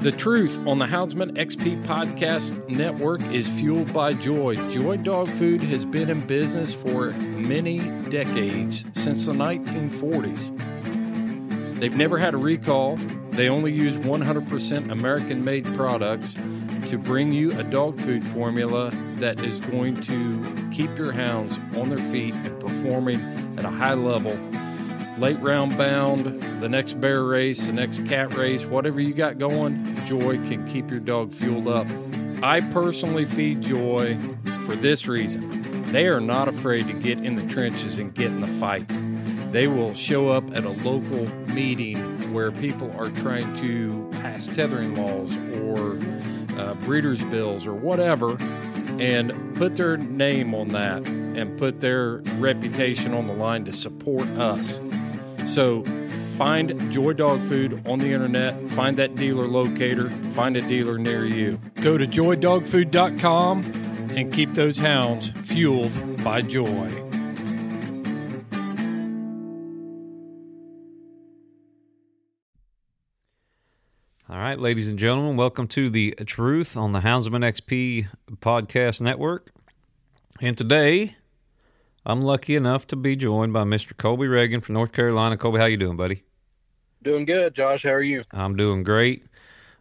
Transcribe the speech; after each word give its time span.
The 0.00 0.10
truth 0.10 0.58
on 0.66 0.78
the 0.78 0.86
Houndsman 0.86 1.36
XP 1.36 1.84
Podcast 1.84 2.66
Network 2.70 3.20
is 3.24 3.46
fueled 3.46 3.92
by 3.92 4.14
Joy. 4.14 4.54
Joy 4.70 4.96
Dog 4.96 5.28
Food 5.28 5.60
has 5.60 5.84
been 5.84 6.08
in 6.08 6.26
business 6.26 6.72
for 6.72 7.10
many 7.10 7.80
decades, 8.08 8.82
since 8.94 9.26
the 9.26 9.32
1940s. 9.32 10.56
They've 11.78 11.94
never 11.94 12.16
had 12.16 12.32
a 12.32 12.38
recall. 12.38 12.96
They 13.32 13.50
only 13.50 13.74
use 13.74 13.94
100% 13.96 14.90
American 14.90 15.44
made 15.44 15.66
products 15.76 16.32
to 16.88 16.96
bring 16.96 17.34
you 17.34 17.50
a 17.58 17.62
dog 17.62 18.00
food 18.00 18.24
formula 18.24 18.88
that 19.16 19.38
is 19.40 19.60
going 19.60 19.96
to 19.96 20.70
keep 20.72 20.96
your 20.96 21.12
hounds 21.12 21.58
on 21.76 21.90
their 21.90 21.98
feet 22.10 22.32
and 22.32 22.58
performing 22.58 23.20
at 23.58 23.66
a 23.66 23.70
high 23.70 23.92
level 23.92 24.32
late 25.20 25.38
round 25.40 25.76
bound, 25.76 26.40
the 26.62 26.68
next 26.68 26.98
bear 27.00 27.24
race, 27.24 27.66
the 27.66 27.72
next 27.72 28.06
cat 28.06 28.34
race, 28.34 28.64
whatever 28.64 29.00
you 29.00 29.12
got 29.12 29.38
going, 29.38 29.94
Joy 30.06 30.36
can 30.48 30.66
keep 30.66 30.90
your 30.90 31.00
dog 31.00 31.34
fueled 31.34 31.68
up. 31.68 31.86
I 32.42 32.60
personally 32.72 33.26
feed 33.26 33.60
Joy 33.60 34.16
for 34.64 34.74
this 34.74 35.06
reason. 35.06 35.82
They 35.92 36.06
are 36.06 36.20
not 36.20 36.48
afraid 36.48 36.86
to 36.86 36.94
get 36.94 37.18
in 37.18 37.34
the 37.34 37.46
trenches 37.52 37.98
and 37.98 38.14
get 38.14 38.28
in 38.28 38.40
the 38.40 38.46
fight. 38.58 38.86
They 39.52 39.66
will 39.66 39.94
show 39.94 40.30
up 40.30 40.44
at 40.56 40.64
a 40.64 40.70
local 40.70 41.26
meeting 41.52 41.98
where 42.32 42.50
people 42.50 42.90
are 42.98 43.10
trying 43.10 43.60
to 43.60 44.08
pass 44.22 44.46
tethering 44.46 44.94
laws 44.94 45.36
or 45.58 45.98
uh, 46.58 46.74
breeders' 46.86 47.22
bills 47.24 47.66
or 47.66 47.74
whatever 47.74 48.38
and 49.00 49.54
put 49.56 49.76
their 49.76 49.96
name 49.98 50.54
on 50.54 50.68
that 50.68 51.06
and 51.06 51.58
put 51.58 51.80
their 51.80 52.18
reputation 52.38 53.12
on 53.12 53.26
the 53.26 53.34
line 53.34 53.64
to 53.66 53.72
support 53.72 54.26
us. 54.30 54.80
So 55.50 55.82
find 56.38 56.92
Joy 56.92 57.12
Dog 57.14 57.40
Food 57.48 57.84
on 57.88 57.98
the 57.98 58.12
internet, 58.12 58.54
find 58.70 58.96
that 58.98 59.16
dealer 59.16 59.48
locator, 59.48 60.08
find 60.32 60.56
a 60.56 60.60
dealer 60.60 60.96
near 60.96 61.26
you. 61.26 61.60
Go 61.82 61.98
to 61.98 62.06
joydogfood.com 62.06 63.64
and 64.16 64.32
keep 64.32 64.54
those 64.54 64.78
hounds 64.78 65.30
fueled 65.46 66.22
by 66.22 66.42
joy. 66.42 66.88
All 74.28 74.38
right, 74.38 74.56
ladies 74.56 74.88
and 74.88 75.00
gentlemen, 75.00 75.36
welcome 75.36 75.66
to 75.68 75.90
the 75.90 76.12
Truth 76.26 76.76
on 76.76 76.92
the 76.92 77.00
Houndsman 77.00 77.42
XP 77.42 78.06
podcast 78.36 79.00
network. 79.00 79.50
And 80.40 80.56
today 80.56 81.16
I'm 82.04 82.22
lucky 82.22 82.56
enough 82.56 82.86
to 82.88 82.96
be 82.96 83.14
joined 83.14 83.52
by 83.52 83.64
Mr. 83.64 83.96
Colby 83.96 84.26
Reagan 84.26 84.60
from 84.60 84.74
North 84.74 84.92
Carolina. 84.92 85.36
Colby, 85.36 85.58
how 85.58 85.66
you 85.66 85.76
doing, 85.76 85.96
buddy? 85.96 86.22
Doing 87.02 87.24
good, 87.24 87.54
Josh. 87.54 87.82
How 87.82 87.90
are 87.90 88.02
you? 88.02 88.22
I'm 88.30 88.56
doing 88.56 88.82
great. 88.82 89.24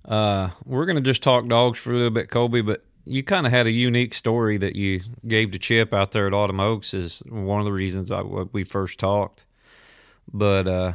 Uh, 0.06 0.50
we're 0.66 0.86
going 0.86 0.98
to 0.98 1.02
just 1.02 1.24
talk 1.24 1.48
dogs 1.48 1.80
for 1.80 1.92
a 1.92 1.96
little 1.96 2.10
bit, 2.10 2.30
Colby, 2.30 2.62
but 2.62 2.84
you 3.06 3.24
kind 3.24 3.46
of 3.46 3.52
had 3.52 3.68
a 3.68 3.72
unique 3.72 4.14
story 4.14 4.58
that 4.58 4.76
you 4.76 5.02
gave 5.28 5.52
to 5.52 5.60
Chip 5.60 5.94
out 5.94 6.12
there 6.12 6.28
at 6.28 6.34
Autumn 6.34 6.60
Oaks 6.60 6.94
is 6.94 7.24
one 7.28 7.60
of 7.60 7.66
the 7.66 7.72
reasons 7.72 8.12
I, 8.12 8.22
we 8.22 8.64
first 8.64 9.00
talked. 9.00 9.46
But 10.32 10.68
uh, 10.68 10.94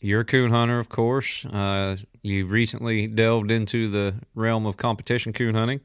you're 0.00 0.20
a 0.20 0.24
coon 0.24 0.50
hunter, 0.50 0.78
of 0.78 0.88
course. 0.88 1.44
Uh, 1.46 1.96
you 2.22 2.46
recently 2.46 3.06
delved 3.06 3.50
into 3.50 3.88
the 3.88 4.14
realm 4.34 4.66
of 4.66 4.76
competition 4.76 5.32
coon 5.32 5.54
hunting. 5.54 5.80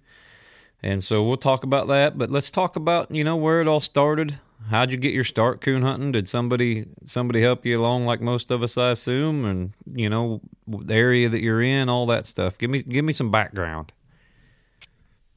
And 0.82 1.04
so 1.04 1.24
we'll 1.24 1.38
talk 1.38 1.64
about 1.64 1.88
that, 1.88 2.18
but 2.18 2.32
let's 2.32 2.52
talk 2.52 2.76
about, 2.76 3.12
you 3.12 3.24
know, 3.24 3.36
where 3.36 3.62
it 3.62 3.68
all 3.68 3.82
started, 3.82 4.40
how'd 4.68 4.92
you 4.92 4.98
get 4.98 5.14
your 5.14 5.24
start 5.24 5.62
coon 5.62 5.82
hunting? 5.82 6.12
Did 6.12 6.28
somebody 6.28 6.88
somebody 7.06 7.42
help 7.42 7.66
you 7.66 7.80
along 7.80 8.06
like 8.06 8.22
most 8.22 8.52
of 8.52 8.62
us, 8.62 8.78
I 8.78 8.92
assume, 8.92 9.46
and 9.46 9.74
you 9.94 10.10
know 10.10 10.42
the 10.68 10.94
area 10.94 11.30
that 11.30 11.42
you're 11.42 11.62
in, 11.62 11.90
all 11.90 12.06
that 12.08 12.26
stuff. 12.26 12.58
Give 12.58 12.70
me 12.70 12.84
give 12.84 13.06
me 13.06 13.14
some 13.14 13.32
background. 13.32 13.94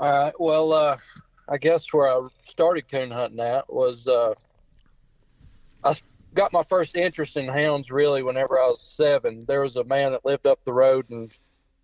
All 0.01 0.11
right. 0.13 0.41
Well, 0.41 0.73
uh, 0.73 0.97
I 1.49 1.59
guess 1.59 1.93
where 1.93 2.09
I 2.09 2.27
started 2.45 2.91
coon 2.91 3.11
hunting 3.11 3.41
at 3.41 3.73
was 3.73 4.09
uh, 4.09 4.35
I 5.85 5.95
got 6.35 6.53
my 6.53 6.63
first 6.63 6.97
interest 6.97 7.37
in 7.37 7.49
hounds 7.49 7.91
really 7.91 8.23
whenever 8.23 8.59
I 8.59 8.67
was 8.67 8.81
seven. 8.81 9.45
There 9.47 9.61
was 9.61 9.77
a 9.77 9.85
man 9.85 10.13
that 10.13 10.25
lived 10.25 10.47
up 10.47 10.61
the 10.65 10.73
road, 10.73 11.09
and 11.11 11.31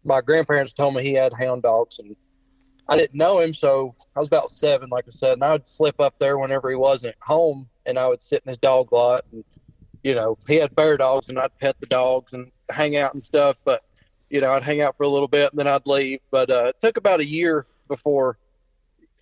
my 0.04 0.21
grandparents 0.21 0.72
told 0.72 0.94
me 0.94 1.03
he 1.03 1.15
had 1.15 1.32
hound 1.32 1.62
dogs, 1.62 1.98
and 1.98 2.16
I 2.88 2.97
didn't 2.97 3.16
know 3.19 3.41
him, 3.41 3.53
so 3.53 3.94
I 4.16 4.19
was 4.19 4.28
about 4.28 4.50
seven, 4.50 4.88
like 4.88 5.04
I 5.06 5.10
said, 5.10 5.34
and 5.34 5.44
I 5.44 5.53
would 5.53 5.66
slip 5.66 6.00
up 6.00 6.15
there 6.19 6.38
whenever 6.38 6.71
he 6.71 6.76
wasn't 6.76 7.16
home, 7.21 7.69
and 7.84 7.99
I 7.99 8.09
would 8.09 8.22
sit 8.22 8.43
in 8.44 8.49
his 8.49 8.59
dog 8.59 8.93
lot, 8.93 9.25
and 9.32 9.44
you 10.03 10.15
know, 10.15 10.38
he 10.47 10.56
had 10.56 10.75
bear 10.75 10.97
dogs, 10.97 11.28
and 11.28 11.38
I'd 11.38 11.56
pet 11.59 11.77
the 11.81 11.87
dogs 11.87 12.32
and 12.32 12.50
hang 12.71 12.97
out 12.97 13.15
and 13.15 13.22
stuff. 13.22 13.56
But 13.65 13.82
you 14.31 14.41
know, 14.41 14.53
I'd 14.53 14.62
hang 14.62 14.81
out 14.81 14.97
for 14.97 15.03
a 15.03 15.09
little 15.09 15.28
bit, 15.28 15.53
and 15.53 15.59
then 15.59 15.66
I'd 15.66 15.87
leave. 15.87 16.21
But 16.31 16.50
uh, 16.50 16.66
it 16.66 16.77
took 16.81 16.97
about 16.97 17.21
a 17.21 17.27
year 17.27 17.66
before, 17.88 18.38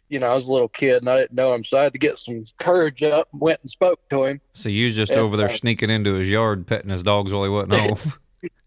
you 0.08 0.18
know, 0.18 0.28
I 0.28 0.34
was 0.34 0.48
a 0.48 0.52
little 0.52 0.68
kid 0.68 0.96
and 0.98 1.08
I 1.08 1.18
didn't 1.18 1.34
know 1.34 1.54
him, 1.54 1.64
so 1.64 1.78
I 1.78 1.84
had 1.84 1.92
to 1.92 1.98
get 1.98 2.18
some 2.18 2.44
courage 2.58 3.02
up. 3.02 3.28
and 3.32 3.40
Went 3.40 3.60
and 3.62 3.70
spoke 3.70 4.08
to 4.10 4.24
him. 4.24 4.40
So 4.52 4.68
you 4.68 4.86
was 4.86 4.96
just 4.96 5.12
and, 5.12 5.20
over 5.20 5.36
there 5.36 5.46
uh, 5.46 5.50
sneaking 5.50 5.90
into 5.90 6.14
his 6.14 6.28
yard, 6.28 6.66
petting 6.66 6.90
his 6.90 7.02
dogs 7.02 7.32
while 7.32 7.44
he 7.44 7.50
wasn't 7.50 7.74
home. 7.74 8.12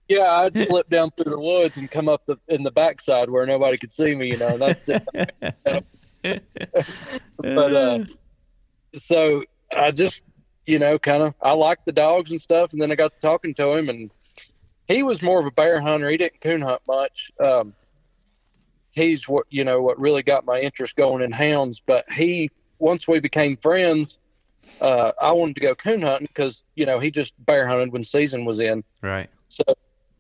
Yeah, 0.09 0.31
I'd 0.31 0.58
slip 0.68 0.90
down 0.90 1.12
through 1.12 1.31
the 1.31 1.40
woods 1.40 1.78
and 1.78 1.90
come 1.90 2.09
up 2.09 2.25
the 2.25 2.38
in 2.47 2.64
the 2.64 2.72
backside 2.72 3.30
where 3.30 3.46
nobody 3.46 3.78
could 3.78 3.92
see 3.92 4.16
me. 4.16 4.31
You 4.31 4.38
know, 4.38 4.58
that's 4.58 4.90
it. 4.90 5.08
but 7.38 7.74
uh, 7.75 8.06
so 8.96 9.44
I 9.78 9.92
just, 9.92 10.24
you 10.66 10.80
know, 10.80 10.97
kind 10.97 11.22
of 11.22 11.36
I 11.44 11.52
liked 11.52 11.86
the 11.86 11.92
dogs 11.92 12.31
and 12.31 12.42
stuff, 12.42 12.74
and 12.74 12.81
then 12.81 12.92
I 12.92 12.96
got 12.96 13.14
to 13.14 13.22
talking 13.22 13.53
to 13.53 13.72
him, 13.74 13.88
and 13.88 14.09
he 14.88 15.03
was 15.03 15.22
more 15.22 15.40
of 15.40 15.46
a 15.46 15.52
bear 15.52 15.80
hunter. 15.80 16.09
He 16.09 16.18
didn't 16.18 16.41
coon 16.41 16.62
hunt 16.62 16.81
much. 16.88 17.31
Um, 17.40 17.76
he's 18.90 19.30
what 19.30 19.46
you 19.52 19.64
know 19.64 19.84
what 19.84 20.00
really 20.00 20.24
got 20.24 20.44
my 20.44 20.59
interest 20.59 20.96
going 20.96 21.24
in 21.24 21.31
hounds. 21.31 21.80
But 21.80 22.12
he 22.12 22.50
once 22.80 23.08
we 23.08 23.20
became 23.20 23.58
friends, 23.58 24.18
uh, 24.81 25.12
I 25.22 25.34
wanted 25.34 25.53
to 25.56 25.62
go 25.62 25.76
coon 25.76 26.02
hunting 26.02 26.28
because 26.28 26.64
you 26.74 26.88
know 26.88 27.00
he 27.00 27.12
just 27.12 27.34
bear 27.46 27.68
hunted 27.68 27.91
when 27.91 28.03
season 28.03 28.44
was 28.44 28.59
in. 28.59 28.84
Right. 29.03 29.30
So 29.50 29.64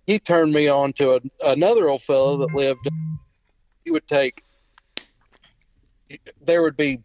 he 0.09 0.17
turned 0.17 0.51
me 0.51 0.67
on 0.67 0.91
to 0.93 1.13
a, 1.13 1.19
another 1.51 1.87
old 1.87 2.01
fellow 2.01 2.37
that 2.37 2.55
lived. 2.55 2.89
He 3.85 3.91
would 3.91 4.07
take. 4.07 4.43
There 6.43 6.63
would 6.63 6.75
be 6.75 7.01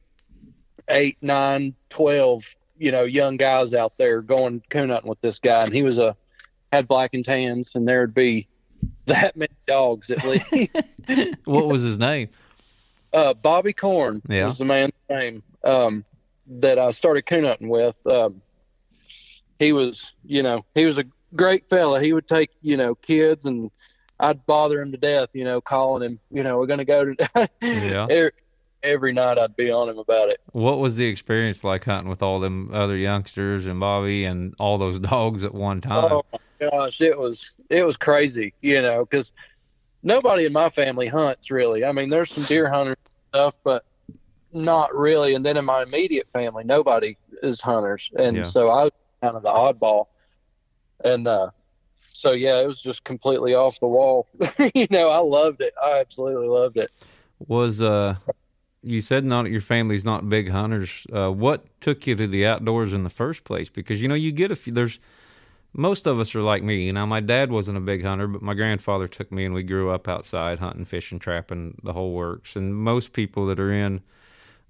eight, 0.89 1.19
nine, 1.21 1.75
twelve, 1.91 2.47
you 2.79 2.91
know, 2.91 3.05
young 3.05 3.37
guys 3.37 3.75
out 3.75 3.99
there 3.99 4.23
going 4.23 4.63
coon 4.71 4.89
hunting 4.89 5.11
with 5.11 5.21
this 5.21 5.39
guy, 5.39 5.65
and 5.65 5.71
he 5.75 5.83
was 5.83 5.99
a 5.99 6.17
had 6.73 6.89
black 6.89 7.11
and 7.13 7.23
tans, 7.23 7.75
and 7.75 7.87
there'd 7.87 8.15
be 8.15 8.49
that 9.05 9.37
many 9.37 9.53
dogs 9.67 10.11
at 10.11 10.25
least. 10.25 10.81
what 11.45 11.67
was 11.67 11.83
his 11.83 11.99
name? 11.99 12.31
Uh, 13.13 13.35
Bobby 13.35 13.75
Corn 13.75 14.23
yeah. 14.31 14.47
was 14.47 14.57
the 14.57 14.65
man's 14.65 14.93
name 15.11 15.43
um, 15.63 16.07
that 16.47 16.79
I 16.79 16.91
started 16.93 17.27
coon 17.27 17.45
hunting 17.45 17.69
with. 17.69 17.97
Um, 18.07 18.41
he 19.59 19.75
was, 19.75 20.13
you 20.25 20.43
know, 20.43 20.65
he 20.75 20.87
was 20.87 20.97
a 20.97 21.05
great 21.35 21.69
fella. 21.69 22.01
He 22.01 22.13
would 22.13 22.29
take, 22.29 22.51
you 22.63 22.77
know, 22.77 22.95
kids 22.95 23.45
and 23.47 23.71
I'd 24.21 24.45
bother 24.47 24.81
him 24.81 24.93
to 24.93 24.99
death, 24.99 25.31
you 25.33 25.45
know, 25.45 25.61
calling 25.61 26.03
him, 26.03 26.21
you 26.31 26.43
know, 26.43 26.59
we're 26.59 26.67
going 26.67 26.79
to 26.79 26.85
go 26.85 27.05
to, 27.05 27.29
yeah. 27.63 28.07
every, 28.09 28.33
every 28.83 29.13
night 29.13 29.39
I'd 29.39 29.57
be 29.57 29.71
on 29.71 29.89
him 29.89 29.99
about 29.99 30.29
it. 30.29 30.41
What 30.53 30.79
was 30.79 30.97
the 30.97 31.07
experience 31.07 31.65
like 31.65 31.85
hunting 31.85 32.09
with 32.09 32.23
all 32.23 32.41
them 32.41 32.71
other 32.73 32.97
youngsters 32.97 33.67
and 33.67 33.81
Bobby 33.81 34.25
and 34.25 34.55
all 34.59 34.79
those 34.79 34.99
dogs 35.01 35.45
at 35.45 35.55
one 35.55 35.81
time? 35.81 36.13
Oh 36.13 36.25
my 36.33 36.69
gosh, 36.71 37.01
it 37.01 37.19
was, 37.19 37.53
it 37.71 37.85
was 37.85 37.97
crazy, 37.97 38.55
you 38.61 38.81
know, 38.81 39.05
cause 39.07 39.33
nobody 40.03 40.45
in 40.45 40.53
my 40.53 40.69
family 40.69 41.09
hunts 41.09 41.51
really. 41.51 41.85
I 41.85 41.93
mean, 41.93 42.11
there's 42.11 42.31
some 42.31 42.45
deer 42.45 42.71
hunters 42.71 42.97
stuff, 43.31 43.55
but 43.65 43.85
not 44.53 44.95
really. 44.95 45.35
And 45.35 45.45
then 45.45 45.57
in 45.57 45.65
my 45.65 45.83
immediate 45.83 46.29
family, 46.33 46.63
nobody 46.63 47.17
is 47.43 47.61
hunters. 47.61 48.11
And 48.17 48.37
yeah. 48.37 48.43
so 48.45 48.69
I 48.69 48.85
was 48.85 48.93
kind 49.21 49.35
of 49.37 49.43
the 49.43 49.49
oddball 49.49 50.07
and 51.03 51.27
uh, 51.27 51.51
so 52.13 52.33
yeah, 52.33 52.61
it 52.61 52.67
was 52.67 52.81
just 52.81 53.05
completely 53.05 53.55
off 53.55 53.81
the 53.81 53.87
wall. 53.87 54.29
you 54.75 54.87
know, 54.91 55.09
I 55.09 55.19
loved 55.19 55.61
it. 55.61 55.75
I 55.83 55.99
absolutely 55.99 56.49
loved 56.49 56.77
it. 56.77 56.91
Was 57.47 57.83
uh, 57.83 58.17
you 58.83 59.01
said 59.01 59.25
not 59.25 59.51
your 59.51 59.61
family's 59.61 60.05
not 60.05 60.29
big 60.29 60.51
hunters. 60.51 61.07
Uh, 61.13 61.31
what 61.31 61.65
took 61.81 62.07
you 62.07 62.15
to 62.15 62.27
the 62.27 62.47
outdoors 62.47 62.93
in 62.93 63.03
the 63.03 63.11
first 63.11 63.45
place? 63.45 63.69
Because 63.69 64.01
you 64.01 64.09
know 64.09 64.15
you 64.15 64.31
get 64.31 64.51
a 64.51 64.57
few. 64.57 64.73
There's 64.73 65.01
most 65.73 66.07
of 66.07 66.21
us 66.21 66.35
are 66.37 66.43
like 66.43 66.63
me. 66.63 66.87
You 66.87 66.93
know, 66.93 67.05
my 67.05 67.21
dad 67.21 67.51
wasn't 67.51 67.79
a 67.79 67.81
big 67.81 68.05
hunter, 68.05 68.29
but 68.29 68.43
my 68.43 68.55
grandfather 68.55 69.09
took 69.09 69.33
me, 69.33 69.45
and 69.45 69.53
we 69.55 69.65
grew 69.65 69.91
up 69.91 70.07
outside 70.07 70.61
hunting, 70.61 70.85
fishing, 70.85 71.19
trapping, 71.19 71.77
the 71.83 71.93
whole 71.93 72.13
works. 72.13 72.55
And 72.55 72.77
most 72.77 73.13
people 73.13 73.47
that 73.47 73.59
are 73.59 73.73
in 73.73 74.01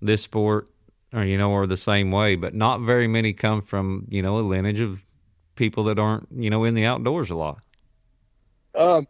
this 0.00 0.22
sport, 0.22 0.70
or 1.12 1.24
you 1.24 1.36
know, 1.36 1.54
are 1.54 1.66
the 1.66 1.76
same 1.76 2.10
way. 2.10 2.36
But 2.36 2.54
not 2.54 2.80
very 2.80 3.06
many 3.06 3.34
come 3.34 3.60
from 3.60 4.06
you 4.08 4.22
know 4.22 4.38
a 4.38 4.40
lineage 4.40 4.80
of 4.80 5.03
people 5.54 5.84
that 5.84 5.98
aren't 5.98 6.28
you 6.34 6.50
know 6.50 6.64
in 6.64 6.74
the 6.74 6.84
outdoors 6.84 7.30
a 7.30 7.36
lot. 7.36 7.60
Um, 8.74 9.06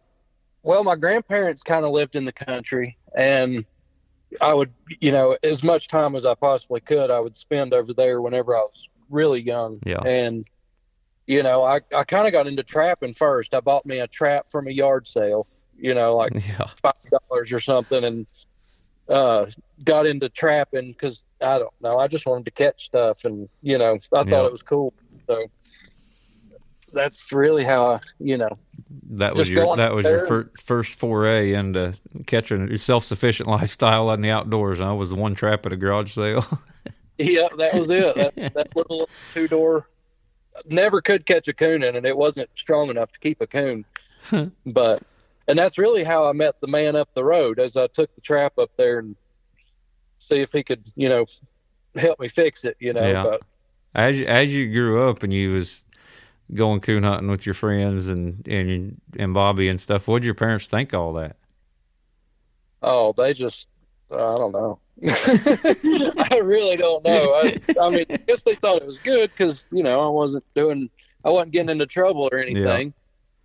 well, 0.63 0.85
my 0.85 0.97
grandparents 0.97 1.63
kind 1.63 1.85
of 1.85 1.91
lived 1.93 2.17
in 2.17 2.25
the 2.25 2.33
country, 2.33 2.97
and 3.17 3.65
I 4.41 4.53
would, 4.55 4.73
you 5.01 5.13
know, 5.13 5.37
as 5.43 5.63
much 5.63 5.89
time 5.89 6.17
as 6.17 6.27
I 6.27 6.35
possibly 6.35 6.81
could, 6.81 7.11
I 7.11 7.21
would 7.21 7.37
spend 7.37 7.73
over 7.73 7.93
there 7.93 8.21
whenever 8.21 8.57
I 8.57 8.61
was 8.61 8.89
really 9.11 9.41
young. 9.41 9.79
Yeah. 9.87 10.01
And, 10.05 10.47
you 11.27 11.43
know, 11.43 11.63
I, 11.63 11.81
I 11.95 12.05
kind 12.05 12.27
of 12.27 12.33
got 12.33 12.47
into 12.47 12.63
trapping 12.63 13.15
first. 13.15 13.55
I 13.55 13.61
bought 13.61 13.87
me 13.87 14.01
a 14.01 14.07
trap 14.07 14.47
from 14.51 14.67
a 14.67 14.71
yard 14.71 15.07
sale, 15.07 15.47
you 15.79 15.95
know, 15.95 16.17
like 16.17 16.35
Yeah, 16.47 16.67
five 16.83 16.95
dollars 17.29 17.53
or 17.53 17.61
something, 17.61 18.03
and 18.05 18.27
uh, 19.09 19.47
got 19.85 20.07
into 20.07 20.29
trapping 20.31 20.93
because 20.93 21.25
I 21.41 21.59
don't 21.59 21.75
know. 21.81 21.99
I 21.99 22.09
just 22.09 22.27
wanted 22.27 22.47
to 22.47 22.51
catch 22.51 22.87
stuff, 22.87 23.25
and 23.25 23.49
you 23.63 23.79
know, 23.79 23.95
I 23.95 23.99
thought 23.99 24.29
Yeah. 24.29 24.47
it 24.47 24.53
was 24.53 24.63
cool. 24.63 24.93
So 25.27 25.47
that's 26.95 27.33
really 27.33 27.65
how 27.65 27.85
I, 27.87 28.01
you 28.19 28.37
know, 28.37 28.57
that 29.11 29.35
was 29.35 29.51
your 29.51 29.77
that 29.77 29.95
was 29.95 30.05
your 30.05 30.17
there. 30.19 30.27
fir- 30.27 30.51
first 30.61 30.95
foray 30.95 31.53
into 31.53 31.95
catching 32.27 32.71
a 32.73 32.79
self 32.79 33.05
sufficient 33.05 33.49
lifestyle 33.57 34.11
in 34.13 34.21
the 34.21 34.31
outdoors. 34.31 34.81
I 34.81 34.93
was 34.93 35.11
the 35.11 35.17
one 35.17 35.35
trap 35.35 35.67
at 35.67 35.73
a 35.73 35.77
garage 35.77 36.13
sale. 36.13 36.45
Yeah, 37.17 37.47
that 37.59 37.75
was 37.75 37.91
it. 37.91 38.13
That, 38.17 38.35
that 38.55 38.75
little 38.75 39.09
two 39.33 39.47
door. 39.47 39.89
Never 40.69 41.01
could 41.01 41.25
catch 41.27 41.47
a 41.47 41.53
coon 41.53 41.85
in 41.85 41.95
it. 41.95 42.05
It 42.05 42.17
wasn't 42.17 42.51
strong 42.57 42.91
enough 42.91 43.13
to 43.13 43.21
keep 43.21 43.41
a 43.41 43.47
coon. 43.47 43.85
but, 44.67 45.01
and 45.47 45.57
that's 45.57 45.79
really 45.79 46.03
how 46.03 46.27
I 46.29 46.33
met 46.33 46.61
the 46.61 46.67
man 46.67 46.97
up 46.97 47.09
the 47.15 47.23
road. 47.23 47.61
As 47.61 47.77
I 47.77 47.87
took 47.87 48.13
the 48.17 48.21
trap 48.21 48.59
up 48.59 48.73
there 48.77 48.99
and 48.99 49.15
see 50.19 50.41
if 50.41 50.51
he 50.53 50.65
could, 50.65 50.83
you 50.97 51.09
know, 51.09 51.25
help 51.95 52.19
me 52.19 52.27
fix 52.27 52.65
it. 52.65 52.77
You 52.81 52.93
know, 52.95 53.07
Yeah. 53.09 53.23
but 53.23 53.43
as 53.95 54.19
you- 54.19 54.27
as 54.27 54.53
you 54.53 54.73
grew 54.73 55.09
up 55.09 55.23
and 55.23 55.33
you 55.33 55.53
was 55.53 55.85
going 56.53 56.81
coon 56.81 57.03
hunting 57.03 57.31
with 57.31 57.47
your 57.47 57.55
friends 57.55 58.09
and 58.09 58.47
and 58.47 59.01
and 59.19 59.33
Bobby 59.35 59.69
and 59.69 59.81
stuff, 59.81 60.07
what 60.09 60.21
did 60.21 60.27
your 60.27 60.35
parents 60.35 60.69
think 60.69 60.93
all 60.95 61.13
that? 61.15 61.37
oh, 62.87 63.15
they 63.17 63.33
just, 63.33 63.67
I 64.11 64.19
don't 64.19 64.53
know. 64.53 64.79
I 65.03 66.41
really 66.43 66.77
don't 66.77 67.03
know. 67.03 67.33
I, 67.33 67.59
I 67.81 67.89
mean, 67.89 68.05
I 68.11 68.17
guess 68.19 68.43
they 68.43 68.55
thought 68.57 68.83
it 68.83 68.87
was 68.87 68.99
good 68.99 69.31
because 69.31 69.65
you 69.73 69.83
know 69.83 70.01
I 70.01 70.09
wasn't 70.09 70.45
doing, 70.55 70.91
I 71.25 71.31
wasn't 71.31 71.53
getting 71.53 71.71
into 71.71 71.87
trouble 71.87 72.29
or 72.31 72.39
anything, 72.39 72.93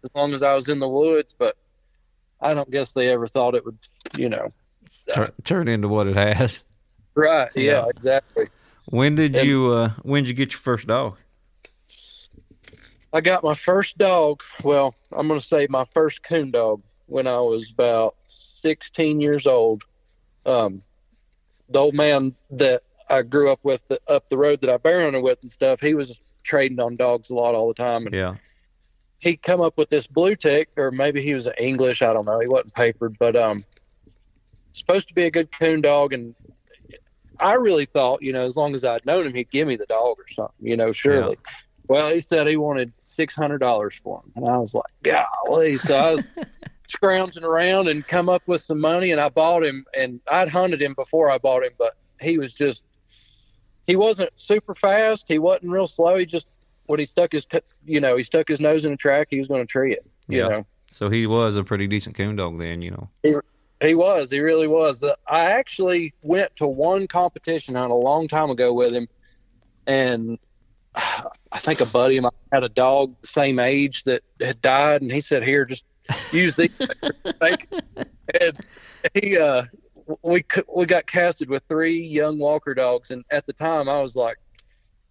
as 0.03 0.09
long 0.13 0.33
as 0.33 0.43
I 0.43 0.53
was 0.53 0.67
in 0.67 0.79
the 0.79 0.89
woods. 0.89 1.33
But 1.37 1.55
I 2.41 2.53
don't 2.53 2.69
guess 2.69 2.91
they 2.91 3.07
ever 3.07 3.27
thought 3.27 3.55
it 3.55 3.63
would, 3.65 3.77
you 4.17 4.27
know. 4.29 4.49
Tur- 5.13 5.33
turn 5.45 5.67
into 5.69 5.87
what 5.87 6.07
it 6.07 6.15
has. 6.17 6.61
Right. 7.15 7.49
Yeah. 7.55 7.63
Yeah. 7.63 7.85
Exactly. 7.95 8.47
When 8.87 9.15
did 9.15 9.35
And- 9.37 9.47
you 9.47 9.67
uh 9.73 9.89
when 10.03 10.23
did 10.23 10.29
you 10.29 10.35
get 10.35 10.51
your 10.51 10.59
first 10.59 10.85
dog? 10.87 11.15
I 13.11 13.21
got 13.21 13.43
my 13.43 13.53
first 13.53 13.97
dog. 13.97 14.43
Well, 14.63 14.95
I'm 15.11 15.27
going 15.27 15.39
to 15.39 15.45
say 15.45 15.67
my 15.69 15.85
first 15.85 16.23
coon 16.23 16.51
dog 16.51 16.81
when 17.07 17.27
I 17.27 17.39
was 17.39 17.71
about 17.71 18.15
16 18.27 19.19
years 19.19 19.47
old. 19.47 19.83
Um, 20.45 20.83
the 21.69 21.79
old 21.79 21.93
man 21.93 22.35
that 22.51 22.83
I 23.09 23.23
grew 23.23 23.51
up 23.51 23.59
with 23.63 23.87
the, 23.87 23.99
up 24.07 24.29
the 24.29 24.37
road 24.37 24.61
that 24.61 24.69
I 24.69 24.77
bear 24.77 25.03
hunted 25.03 25.21
with 25.21 25.39
and 25.41 25.51
stuff, 25.51 25.81
he 25.81 25.95
was 25.95 26.19
trading 26.43 26.79
on 26.79 26.95
dogs 26.95 27.29
a 27.29 27.33
lot 27.33 27.55
all 27.55 27.67
the 27.67 27.73
time. 27.73 28.05
And 28.05 28.15
Yeah. 28.15 28.35
He'd 29.19 29.41
come 29.41 29.59
up 29.59 29.77
with 29.77 29.89
this 29.89 30.07
blue 30.07 30.35
tick, 30.35 30.69
or 30.77 30.91
maybe 30.91 31.21
he 31.21 31.33
was 31.33 31.45
an 31.45 31.53
English. 31.57 32.01
I 32.01 32.13
don't 32.13 32.25
know. 32.25 32.39
He 32.39 32.47
wasn't 32.47 32.73
papered, 32.73 33.17
but 33.19 33.35
um, 33.35 33.65
supposed 34.71 35.09
to 35.09 35.13
be 35.13 35.23
a 35.23 35.31
good 35.31 35.51
coon 35.51 35.81
dog. 35.81 36.13
And 36.13 36.35
I 37.39 37.53
really 37.53 37.85
thought, 37.85 38.21
you 38.21 38.31
know, 38.31 38.45
as 38.45 38.55
long 38.55 38.73
as 38.73 38.85
I'd 38.85 39.05
known 39.05 39.25
him, 39.25 39.33
he'd 39.33 39.49
give 39.49 39.67
me 39.67 39.75
the 39.75 39.87
dog 39.87 40.19
or 40.19 40.27
something, 40.31 40.65
you 40.65 40.77
know, 40.77 40.93
surely. 40.93 41.35
Well, 41.89 42.11
he 42.11 42.19
said 42.19 42.45
he 42.47 42.55
wanted 42.55 42.93
six 43.03 43.35
hundred 43.35 43.57
dollars 43.57 43.99
for 44.01 44.19
him, 44.23 44.31
and 44.35 44.47
I 44.47 44.57
was 44.57 44.73
like, 44.75 44.83
golly. 45.03 45.75
So 45.77 45.97
I 45.97 46.11
was 46.11 46.29
scrounging 46.87 47.43
around 47.43 47.87
and 47.87 48.07
come 48.07 48.29
up 48.29 48.43
with 48.45 48.61
some 48.61 48.79
money, 48.79 49.11
and 49.11 49.19
I 49.19 49.29
bought 49.29 49.65
him. 49.65 49.83
And 49.97 50.21
I'd 50.31 50.49
hunted 50.49 50.81
him 50.81 50.93
before 50.93 51.31
I 51.31 51.39
bought 51.39 51.63
him, 51.63 51.71
but 51.79 51.95
he 52.21 52.37
was 52.37 52.53
just 52.53 52.83
he 53.87 53.95
wasn't 53.95 54.29
super 54.35 54.75
fast. 54.75 55.25
He 55.27 55.39
wasn't 55.39 55.71
real 55.71 55.87
slow. 55.87 56.15
He 56.17 56.25
just 56.27 56.47
when 56.85 56.99
he 56.99 57.05
stuck 57.05 57.31
his 57.31 57.47
you 57.85 57.99
know 57.99 58.15
he 58.15 58.23
stuck 58.23 58.47
his 58.47 58.59
nose 58.59 58.85
in 58.85 58.93
a 58.93 58.97
track, 58.97 59.27
he 59.31 59.39
was 59.39 59.47
going 59.47 59.61
to 59.61 59.67
tree 59.67 59.93
it. 59.93 60.05
You 60.27 60.39
Yeah. 60.39 60.47
know, 60.47 60.65
So 60.91 61.09
he 61.09 61.25
was 61.25 61.55
a 61.55 61.63
pretty 61.63 61.87
decent 61.87 62.15
coon 62.15 62.35
dog 62.35 62.59
then, 62.59 62.83
you 62.83 62.91
know. 62.91 63.09
he 63.81 63.95
was. 63.95 64.29
He 64.29 64.39
really 64.41 64.67
was. 64.67 64.99
The, 64.99 65.17
I 65.27 65.45
actually 65.45 66.13
went 66.21 66.55
to 66.57 66.67
one 66.67 67.07
competition 67.07 67.73
hunt 67.73 67.91
a 67.91 67.95
long 67.95 68.27
time 68.27 68.51
ago 68.51 68.73
with 68.73 68.93
him, 68.93 69.07
and 69.87 70.37
I 70.95 71.59
think 71.59 71.81
a 71.81 71.85
buddy 71.85 72.17
of 72.17 72.23
mine 72.23 72.31
had 72.51 72.63
a 72.63 72.69
dog 72.69 73.15
the 73.21 73.27
same 73.27 73.59
age 73.59 74.03
that 74.03 74.23
had 74.41 74.61
died, 74.61 75.01
and 75.01 75.11
he 75.11 75.21
said, 75.21 75.43
"Here, 75.43 75.65
just 75.65 75.83
use 76.31 76.55
these." 76.55 76.69
Thank 77.39 77.67
you." 77.71 77.79
and 78.41 78.57
he, 79.13 79.37
uh, 79.37 79.63
we 80.23 80.43
c- 80.51 80.63
we 80.75 80.85
got 80.85 81.05
casted 81.07 81.49
with 81.49 81.63
three 81.69 81.99
young 81.99 82.39
Walker 82.39 82.73
dogs, 82.73 83.11
and 83.11 83.23
at 83.31 83.45
the 83.45 83.53
time 83.53 83.87
I 83.89 84.01
was 84.01 84.15
like, 84.15 84.37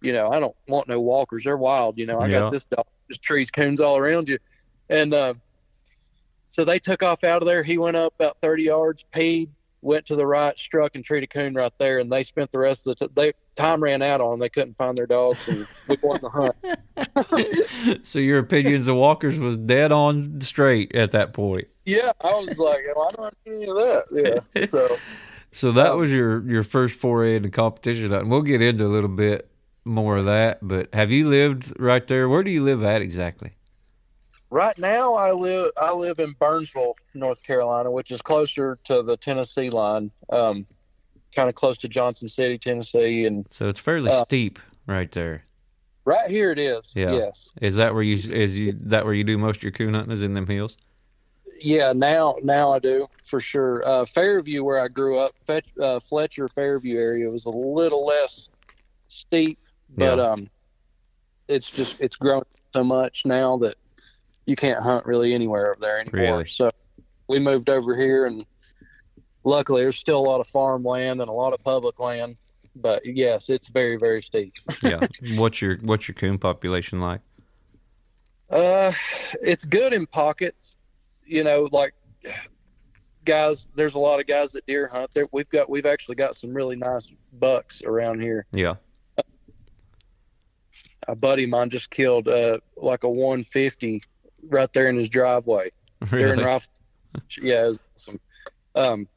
you 0.01 0.13
know, 0.13 0.29
I 0.29 0.39
don't 0.39 0.55
want 0.67 0.87
no 0.87 0.99
Walkers. 0.99 1.43
They're 1.45 1.57
wild. 1.57 1.97
You 1.97 2.05
know, 2.05 2.19
I 2.19 2.27
Yeah. 2.27 2.39
got 2.39 2.51
this 2.51 2.65
dog, 2.65 2.85
just 3.09 3.21
trees 3.21 3.49
coons 3.51 3.79
all 3.81 3.97
around 3.97 4.29
you, 4.29 4.37
and. 4.89 5.13
uh 5.13 5.33
so 6.51 6.65
they 6.65 6.79
took 6.79 7.03
off 7.03 7.23
out 7.23 7.43
of 7.43 7.45
there. 7.47 7.61
He 7.61 7.77
went 7.77 7.95
up 7.95 8.11
about 8.19 8.37
30 8.41 8.63
yards, 8.63 9.05
peed, 9.13 9.49
went 9.81 10.05
to 10.07 10.15
the 10.15 10.25
right, 10.25 10.57
struck 10.59 10.95
and 10.95 11.03
treated 11.05 11.29
coon 11.29 11.53
right 11.53 11.71
there. 11.77 11.99
And 11.99 12.11
they 12.11 12.23
spent 12.23 12.51
the 12.51 12.59
rest 12.59 12.85
of 12.87 12.97
the 12.97 13.07
t- 13.07 13.13
they 13.15 13.33
time 13.55 13.81
ran 13.81 14.01
out 14.01 14.21
on. 14.21 14.33
'em. 14.33 14.39
They 14.39 14.49
couldn't 14.49 14.77
find 14.77 14.97
their 14.97 15.05
dogs, 15.07 15.39
and 15.47 15.67
we 15.87 15.97
won 16.01 16.19
the 16.21 16.29
hunt. 16.29 18.03
so 18.05 18.19
your 18.19 18.39
opinions 18.39 18.87
of 18.87 18.95
walkers 18.95 19.39
was 19.39 19.57
dead 19.57 19.91
on 19.91 20.41
straight 20.41 20.93
at 20.95 21.11
that 21.11 21.33
point. 21.33 21.67
Yeah, 21.85 22.11
I 22.21 22.27
was 22.33 22.57
like, 22.57 22.81
well, 22.95 23.07
I 23.09 23.15
don't 23.15 23.25
have 23.25 23.33
any 23.47 23.65
of 23.67 23.75
that. 23.77 24.41
Yeah. 24.55 24.65
So 24.67 24.97
So 25.51 25.71
that 25.71 25.91
Um, 25.93 25.99
was 25.99 26.11
your 26.13 26.47
your 26.47 26.63
first 26.63 26.95
foray 26.99 27.35
into 27.35 27.49
competition 27.49 28.13
and 28.13 28.29
We'll 28.29 28.41
get 28.43 28.61
into 28.61 28.85
a 28.85 28.87
little 28.87 29.09
bit 29.09 29.49
more 29.85 30.17
of 30.17 30.25
that, 30.25 30.59
but 30.61 30.93
have 30.93 31.09
you 31.11 31.27
lived 31.27 31.73
right 31.79 32.05
there? 32.05 32.29
Where 32.29 32.43
do 32.43 32.51
you 32.51 32.63
live 32.63 32.83
at 32.83 33.01
exactly? 33.01 33.53
Right 34.49 34.77
now 34.77 35.13
I 35.15 35.31
live 35.31 35.71
I 35.77 35.91
live 35.93 36.19
in 36.19 36.33
Burnsville, 36.39 36.95
North 37.13 37.41
Carolina, 37.43 37.91
which 37.91 38.11
is 38.11 38.21
closer 38.21 38.77
to 38.85 39.01
the 39.03 39.17
Tennessee 39.17 39.69
line, 39.69 40.11
um, 40.31 40.65
kind 41.35 41.49
of 41.49 41.55
close 41.55 41.77
to 41.79 41.87
Johnson 41.87 42.27
City, 42.27 42.57
Tennessee, 42.57 43.25
and 43.25 43.45
So 43.49 43.67
it's 43.69 43.79
fairly 43.79 44.11
Uh, 44.11 44.23
steep 44.23 44.59
right 44.87 45.11
there. 45.11 45.43
right 46.05 46.29
here 46.29 46.51
it 46.51 46.59
is. 46.59 46.91
Yeah. 46.95 47.13
Yes. 47.13 47.49
Is 47.61 47.75
that 47.75 47.93
where 47.93 48.03
you 48.03 48.15
is 48.15 48.57
you 48.57 48.73
that 48.83 49.05
where 49.05 49.13
you 49.13 49.23
do 49.23 49.37
most 49.37 49.57
of 49.57 49.63
your 49.63 49.71
coon 49.71 49.93
hunting 49.93 50.11
is 50.11 50.21
in 50.21 50.33
them 50.33 50.47
hills? 50.47 50.77
Yeah, 51.61 51.91
now 51.93 52.37
now 52.41 52.71
I 52.71 52.79
do 52.79 53.07
for 53.25 53.41
sure. 53.41 53.85
Uh, 53.85 54.05
Fairview, 54.05 54.63
where 54.63 54.79
I 54.79 54.87
grew 54.87 55.19
up, 55.19 55.33
Fetch, 55.45 55.65
uh, 55.81 55.99
Fletcher 55.99 56.47
Fairview 56.47 56.97
area 56.97 57.29
was 57.29 57.45
a 57.45 57.49
little 57.49 58.05
less 58.05 58.47
steep, 59.09 59.59
but 59.97 60.17
Yeah. 60.17 60.23
um, 60.23 60.49
it's 61.49 61.69
just 61.69 61.99
it's 61.99 62.15
grown 62.15 62.43
so 62.73 62.81
much 62.83 63.25
now 63.25 63.57
that 63.57 63.75
you 64.49 64.55
can't 64.55 64.81
hunt 64.81 65.05
really 65.05 65.33
anywhere 65.35 65.71
over 65.71 65.79
there 65.79 65.99
anymore. 65.99 66.21
Really? 66.21 66.45
So 66.45 66.71
we 67.27 67.37
moved 67.37 67.69
over 67.69 67.95
here, 67.95 68.25
and 68.25 68.43
luckily 69.43 69.83
there's 69.83 69.97
still 69.97 70.17
a 70.17 70.27
lot 70.27 70.41
of 70.41 70.47
farmland 70.47 71.21
and 71.21 71.29
a 71.29 71.33
lot 71.33 71.53
of 71.53 71.63
public 71.63 71.99
land. 71.99 72.35
But 72.75 73.05
yes, 73.05 73.49
it's 73.49 73.67
very 73.67 73.97
very 73.97 74.21
steep. 74.23 74.55
Yeah. 74.83 75.05
what's 75.37 75.61
your 75.61 75.77
what's 75.77 76.07
your 76.07 76.15
coon 76.15 76.39
population 76.39 76.99
like? 76.99 77.21
Uh, 78.49 78.91
it's 79.41 79.65
good 79.65 79.93
in 79.93 80.07
pockets. 80.07 80.75
You 81.25 81.43
know, 81.43 81.69
like 81.71 81.93
guys. 83.23 83.67
There's 83.75 83.93
a 83.93 83.99
lot 83.99 84.19
of 84.19 84.25
guys 84.25 84.51
that 84.53 84.65
deer 84.65 84.87
hunt. 84.87 85.11
There, 85.13 85.27
we've 85.31 85.49
got 85.49 85.69
we've 85.69 85.85
actually 85.85 86.15
got 86.15 86.35
some 86.35 86.53
really 86.53 86.75
nice 86.75 87.11
bucks 87.33 87.83
around 87.83 88.21
here. 88.21 88.47
Yeah. 88.51 88.75
A 91.07 91.15
buddy 91.15 91.43
of 91.43 91.49
mine 91.49 91.69
just 91.69 91.89
killed 91.89 92.27
uh 92.27 92.59
like 92.77 93.03
a 93.03 93.09
150 93.09 94.03
right 94.47 94.71
there 94.73 94.87
in 94.87 94.97
his 94.97 95.09
driveway 95.09 95.71
during 96.09 96.31
Really? 96.31 96.43
rifle. 96.43 96.71
Yeah, 97.41 97.65
it 97.65 97.67
was 97.69 97.79
awesome. 97.95 98.19
Um, 98.75 99.07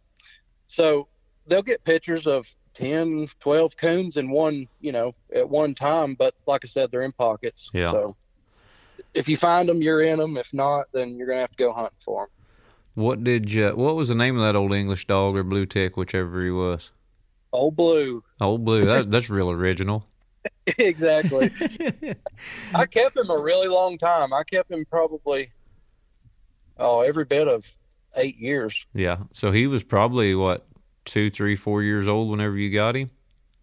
so 0.66 1.08
they'll 1.46 1.62
get 1.62 1.84
pictures 1.84 2.26
of 2.26 2.46
10, 2.74 3.28
12 3.40 3.76
coons 3.76 4.16
in 4.16 4.30
one, 4.30 4.66
you 4.80 4.92
know, 4.92 5.14
at 5.34 5.48
one 5.48 5.74
time. 5.74 6.14
But 6.14 6.34
like 6.46 6.62
I 6.64 6.68
said, 6.68 6.90
they're 6.90 7.02
in 7.02 7.12
pockets. 7.12 7.70
Yeah. 7.74 7.92
So 7.92 8.16
if 9.14 9.28
you 9.28 9.36
find 9.36 9.68
them, 9.68 9.82
you're 9.82 10.02
in 10.02 10.18
them. 10.18 10.36
If 10.38 10.54
not, 10.54 10.86
then 10.92 11.14
you're 11.16 11.26
gonna 11.26 11.40
have 11.40 11.50
to 11.50 11.56
go 11.56 11.72
hunting 11.72 11.92
for 12.04 12.22
them. 12.22 12.28
What 12.94 13.24
did 13.24 13.52
you 13.52 13.70
what 13.70 13.94
was 13.96 14.08
the 14.08 14.14
name 14.14 14.36
of 14.38 14.42
that 14.42 14.56
old 14.56 14.72
English 14.72 15.06
dog 15.06 15.36
or 15.36 15.42
blue 15.42 15.66
tick, 15.66 15.96
whichever 15.96 16.42
he 16.42 16.50
was? 16.50 16.90
Old 17.52 17.76
blue. 17.76 18.24
Old 18.40 18.64
blue. 18.64 18.86
That 18.86 19.10
that's 19.10 19.28
real 19.28 19.50
original. 19.50 20.06
exactly. 20.78 21.50
I 22.74 22.86
kept 22.86 23.16
him 23.16 23.30
a 23.30 23.40
really 23.40 23.68
long 23.68 23.98
time. 23.98 24.32
I 24.32 24.42
kept 24.44 24.70
him 24.70 24.84
probably 24.90 25.50
oh 26.78 27.00
every 27.00 27.24
bit 27.24 27.48
of 27.48 27.64
eight 28.16 28.36
years. 28.38 28.86
Yeah. 28.94 29.18
So 29.32 29.50
he 29.50 29.66
was 29.66 29.82
probably 29.82 30.34
what 30.34 30.66
two, 31.04 31.30
three, 31.30 31.56
four 31.56 31.82
years 31.82 32.08
old 32.08 32.30
whenever 32.30 32.56
you 32.56 32.72
got 32.72 32.96
him. 32.96 33.10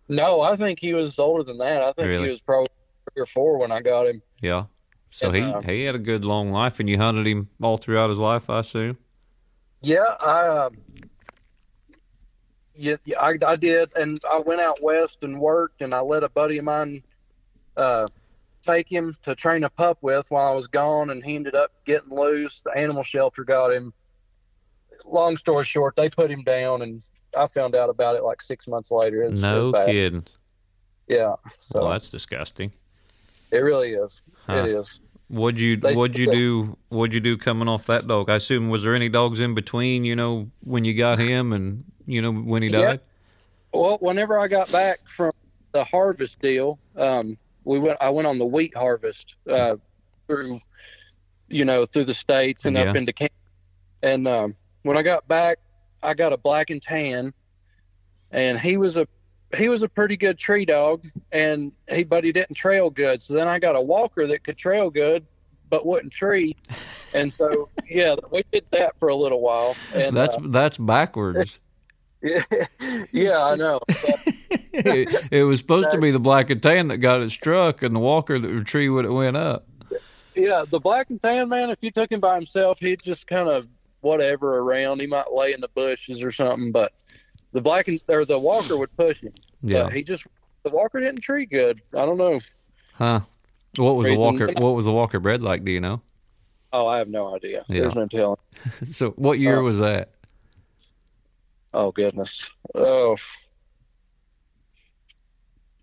No, 0.08 0.42
I 0.42 0.56
think 0.56 0.80
he 0.80 0.94
was 0.94 1.20
older 1.20 1.44
than 1.44 1.60
that. 1.60 1.82
I 1.84 1.94
think 1.94 2.08
Really? 2.08 2.26
he 2.26 2.30
was 2.32 2.42
probably 2.42 2.70
three 3.14 3.22
or 3.22 3.26
four 3.28 3.58
when 3.60 3.72
I 3.72 3.82
got 3.82 4.08
him. 4.08 4.22
Yeah. 4.42 4.66
So 5.12 5.28
And, 5.28 5.36
he 5.36 5.42
uh, 5.44 5.62
he 5.62 5.84
had 5.84 5.96
a 5.96 6.00
good 6.00 6.26
long 6.26 6.52
life, 6.52 6.80
and 6.80 6.90
you 6.90 6.98
hunted 6.98 7.28
him 7.28 7.50
all 7.62 7.78
throughout 7.78 8.10
his 8.10 8.20
life, 8.20 8.50
I 8.50 8.60
assume. 8.60 8.98
Yeah, 9.82 10.04
I 10.20 10.48
um, 10.48 10.78
yeah, 12.80 12.96
yeah, 13.04 13.20
I, 13.20 13.38
I 13.46 13.56
did, 13.56 13.96
and 13.96 14.18
I 14.32 14.40
went 14.40 14.62
out 14.62 14.82
west 14.82 15.20
and 15.24 15.40
worked, 15.40 15.82
and 15.82 15.94
I 15.94 16.00
let 16.00 16.24
a 16.24 16.30
buddy 16.30 16.58
of 16.58 16.66
mine 16.66 17.04
uh, 17.76 18.08
take 18.66 18.90
him 18.90 19.16
to 19.24 19.36
train 19.36 19.64
a 19.66 19.70
pup 19.70 19.98
with 20.02 20.26
while 20.30 20.52
I 20.52 20.56
was 20.56 20.68
gone, 20.68 21.10
and 21.10 21.24
he 21.24 21.36
ended 21.36 21.56
up 21.56 21.72
getting 21.86 22.12
loose. 22.12 22.62
The 22.62 22.72
animal 22.72 23.04
shelter 23.04 23.44
got 23.44 23.72
him. 23.74 23.94
Long 25.06 25.38
story 25.38 25.66
short, 25.66 25.96
they 25.96 26.10
put 26.10 26.32
him 26.32 26.44
down, 26.44 26.82
and 26.82 27.02
I 27.38 27.48
found 27.48 27.76
out 27.76 27.90
about 27.90 28.16
it 28.16 28.24
like 28.24 28.42
six 28.42 28.68
months 28.68 28.92
later. 28.92 29.30
No 29.30 29.72
bad. 29.72 29.88
kidding. 29.88 30.26
Yeah, 31.08 31.36
so 31.58 31.82
well, 31.82 31.92
that's 31.92 32.10
disgusting. 32.10 32.72
it 33.52 33.58
really 33.58 33.94
is. 33.94 34.22
Huh. 34.46 34.64
It 34.64 34.70
is. 34.70 35.00
What'd 35.28 35.60
you 35.60 35.78
They- 35.78 35.94
What'd 35.94 36.18
you 36.18 36.32
do? 36.32 36.78
What'd 36.90 37.14
you 37.14 37.20
do 37.20 37.38
coming 37.38 37.68
off 37.68 37.86
that 37.88 38.08
dog? 38.08 38.30
I 38.30 38.36
assume 38.36 38.70
was 38.70 38.84
there 38.84 38.96
any 38.96 39.10
dogs 39.10 39.40
in 39.40 39.54
between? 39.54 40.04
You 40.04 40.16
know, 40.16 40.50
when 40.64 40.86
you 40.86 40.94
got 40.96 41.20
him, 41.20 41.54
and 41.54 41.84
you 42.10 42.22
know 42.22 42.32
when 42.32 42.64
he 42.64 42.70
Yeah. 42.70 42.88
died. 42.88 43.00
Well, 43.72 43.98
whenever 44.00 44.40
I 44.40 44.48
got 44.48 44.72
back 44.72 45.00
from 45.08 45.32
the 45.74 45.84
harvest 45.84 46.40
deal, 46.42 46.80
um, 46.96 47.38
we 47.64 47.80
went. 47.80 47.98
I 48.02 48.10
went 48.10 48.28
on 48.28 48.40
the 48.40 48.46
wheat 48.46 48.76
harvest 48.76 49.36
uh, 49.50 49.76
through, 50.28 50.60
you 51.48 51.66
know, 51.66 51.86
through 51.86 52.06
the 52.06 52.14
states 52.14 52.66
and 52.66 52.76
Yeah. 52.76 52.90
up 52.90 52.96
into 52.96 53.14
Canada. 53.14 53.34
And 54.02 54.28
um, 54.28 54.56
when 54.84 54.98
I 54.98 55.04
got 55.04 55.28
back, 55.28 55.60
I 56.02 56.14
got 56.16 56.34
a 56.34 56.38
black 56.38 56.72
and 56.72 56.82
tan, 56.82 57.34
and 58.32 58.60
he 58.60 58.78
was 58.78 58.98
a 58.98 59.06
he 59.56 59.70
was 59.70 59.84
a 59.84 59.90
pretty 59.90 60.18
good 60.18 60.40
tree 60.40 60.66
dog, 60.66 61.06
and 61.32 61.72
he 61.90 62.04
but 62.04 62.24
he 62.24 62.32
didn't 62.32 62.56
trail 62.56 62.90
good. 62.90 63.22
So 63.22 63.36
then 63.36 63.48
I 63.48 63.60
got 63.60 63.76
a 63.76 63.82
walker 63.82 64.26
that 64.28 64.44
could 64.44 64.58
trail 64.58 64.90
good, 64.90 65.28
but 65.70 65.86
wouldn't 65.86 66.14
tree. 66.14 66.56
And 67.14 67.32
so 67.32 67.70
yeah, 67.90 68.16
we 68.32 68.44
did 68.52 68.66
that 68.72 68.98
for 68.98 69.10
a 69.10 69.16
little 69.16 69.42
while. 69.42 69.76
And 69.94 70.16
that's 70.16 70.38
uh, 70.38 70.42
that's 70.46 70.78
backwards. 70.80 71.60
Yeah, 72.22 72.44
yeah, 73.12 73.44
I 73.44 73.56
know. 73.56 73.80
it, 73.88 75.28
it 75.32 75.44
was 75.44 75.60
supposed 75.60 75.92
to 75.92 75.98
be 75.98 76.12
the 76.12 76.20
black 76.20 76.50
and 76.50 76.62
tan 76.62 76.88
that 76.90 76.98
got 76.98 77.22
it 77.22 77.30
struck, 77.32 77.84
and 77.84 77.96
the 77.96 78.00
walker 78.00 78.38
that 78.40 78.48
would 78.52 78.68
tree 78.68 78.90
when 78.90 79.06
it 79.06 79.12
went 79.12 79.38
up. 79.38 79.68
Yeah, 80.36 80.64
the 80.70 80.80
black 80.80 81.10
and 81.10 81.22
tan 81.22 81.50
man, 81.50 81.70
if 81.70 81.80
you 81.82 81.92
took 81.92 82.12
him 82.12 82.20
by 82.20 82.36
himself, 82.36 82.80
he'd 82.80 83.02
just 83.02 83.28
kind 83.28 83.50
of 83.50 83.68
whatever 84.02 84.58
around. 84.60 85.02
He 85.02 85.08
might 85.08 85.32
lay 85.34 85.54
in 85.54 85.62
the 85.62 85.68
bushes 85.70 86.24
or 86.24 86.32
something, 86.32 86.72
but 86.72 86.94
the 87.52 87.62
black 87.62 87.88
and 87.88 88.00
or 88.08 88.26
the 88.26 88.40
walker 88.40 88.78
would 88.78 88.96
push 88.96 89.18
him. 89.20 89.34
Yeah. 89.62 89.84
But 89.84 89.94
he 89.94 90.04
just 90.04 90.26
the 90.64 90.70
walker 90.70 91.00
didn't 91.00 91.22
treat 91.22 91.50
good. 91.50 91.82
I 91.94 92.06
don't 92.06 92.18
know. 92.18 92.40
Huh. 92.94 93.22
What 93.78 93.96
was 93.96 94.08
the 94.08 94.16
walker? 94.16 94.48
What 94.48 94.76
was 94.76 94.86
the 94.86 94.94
walker 94.94 95.20
bred 95.20 95.42
like? 95.42 95.64
Do 95.66 95.72
you 95.72 95.82
know? 95.82 96.02
Oh, 96.72 96.86
I 96.88 97.00
have 97.00 97.08
no 97.10 97.36
idea. 97.36 97.66
Yeah. 97.68 97.82
There's 97.82 97.96
no 97.96 98.06
telling. 98.08 98.38
So, 98.86 99.12
what 99.12 99.40
year 99.40 99.60
Oh. 99.60 99.64
was 99.64 99.80
that? 99.80 100.12
Oh 101.74 101.92
goodness. 101.92 102.50
Oh. 102.76 103.16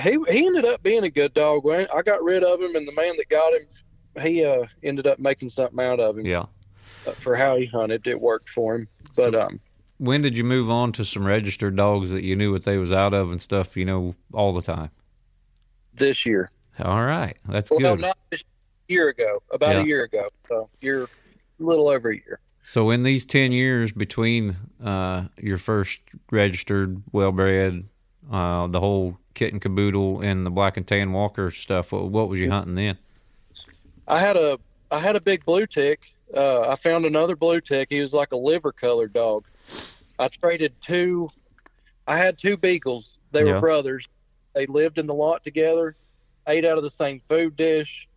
he 0.01 0.19
he 0.31 0.47
ended 0.47 0.65
up 0.65 0.83
being 0.83 1.03
a 1.03 1.11
good 1.11 1.35
dog. 1.35 1.65
When 1.65 1.87
I 1.93 2.03
got 2.03 2.23
rid 2.23 2.45
of 2.45 2.61
him, 2.61 2.77
and 2.77 2.87
the 2.87 2.93
man 2.93 3.17
that 3.17 3.29
got 3.29 3.53
him, 3.53 4.23
he 4.23 4.45
uh, 4.45 4.67
ended 4.85 5.07
up 5.09 5.19
making 5.19 5.49
something 5.49 5.81
out 5.81 5.99
of 5.99 6.17
him 6.19 6.25
Yeah. 6.27 6.45
Uh, 7.07 7.11
for 7.13 7.37
how 7.37 7.57
he 7.57 7.67
hunted. 7.67 8.07
It 8.07 8.21
worked 8.21 8.49
for 8.49 8.75
him. 8.77 8.89
But 9.17 9.33
So- 9.33 9.41
um, 9.43 9.61
When 9.99 10.21
did 10.23 10.37
you 10.37 10.43
move 10.45 10.69
on 10.71 10.91
to 10.93 11.05
some 11.05 11.25
registered 11.25 11.77
dogs 11.77 12.11
that 12.11 12.25
you 12.25 12.35
knew 12.35 12.51
what 12.53 12.65
they 12.65 12.77
was 12.77 12.93
out 12.93 13.15
of 13.15 13.31
and 13.31 13.41
stuff? 13.41 13.77
You 13.77 13.85
know, 13.85 14.15
all 14.33 14.53
the 14.53 14.63
time. 14.63 14.91
this 15.95 16.25
year, 16.25 16.51
All 16.83 17.05
right, 17.05 17.37
that's 17.47 17.71
well, 17.71 17.79
no, 17.81 17.95
not 17.95 18.17
this 18.31 18.43
year 18.89 19.11
ago, 19.11 19.43
about 19.53 19.75
Yeah. 19.77 19.83
a 19.83 19.85
year 19.85 20.05
ago. 20.05 20.29
So 20.49 20.69
you're 20.81 21.05
a 21.05 21.09
little 21.59 21.89
over 21.89 22.09
a 22.11 22.15
year. 22.15 22.41
So 22.63 22.89
in 22.91 23.03
these 23.03 23.25
ten 23.27 23.53
years 23.53 23.93
between 23.93 24.57
uh, 24.83 25.25
your 25.39 25.59
first 25.59 26.01
registered, 26.31 27.03
well 27.13 27.31
bred, 27.31 27.85
uh, 28.31 28.69
the 28.69 28.81
whole 28.81 29.19
kit 29.35 29.53
and 29.53 29.61
caboodle, 29.61 30.21
and 30.23 30.47
the 30.47 30.51
black 30.51 30.77
and 30.79 30.87
tan 30.87 31.13
walker 31.13 31.51
stuff, 31.51 31.93
what, 31.93 32.09
what 32.09 32.29
was 32.31 32.41
you 32.41 32.51
hunting 32.51 32.75
then? 32.75 32.97
I 34.09 34.19
had 34.19 34.37
a 34.37 34.59
I 34.91 34.99
had 34.99 35.15
a 35.15 35.21
big 35.21 35.45
blue 35.45 35.67
tick. 35.67 36.15
Uh, 36.35 36.69
I 36.71 36.77
found 36.77 37.05
another 37.05 37.37
blue 37.37 37.61
tick. 37.61 37.89
He 37.91 38.01
was 38.01 38.13
like 38.13 38.33
a 38.33 38.37
liver 38.37 38.73
colored 38.73 39.13
dog. 39.13 39.45
I 40.19 40.29
traded 40.29 40.73
two. 40.81 41.31
I 42.07 42.17
had 42.17 42.39
two 42.39 42.57
beagles. 42.57 43.19
They 43.33 43.45
Yeah. 43.45 43.55
were 43.55 43.61
brothers. 43.61 44.09
They 44.55 44.67
lived 44.67 44.99
in 44.99 45.07
the 45.07 45.15
lot 45.15 45.45
together. 45.45 45.97
Ate 46.47 46.65
out 46.65 46.77
of 46.79 46.83
the 46.85 46.91
same 46.91 47.21
food 47.29 47.57
dish. 47.57 48.09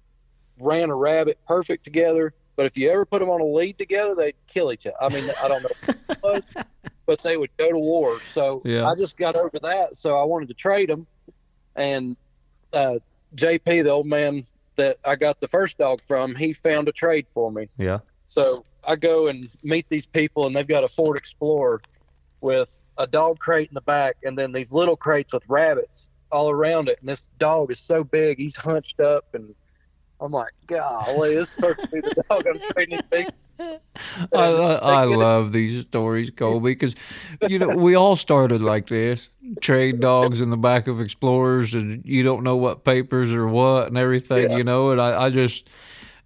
Ran 0.59 0.89
a 0.89 0.95
rabbit 0.95 1.37
perfect 1.47 1.83
together. 1.83 2.33
But 2.55 2.65
if 2.67 2.77
you 2.77 2.89
ever 2.89 3.05
put 3.05 3.19
them 3.19 3.29
on 3.29 3.41
a 3.41 3.45
lead 3.45 3.77
together, 3.77 4.15
they'd 4.15 4.35
kill 4.47 4.71
each 4.71 4.87
other. 4.87 4.95
I 5.01 5.09
mean, 5.09 5.29
I 5.43 5.47
don't 5.49 5.61
know 5.63 5.69
what 5.85 5.97
it 6.09 6.17
was, 6.23 6.43
but 7.05 7.19
they 7.21 7.35
would 7.35 7.55
go 7.57 7.69
to 7.69 7.77
war. 7.77 8.17
So 8.33 8.61
Yeah. 8.63 8.87
I 8.89 8.95
just 8.95 9.17
got 9.17 9.35
over 9.35 9.59
that. 9.59 9.97
So 9.97 10.17
I 10.17 10.23
wanted 10.23 10.47
to 10.47 10.53
trade 10.53 10.87
them. 10.89 11.05
And 11.75 12.15
uh, 12.71 12.95
JP, 13.35 13.83
the 13.83 13.89
old 13.89 14.05
man 14.07 14.47
that 14.75 14.97
I 15.05 15.15
got 15.15 15.39
the 15.39 15.47
first 15.47 15.77
dog 15.77 16.01
from, 16.07 16.35
he 16.35 16.53
found 16.53 16.87
a 16.87 16.91
trade 16.91 17.27
for 17.33 17.51
me. 17.51 17.69
Yeah. 17.77 17.99
So 18.27 18.65
I 18.83 18.95
go 18.95 19.27
and 19.27 19.49
meet 19.63 19.87
these 19.89 20.05
people, 20.05 20.45
and 20.47 20.55
they've 20.55 20.67
got 20.67 20.83
a 20.83 20.87
Ford 20.87 21.17
Explorer 21.17 21.81
with 22.41 22.75
a 22.97 23.07
dog 23.07 23.39
crate 23.39 23.69
in 23.69 23.73
the 23.73 23.81
back, 23.81 24.17
and 24.23 24.37
then 24.37 24.51
these 24.51 24.71
little 24.71 24.95
crates 24.95 25.33
with 25.33 25.43
rabbits 25.47 26.07
all 26.31 26.49
around 26.49 26.89
it. 26.89 26.99
And 26.99 27.09
this 27.09 27.27
dog 27.39 27.71
is 27.71 27.79
so 27.79 28.03
big, 28.03 28.37
he's 28.37 28.55
hunched 28.55 28.99
up, 28.99 29.25
and 29.33 29.53
I'm 30.19 30.31
like, 30.31 30.51
golly, 30.67 31.35
this 31.35 31.49
is 31.49 31.55
perfectly 31.55 32.01
the 32.01 32.23
dog 32.29 32.45
I'm 32.47 32.59
trading 32.71 32.99
these 33.11 33.27
I, 33.59 33.79
I, 34.33 34.75
I 34.75 35.03
love 35.05 35.51
these 35.53 35.81
stories, 35.81 36.31
Colby, 36.31 36.71
because 36.71 36.95
you 37.47 37.59
know 37.59 37.69
we 37.69 37.95
all 37.95 38.15
started 38.15 38.61
like 38.61 38.87
this: 38.87 39.31
trade 39.61 39.99
dogs 39.99 40.41
in 40.41 40.49
the 40.49 40.57
back 40.57 40.87
of 40.87 40.99
Explorers, 40.99 41.73
and 41.73 42.03
you 42.05 42.23
don't 42.23 42.43
know 42.43 42.55
what 42.55 42.83
papers 42.83 43.33
or 43.33 43.47
what 43.47 43.87
and 43.87 43.97
everything, 43.97 44.51
Yeah. 44.51 44.57
you 44.57 44.63
know. 44.63 44.91
And 44.91 45.01
I, 45.01 45.25
I 45.25 45.29
just, 45.29 45.69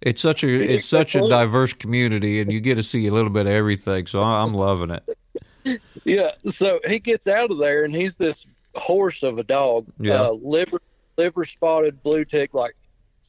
it's 0.00 0.20
such 0.20 0.42
a, 0.44 0.48
it's 0.48 0.86
such 0.86 1.14
a 1.14 1.28
diverse 1.28 1.72
community, 1.72 2.40
and 2.40 2.52
you 2.52 2.60
get 2.60 2.74
to 2.76 2.82
see 2.82 3.06
a 3.06 3.12
little 3.12 3.30
bit 3.30 3.46
of 3.46 3.52
everything. 3.52 4.06
So 4.06 4.22
I'm 4.22 4.54
loving 4.54 4.90
it. 4.90 5.80
Yeah, 6.04 6.32
so 6.48 6.80
he 6.86 6.98
gets 6.98 7.26
out 7.26 7.50
of 7.50 7.58
there, 7.58 7.84
and 7.84 7.94
he's 7.94 8.16
this 8.16 8.46
horse 8.76 9.22
of 9.22 9.38
a 9.38 9.44
dog. 9.44 9.86
Yeah. 9.98 10.22
Uh, 10.22 10.30
liver, 10.42 10.80
liver 11.16 11.44
spotted 11.44 12.02
blue 12.02 12.24
tick, 12.24 12.54
like 12.54 12.74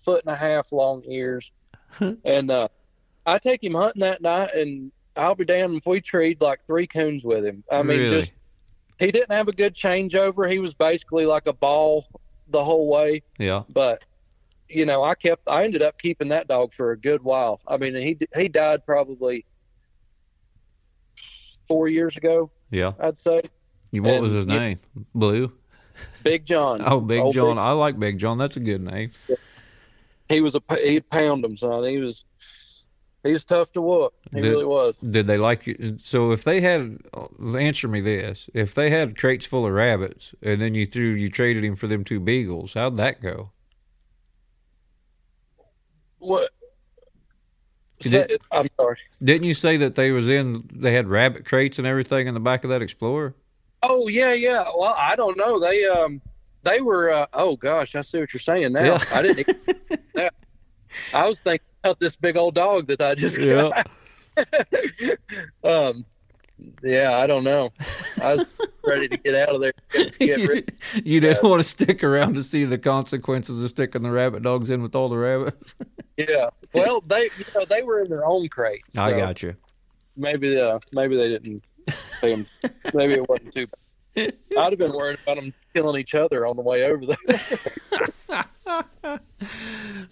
foot 0.04 0.24
and 0.26 0.34
a 0.34 0.38
half 0.38 0.72
long 0.72 1.04
ears. 1.08 1.52
and 2.24 2.50
uh, 2.50 2.68
I 3.26 3.38
take 3.38 3.64
him 3.64 3.74
hunting 3.74 4.02
that 4.02 4.22
night, 4.22 4.54
and 4.56 4.92
I'll 5.16 5.36
be 5.36 5.46
damned 5.46 5.78
if 5.78 5.86
we 5.86 6.02
treed 6.02 6.42
like 6.42 6.66
three 6.66 6.88
coons 6.88 7.24
with 7.24 7.46
him. 7.46 7.64
I 7.72 7.84
mean, 7.84 8.00
Really? 8.00 8.20
just 8.22 8.32
he 9.00 9.12
didn't 9.12 9.32
have 9.32 9.48
a 9.48 9.52
good 9.54 9.74
changeover. 9.76 10.50
He 10.52 10.60
was 10.60 10.74
basically 10.74 11.26
like 11.26 11.48
a 11.48 11.54
ball 11.54 12.06
the 12.50 12.64
whole 12.64 12.88
way. 12.88 13.24
Yeah, 13.40 13.64
But 13.70 14.04
you 14.70 14.86
know, 14.86 15.04
I 15.04 15.16
kept, 15.16 15.48
I 15.50 15.64
ended 15.66 15.82
up 15.82 15.98
keeping 16.00 16.30
that 16.30 16.48
dog 16.48 16.74
for 16.74 16.92
a 16.92 16.98
good 16.98 17.22
while. 17.24 17.60
I 17.68 17.78
mean, 17.78 17.94
he 17.96 18.18
he 18.36 18.48
died 18.48 18.86
probably 18.86 19.46
four 21.68 21.88
years 21.88 22.18
ago, 22.18 22.52
yeah. 22.70 22.94
I'd 23.00 23.20
say. 23.20 23.40
What 23.94 24.22
was 24.22 24.32
his 24.32 24.48
name? 24.48 24.78
Blue. 25.14 25.52
Big 26.24 26.46
John. 26.46 26.82
Oh, 26.86 27.02
Big 27.02 27.20
Old 27.22 27.34
John. 27.34 27.58
I 27.58 27.72
like 27.72 28.00
Big 28.00 28.18
John. 28.18 28.38
That's 28.38 28.56
a 28.56 28.62
good 28.62 28.82
name. 28.82 29.12
he 30.30 30.40
was 30.42 30.56
a 30.56 30.62
he'd 30.78 31.10
pound 31.10 31.44
him, 31.44 31.58
son. 31.58 31.84
He 31.84 31.98
was 31.98 32.24
he 33.24 33.34
was 33.34 33.46
tough 33.46 33.72
to 33.74 33.82
whoop. 33.82 34.14
He 34.34 34.42
Did- 34.42 34.50
really 34.50 34.66
was. 34.66 34.98
Did 34.98 35.28
they 35.28 35.38
like 35.38 35.68
you? 35.68 35.98
So 36.00 36.32
if 36.32 36.44
they 36.44 36.62
had, 36.62 36.98
answer 37.58 37.88
me 37.88 38.02
this: 38.02 38.50
if 38.54 38.74
they 38.74 38.90
had 38.90 39.18
crates 39.18 39.46
full 39.46 39.66
of 39.66 39.74
rabbits, 39.74 40.34
and 40.42 40.62
then 40.62 40.74
you 40.74 40.86
threw, 40.86 41.12
you 41.14 41.30
traded 41.30 41.64
him 41.64 41.76
for 41.76 41.88
them 41.88 42.04
two 42.04 42.20
beagles, 42.20 42.74
how'd 42.74 42.98
that 42.98 43.22
go? 43.22 43.52
What? 46.20 46.52
Did 48.00 48.42
I'm 48.52 48.68
sorry. 48.80 48.98
Didn't 49.24 49.46
you 49.46 49.54
say 49.54 49.78
that 49.78 49.94
they 49.94 50.12
was 50.12 50.28
in? 50.28 50.68
They 50.74 50.94
had 50.94 51.08
rabbit 51.08 51.46
crates 51.46 51.78
and 51.78 51.88
everything 51.88 52.28
in 52.28 52.34
the 52.34 52.40
back 52.40 52.64
of 52.64 52.72
that 52.72 52.82
Explorer. 52.82 53.36
Oh 53.84 54.08
yeah, 54.08 54.34
yeah. 54.34 54.64
Well, 54.76 54.96
I 54.98 55.16
don't 55.16 55.38
know. 55.38 55.60
They 55.60 55.86
um 55.86 56.22
they 56.64 56.82
were. 56.82 57.12
Uh, 57.12 57.26
oh 57.34 57.56
gosh, 57.56 57.96
I 57.96 58.02
see 58.02 58.20
what 58.20 58.34
you're 58.34 58.40
saying 58.40 58.74
now. 58.74 58.84
Yeah. 58.84 59.04
I 59.14 59.22
didn't. 59.22 59.58
I 61.14 61.28
was 61.28 61.40
thinking 61.40 61.66
about 61.84 62.00
this 62.00 62.16
big 62.16 62.38
old 62.38 62.56
dog 62.56 62.88
that 62.88 63.02
I 63.02 63.16
just 63.16 63.38
got. 63.38 63.90
um, 65.64 66.06
yeah, 66.84 67.18
I 67.18 67.26
don't 67.28 67.44
know. 67.44 67.72
I 68.22 68.34
was 68.34 68.60
ready 68.86 69.08
to 69.08 69.18
get 69.18 69.36
out 69.36 69.50
of 69.50 69.62
there. 69.62 69.74
You 70.20 70.64
you 71.04 71.20
didn't 71.20 71.44
want 71.44 71.60
to 71.60 71.64
stick 71.64 72.04
around 72.04 72.36
to 72.36 72.44
see 72.44 72.66
the 72.66 72.78
consequences 72.78 73.64
of 73.64 73.70
sticking 73.72 74.04
the 74.04 74.12
rabbit 74.12 74.44
dogs 74.44 74.70
in 74.70 74.82
with 74.82 74.96
all 74.96 75.10
the 75.10 75.18
rabbits. 75.18 75.76
yeah. 76.18 76.50
Well, 76.74 77.02
they 77.02 77.24
you 77.24 77.46
know 77.56 77.66
they 77.66 77.82
were 77.82 78.02
in 78.02 78.10
their 78.10 78.26
own 78.26 78.48
crate. 78.50 78.84
I 78.96 79.12
got 79.14 79.42
you. 79.42 79.56
Maybe 80.16 80.60
uh 80.60 80.80
maybe 80.94 81.18
they 81.18 81.30
didn't. 81.30 81.64
maybe 82.94 83.14
it 83.14 83.28
wasn't 83.28 83.54
too. 83.54 83.68
bad. 84.16 84.34
I'd 84.58 84.74
have 84.74 84.80
been 84.80 84.94
worried 84.94 85.18
about 85.24 85.38
them 85.38 85.54
killing 85.74 86.00
each 86.00 86.16
other 86.16 86.46
on 86.46 86.56
the 86.56 86.62
way 86.64 86.84
over 86.86 87.06
there. 87.06 88.46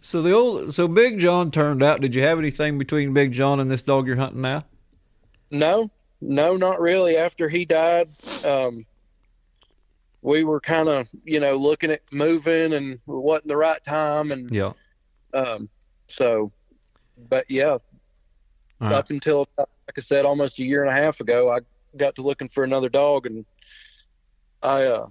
So 0.01 0.22
the 0.22 0.34
old, 0.34 0.74
so 0.74 0.88
Big 0.88 1.20
John 1.20 1.51
turned 1.51 1.84
out. 1.84 2.01
Did 2.01 2.16
you 2.16 2.24
have 2.24 2.39
anything 2.39 2.78
between 2.78 3.13
Big 3.13 3.32
John 3.32 3.60
and 3.60 3.70
this 3.70 3.82
dog 3.82 4.08
you're 4.08 4.16
hunting 4.16 4.42
now? 4.42 4.66
No, 5.51 5.89
no, 6.22 6.58
not 6.58 6.80
really. 6.82 7.16
After 7.18 7.48
he 7.48 7.63
died, 7.66 8.10
um, 8.46 8.86
we 10.22 10.44
were 10.44 10.60
kind 10.60 10.89
of, 10.89 11.08
you 11.24 11.39
know, 11.39 11.56
looking 11.56 11.92
at 11.92 12.01
moving 12.12 12.74
and 12.74 12.94
it 12.96 13.00
wasn't 13.06 13.48
the 13.48 13.58
right 13.58 13.84
time. 13.84 14.32
And 14.32 14.50
Yeah. 14.51 14.74
um, 15.34 15.70
so, 16.08 16.51
but 17.30 17.46
yeah, 17.50 17.78
right. 18.80 18.94
up 18.94 19.10
until, 19.12 19.48
like 19.58 19.68
I 19.98 20.01
said, 20.01 20.25
almost 20.25 20.60
a 20.60 20.63
year 20.66 20.84
and 20.84 20.92
a 20.92 21.01
half 21.01 21.20
ago, 21.20 21.51
I 21.51 21.60
got 21.98 22.16
to 22.16 22.22
looking 22.22 22.50
for 22.50 22.63
another 22.63 22.89
dog 22.89 23.25
and 23.25 23.46
I 24.63 24.84
uh, 24.84 25.08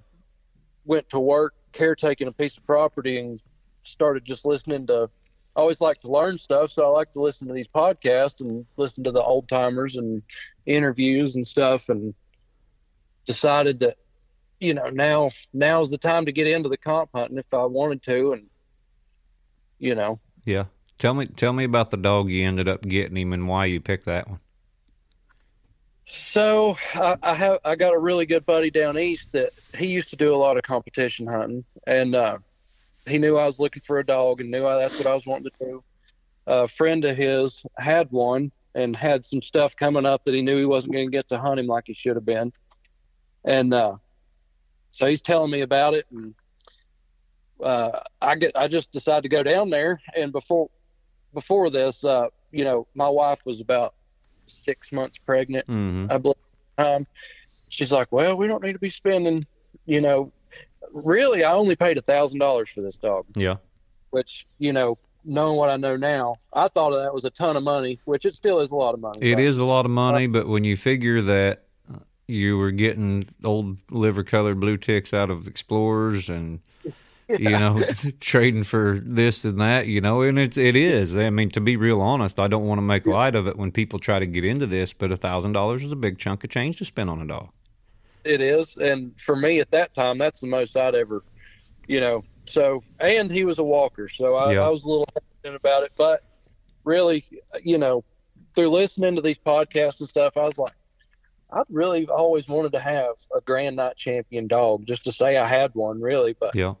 went 0.89 1.07
to 1.07 1.19
work 1.19 1.53
caretaking 1.71 2.27
a 2.27 2.31
piece 2.31 2.57
of 2.57 2.65
property 2.65 3.19
and 3.19 3.39
started 3.83 4.25
just 4.25 4.43
listening 4.43 4.87
to. 4.87 5.07
I 5.55 5.59
always 5.61 5.81
like 5.81 6.01
to 6.01 6.07
learn 6.07 6.37
stuff, 6.37 6.71
so 6.71 6.83
I 6.83 6.89
like 6.89 7.13
to 7.13 7.21
listen 7.21 7.47
to 7.47 7.53
these 7.53 7.67
podcasts 7.67 8.39
and 8.41 8.65
listen 8.75 9.03
to 9.03 9.11
the 9.11 9.21
old 9.21 9.47
timers 9.47 9.97
and 9.97 10.21
interviews 10.65 11.35
and 11.35 11.45
stuff, 11.45 11.89
and 11.89 12.13
decided 13.25 13.79
that 13.79 13.97
you 14.59 14.73
know 14.73 14.89
now 14.89 15.29
now's 15.53 15.91
the 15.91 15.97
time 15.97 16.25
to 16.25 16.31
get 16.31 16.47
into 16.47 16.69
the 16.69 16.77
comp 16.77 17.11
hunting 17.13 17.37
if 17.37 17.53
I 17.53 17.65
wanted 17.65 18.01
to, 18.03 18.33
and 18.33 18.47
you 19.77 19.95
know 19.95 20.19
Yeah. 20.43 20.65
Tell 20.97 21.13
me, 21.13 21.27
tell 21.27 21.53
me 21.53 21.63
about 21.63 21.91
the 21.91 21.97
dog 21.97 22.29
you 22.29 22.45
ended 22.45 22.67
up 22.67 22.81
getting 22.81 23.15
him 23.15 23.31
and 23.31 23.47
why 23.47 23.65
you 23.65 23.79
picked 23.79 24.05
that 24.07 24.27
one. 24.27 24.39
So 26.11 26.75
I, 26.95 27.17
I 27.21 27.33
have 27.35 27.59
I 27.63 27.75
got 27.75 27.93
a 27.93 27.99
really 27.99 28.25
good 28.25 28.43
buddy 28.43 28.71
down 28.71 28.97
east 28.97 29.31
that 29.33 29.51
he 29.77 29.85
used 29.85 30.09
to 30.09 30.15
do 30.15 30.33
a 30.33 30.35
lot 30.35 30.57
of 30.57 30.63
competition 30.63 31.27
hunting, 31.27 31.63
and 31.85 32.15
uh, 32.15 32.39
he 33.05 33.19
knew 33.19 33.37
I 33.37 33.45
was 33.45 33.59
looking 33.59 33.83
for 33.85 33.99
a 33.99 34.05
dog 34.05 34.41
and 34.41 34.49
knew 34.49 34.65
I, 34.65 34.79
that's 34.79 34.97
what 34.97 35.05
I 35.05 35.13
was 35.13 35.27
wanting 35.27 35.51
to 35.51 35.65
do. 35.65 35.83
A 36.47 36.67
friend 36.67 37.05
of 37.05 37.15
his 37.15 37.63
had 37.77 38.09
one 38.09 38.51
and 38.73 38.95
had 38.95 39.23
some 39.23 39.43
stuff 39.43 39.75
coming 39.75 40.07
up 40.07 40.23
that 40.23 40.33
he 40.33 40.41
knew 40.41 40.57
he 40.57 40.65
wasn't 40.65 40.93
going 40.93 41.05
to 41.05 41.15
get 41.15 41.29
to 41.29 41.37
hunt 41.37 41.59
him 41.59 41.67
like 41.67 41.83
he 41.85 41.93
should 41.93 42.15
have 42.15 42.25
been, 42.25 42.53
and 43.45 43.71
uh, 43.71 43.97
so 44.89 45.05
he's 45.05 45.21
telling 45.21 45.51
me 45.51 45.61
about 45.61 45.93
it, 45.93 46.07
and 46.11 46.33
uh, 47.63 47.99
I 48.19 48.33
get 48.33 48.53
I 48.55 48.67
just 48.67 48.91
decided 48.91 49.21
to 49.21 49.29
go 49.29 49.43
down 49.43 49.69
there, 49.69 50.01
and 50.17 50.31
before 50.31 50.71
before 51.35 51.69
this, 51.69 52.03
uh, 52.03 52.29
you 52.51 52.63
know, 52.63 52.87
my 52.95 53.09
wife 53.09 53.45
was 53.45 53.61
about 53.61 53.93
six 54.49 54.91
months 54.91 55.17
pregnant. 55.17 55.67
Mm-hmm. 55.67 56.11
I 56.11 56.17
believe. 56.17 56.35
Um, 56.77 57.07
she's 57.69 57.91
like, 57.91 58.11
well, 58.11 58.35
we 58.37 58.47
don't 58.47 58.63
need 58.63 58.73
to 58.73 58.79
be 58.79 58.89
spending, 58.89 59.39
you 59.85 60.01
know, 60.01 60.31
really, 60.93 61.43
I 61.43 61.53
only 61.53 61.75
paid 61.75 61.97
a 61.97 62.01
thousand 62.01 62.39
dollars 62.39 62.69
for 62.69 62.81
this 62.81 62.95
dog, 62.95 63.25
Yeah. 63.35 63.57
which, 64.11 64.47
you 64.59 64.71
know, 64.73 64.97
knowing 65.25 65.57
what 65.57 65.69
I 65.69 65.75
know 65.75 65.97
now, 65.97 66.37
I 66.53 66.69
thought 66.69 66.91
that 66.91 67.13
was 67.13 67.25
a 67.25 67.29
ton 67.29 67.57
of 67.57 67.63
money, 67.63 67.99
which 68.05 68.25
it 68.25 68.33
still 68.33 68.59
is 68.61 68.71
a 68.71 68.75
lot 68.75 68.93
of 68.93 69.01
money. 69.01 69.19
It 69.21 69.39
is 69.39 69.57
a 69.57 69.65
lot 69.65 69.85
of 69.85 69.91
money, 69.91 70.27
but 70.27 70.47
when 70.47 70.63
you 70.63 70.77
figure 70.77 71.21
that 71.23 71.65
you 72.27 72.57
were 72.57 72.71
getting 72.71 73.27
old 73.43 73.77
liver 73.91 74.23
colored 74.23 74.59
blue 74.59 74.77
ticks 74.77 75.13
out 75.13 75.29
of 75.29 75.47
Explorers 75.47 76.29
and 76.29 76.59
you 77.37 77.49
know 77.49 77.83
trading 78.19 78.63
for 78.63 78.99
this 79.01 79.45
and 79.45 79.59
that, 79.61 79.87
you 79.87 80.01
know, 80.01 80.21
and 80.21 80.39
it's 80.39 80.57
it 80.57 80.75
is. 80.75 81.17
I 81.17 81.29
mean, 81.29 81.49
to 81.51 81.61
be 81.61 81.75
real 81.75 82.01
honest, 82.01 82.39
I 82.39 82.47
don't 82.47 82.65
want 82.65 82.79
to 82.79 82.83
make 82.83 83.05
light 83.05 83.35
of 83.35 83.47
it 83.47 83.57
when 83.57 83.71
people 83.71 83.99
try 83.99 84.19
to 84.19 84.25
get 84.25 84.43
into 84.43 84.65
this, 84.65 84.93
but 84.93 85.11
a 85.11 85.17
thousand 85.17 85.53
dollars 85.53 85.83
is 85.83 85.91
a 85.91 85.97
big 85.97 86.17
chunk 86.17 86.43
of 86.43 86.49
change 86.49 86.77
to 86.77 86.85
spend 86.85 87.09
on 87.09 87.21
a 87.21 87.27
dog. 87.27 87.49
It 88.23 88.41
is, 88.41 88.75
and 88.77 89.19
for 89.19 89.35
me 89.35 89.59
at 89.59 89.71
that 89.71 89.93
time, 89.93 90.17
that's 90.17 90.41
the 90.41 90.47
most 90.47 90.75
I'd 90.75 90.95
ever, 90.95 91.23
you 91.87 91.99
know. 91.99 92.23
So, 92.45 92.81
and 92.99 93.29
he 93.29 93.45
was 93.45 93.59
a 93.59 93.63
walker, 93.63 94.09
so 94.09 94.35
I, 94.35 94.53
Yeah. 94.53 94.61
I 94.61 94.69
was 94.69 94.83
a 94.83 94.87
little 94.87 95.07
hesitant 95.13 95.55
about 95.55 95.83
it. 95.83 95.91
But 95.95 96.23
really, 96.83 97.25
you 97.63 97.77
know, 97.77 98.03
through 98.55 98.69
listening 98.69 99.15
to 99.15 99.21
these 99.21 99.37
podcasts 99.37 99.99
and 99.99 100.09
stuff, 100.09 100.35
I 100.35 100.43
was 100.43 100.57
like, 100.57 100.73
I'd 101.51 101.63
really 101.69 102.07
always 102.07 102.47
wanted 102.47 102.71
to 102.73 102.79
have 102.79 103.15
a 103.35 103.41
Grand 103.41 103.75
Night 103.75 103.97
Champion 103.97 104.47
dog, 104.47 104.85
just 104.85 105.03
to 105.05 105.11
say 105.11 105.37
I 105.37 105.47
had 105.47 105.73
one, 105.75 106.01
really. 106.01 106.35
But 106.39 106.55
Yeah. 106.55 106.73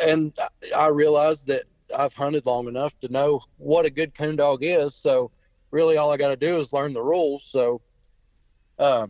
And 0.00 0.32
I- 0.74 0.86
realized 0.88 1.46
that 1.46 1.64
I've 1.94 2.14
hunted 2.14 2.46
long 2.46 2.68
enough 2.68 2.98
to 3.00 3.08
know 3.08 3.42
what 3.58 3.84
a 3.84 3.90
good 3.90 4.14
coon 4.14 4.36
dog 4.36 4.60
is. 4.62 4.94
So 4.94 5.30
really, 5.70 5.96
all 5.96 6.10
I 6.12 6.16
got 6.16 6.28
to 6.28 6.36
do 6.36 6.58
is 6.58 6.72
learn 6.72 6.92
the 6.92 7.02
rules. 7.02 7.44
So, 7.44 7.80
uh, 8.78 9.06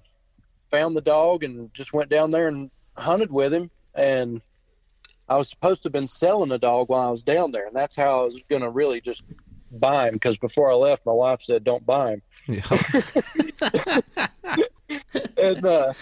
found 0.71 0.97
the 0.97 1.01
dog 1.01 1.45
and 1.45 1.73
just 1.75 1.93
went 1.93 2.11
down 2.11 2.31
there 2.31 2.49
and 2.49 2.71
hunted 2.97 3.31
with 3.31 3.53
him. 3.53 3.71
And 3.95 4.41
I 5.29 5.37
was 5.37 5.49
supposed 5.49 5.83
to 5.83 5.87
have 5.87 5.93
been 5.93 6.07
selling 6.09 6.53
a 6.53 6.59
dog 6.59 6.89
while 6.89 7.09
I 7.09 7.11
was 7.11 7.23
down 7.23 7.51
there, 7.51 7.67
and 7.67 7.75
that's 7.75 7.95
how 7.95 8.21
I 8.21 8.25
was 8.25 8.41
going 8.49 8.63
to 8.63 8.71
really 8.71 9.01
just 9.01 9.23
buy 9.71 10.09
him. 10.09 10.15
Because 10.15 10.37
before 10.37 10.71
I 10.71 10.75
left, 10.75 11.07
my 11.07 11.13
wife 11.13 11.41
said, 11.41 11.63
"Don't 11.63 11.87
buy 11.87 12.15
him." 12.15 12.23
Yeah. 12.49 12.63
and 15.37 15.65
uh, 15.65 15.93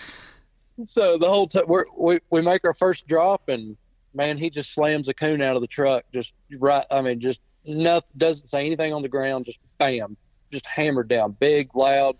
so 0.82 1.18
the 1.18 1.28
whole 1.28 1.46
time 1.46 1.64
we 1.96 2.20
we 2.30 2.40
make 2.40 2.64
our 2.64 2.72
first 2.72 3.06
drop, 3.06 3.48
and 3.48 3.76
man, 4.18 4.36
he 4.36 4.50
just 4.50 4.74
slams 4.74 5.08
a 5.08 5.14
coon 5.14 5.40
out 5.40 5.54
of 5.56 5.62
the 5.62 5.68
truck, 5.68 6.04
just 6.12 6.34
right. 6.58 6.84
I 6.90 7.00
mean, 7.00 7.20
just 7.20 7.40
nothing. 7.64 8.10
Doesn't 8.18 8.48
say 8.48 8.66
anything 8.66 8.92
on 8.92 9.00
the 9.00 9.08
ground. 9.08 9.46
Just 9.46 9.60
bam, 9.78 10.16
just 10.52 10.66
hammered 10.66 11.08
down. 11.08 11.36
Big, 11.38 11.74
loud, 11.74 12.16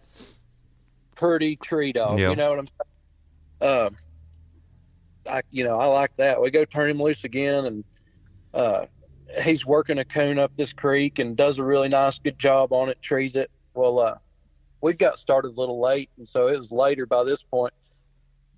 pretty 1.17 1.57
tree 1.57 1.93
dog. 1.93 2.19
Yeah. 2.19 2.31
You 2.31 2.37
know 2.37 2.51
what 2.51 2.59
I'm 2.61 2.69
saying? 3.61 3.87
Um, 3.87 3.97
I 5.29 5.43
you 5.51 5.65
know 5.65 5.79
I 5.79 5.87
like 5.87 6.17
that. 6.17 6.41
We 6.41 6.51
go 6.51 6.65
turn 6.65 6.89
him 6.89 7.03
loose 7.03 7.25
again, 7.25 7.67
and 7.67 7.85
uh, 8.55 8.87
he's 9.43 9.67
working 9.67 9.99
a 9.99 10.05
coon 10.05 10.39
up 10.39 10.53
this 10.57 10.73
creek 10.73 11.19
and 11.19 11.37
does 11.37 11.59
a 11.59 11.65
really 11.65 11.89
nice, 11.89 12.19
good 12.21 12.39
job 12.39 12.73
on 12.73 12.89
it. 12.89 13.03
Trees 13.03 13.35
it. 13.35 13.51
Well, 13.75 13.99
uh, 13.99 14.15
we 14.81 14.93
got 14.93 15.19
started 15.19 15.49
a 15.49 15.61
little 15.61 15.81
late, 15.81 16.11
and 16.17 16.27
so 16.27 16.47
it 16.47 16.57
was 16.57 16.71
later 16.71 17.07
by 17.07 17.25
this 17.25 17.43
point. 17.43 17.75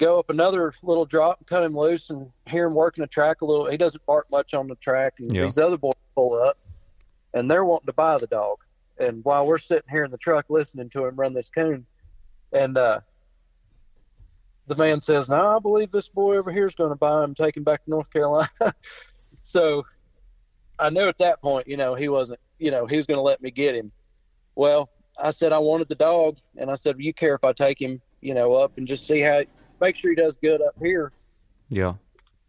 Go 0.00 0.18
up 0.18 0.30
another 0.30 0.72
little 0.82 1.04
drop, 1.04 1.46
cut 1.46 1.62
him 1.62 1.76
loose, 1.76 2.08
and 2.08 2.26
hear 2.46 2.66
him 2.66 2.74
working 2.74 3.02
the 3.02 3.08
track 3.08 3.42
a 3.42 3.44
little. 3.44 3.70
He 3.70 3.76
doesn't 3.76 4.04
bark 4.06 4.26
much 4.30 4.54
on 4.54 4.66
the 4.66 4.76
track, 4.76 5.14
and 5.18 5.30
Yeah. 5.30 5.42
these 5.42 5.58
other 5.58 5.76
boys 5.76 5.92
pull 6.14 6.40
up, 6.40 6.56
and 7.34 7.50
they're 7.50 7.66
wanting 7.66 7.84
to 7.86 7.92
buy 7.92 8.16
the 8.16 8.26
dog. 8.26 8.56
And 8.98 9.22
while 9.26 9.46
we're 9.46 9.58
sitting 9.58 9.90
here 9.90 10.04
in 10.04 10.10
the 10.10 10.16
truck 10.16 10.46
listening 10.48 10.88
to 10.90 11.04
him 11.04 11.16
run 11.16 11.34
this 11.34 11.50
coon, 11.50 11.86
and 12.50 12.78
uh, 12.78 13.00
the 14.68 14.74
man 14.74 15.02
says, 15.02 15.28
"No, 15.28 15.54
I 15.54 15.58
believe 15.58 15.92
this 15.92 16.08
boy 16.08 16.38
over 16.38 16.50
here 16.50 16.66
is 16.66 16.74
going 16.74 16.90
to 16.90 16.96
buy 16.96 17.22
him, 17.22 17.34
take 17.34 17.58
him 17.58 17.64
back 17.64 17.84
to 17.84 17.90
North 17.90 18.10
Carolina." 18.10 18.48
so 19.42 19.84
I 20.78 20.88
knew 20.88 21.08
at 21.08 21.18
that 21.18 21.42
point, 21.42 21.68
you 21.68 21.76
know, 21.76 21.94
he 21.94 22.08
wasn't, 22.08 22.40
you 22.58 22.70
know, 22.70 22.86
he 22.86 22.96
was 22.96 23.04
going 23.04 23.18
to 23.18 23.22
let 23.22 23.42
me 23.42 23.50
get 23.50 23.74
him. 23.74 23.92
Well, 24.54 24.88
I 25.18 25.30
said 25.30 25.52
I 25.52 25.58
wanted 25.58 25.88
the 25.88 25.94
dog, 25.94 26.38
and 26.56 26.70
I 26.70 26.74
said, 26.76 26.96
"You 26.98 27.12
care 27.12 27.34
if 27.34 27.44
I 27.44 27.52
take 27.52 27.78
him, 27.82 28.00
you 28.22 28.32
know, 28.32 28.54
up 28.54 28.78
and 28.78 28.88
just 28.88 29.06
see 29.06 29.20
how, 29.20 29.42
make 29.80 29.96
sure 29.96 30.10
he 30.10 30.16
does 30.16 30.36
good 30.36 30.60
up 30.62 30.74
here 30.80 31.12
Yeah. 31.68 31.94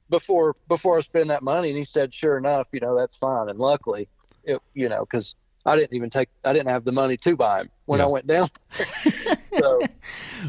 before 0.10 0.56
before 0.68 0.98
I 0.98 1.02
spend 1.02 1.30
that 1.30 1.44
money?" 1.44 1.70
And 1.70 1.78
he 1.78 1.84
said, 1.84 2.14
"Sure 2.14 2.38
enough, 2.38 2.68
you 2.72 2.80
know, 2.80 2.98
that's 2.98 3.16
fine." 3.16 3.50
And 3.50 3.60
luckily, 3.60 4.08
it, 4.44 4.60
you 4.74 4.90
know, 4.90 5.02
because 5.02 5.36
I 5.66 5.76
didn't 5.76 5.94
even 5.96 6.10
take. 6.10 6.30
I 6.44 6.54
didn't 6.54 6.70
have 6.70 6.84
the 6.86 6.92
money 6.92 7.18
to 7.18 7.36
buy 7.36 7.62
him 7.62 7.70
when 7.86 8.00
Yeah. 8.00 8.06
I 8.06 8.10
went 8.10 8.28
down. 8.28 8.50
so 9.60 9.82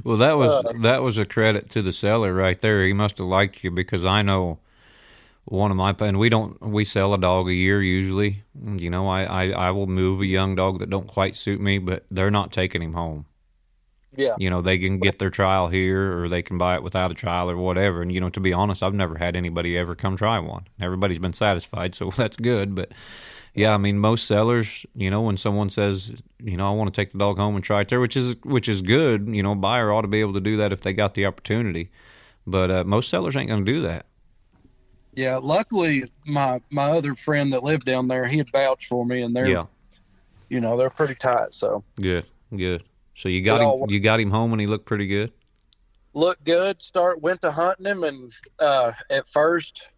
Well, 0.05 0.17
that 0.19 0.37
was 0.39 0.53
Uh, 0.65 0.73
that 0.83 1.03
was 1.03 1.19
a 1.19 1.25
credit 1.27 1.71
to 1.71 1.83
the 1.83 1.93
seller 1.93 2.33
right 2.35 2.61
there. 2.61 2.85
He 2.87 2.93
must 2.93 3.19
have 3.19 3.27
liked 3.27 3.63
you 3.63 3.71
because 3.71 4.05
I 4.05 4.23
know 4.23 4.59
one 5.45 5.71
of 5.71 5.77
my 5.77 5.95
and 6.01 6.19
we 6.19 6.29
don't 6.29 6.61
we 6.63 6.85
sell 6.85 7.13
a 7.15 7.19
dog 7.19 7.49
a 7.49 7.53
year 7.53 7.83
usually. 7.83 8.43
You 8.77 8.91
know, 8.91 9.09
I 9.09 9.25
I, 9.25 9.51
I 9.51 9.71
will 9.71 9.87
move 9.87 10.21
a 10.21 10.27
young 10.27 10.55
dog 10.55 10.79
that 10.79 10.89
don't 10.89 11.07
quite 11.09 11.37
suit 11.37 11.61
me, 11.61 11.79
but 11.79 12.05
they're 12.11 12.31
not 12.31 12.53
taking 12.53 12.81
him 12.83 12.95
home. 12.95 13.27
Yeah, 14.17 14.35
You 14.37 14.51
know, 14.51 14.61
they 14.61 14.79
can 14.79 14.99
get 14.99 15.19
their 15.19 15.31
trial 15.31 15.69
here 15.69 16.23
or 16.23 16.29
they 16.29 16.43
can 16.43 16.59
buy 16.59 16.75
it 16.75 16.83
without 16.83 17.11
a 17.11 17.15
trial 17.15 17.51
or 17.51 17.57
whatever. 17.57 18.03
And 18.03 18.13
you 18.13 18.21
know, 18.21 18.29
to 18.31 18.41
be 18.41 18.53
honest, 18.53 18.83
I've 18.83 18.95
never 18.95 19.17
had 19.17 19.37
anybody 19.37 19.79
ever 19.79 19.95
come 19.95 20.17
try 20.17 20.39
one. 20.39 20.67
Everybody's 20.81 21.19
been 21.19 21.33
satisfied, 21.33 21.95
so 21.95 22.11
that's 22.17 22.37
good. 22.37 22.75
But 22.75 22.93
yeah, 23.55 23.75
I 23.75 23.79
mean, 23.79 23.99
most 23.99 24.27
sellers, 24.27 24.85
you 24.95 25.11
know, 25.11 25.23
when 25.23 25.37
someone 25.37 25.71
says, 25.71 26.23
you 26.43 26.57
know, 26.57 26.69
I 26.69 26.75
want 26.75 26.93
to 26.93 27.01
take 27.01 27.11
the 27.11 27.19
dog 27.19 27.39
home 27.39 27.55
and 27.55 27.65
try 27.65 27.83
it 27.83 27.89
there, 27.89 28.01
which 28.01 28.17
is 28.17 28.37
which 28.45 28.69
is 28.69 28.83
good. 28.83 29.29
You 29.35 29.43
know, 29.43 29.55
buyer 29.55 29.93
ought 29.93 30.03
to 30.03 30.09
be 30.09 30.21
able 30.21 30.35
to 30.35 30.41
do 30.41 30.59
that 30.59 30.73
if 30.73 30.83
they 30.83 30.93
got 30.93 31.15
the 31.15 31.27
opportunity. 31.27 31.91
But 32.47 32.71
uh, 32.71 32.85
most 32.85 33.09
sellers 33.09 33.37
ain't 33.37 33.49
going 33.49 33.65
to 33.65 33.73
do 33.73 33.83
that. 33.83 34.07
yeah. 35.15 35.37
Luckily, 35.37 36.11
my 36.27 36.61
my 36.71 36.91
other 36.91 37.15
friend 37.15 37.53
that 37.53 37.63
lived 37.63 37.87
down 37.87 38.09
there, 38.09 38.27
he 38.27 38.39
had 38.39 38.51
vouched 38.51 38.89
for 38.89 39.07
me, 39.07 39.23
and 39.23 39.35
they're 39.35 39.49
Yeah, 39.49 39.67
you 40.49 40.61
know 40.61 40.77
they're 40.77 40.91
pretty 40.91 41.15
tight. 41.15 41.55
So 41.55 41.85
good, 41.97 42.27
good. 42.55 42.83
So 43.15 43.29
you 43.29 43.43
got 43.43 43.61
him, 43.61 43.91
you 43.91 44.01
got 44.01 44.21
him 44.21 44.31
home, 44.31 44.53
and 44.53 44.61
he 44.61 44.67
looked 44.67 44.87
pretty 44.87 45.07
good. 45.07 45.33
looked 46.15 46.45
good. 46.45 46.81
Start 46.81 47.21
went 47.21 47.43
to 47.43 47.53
hunting 47.53 47.87
him, 47.87 48.05
and 48.05 48.33
uh, 48.59 48.93
at 49.11 49.29
first, 49.29 49.89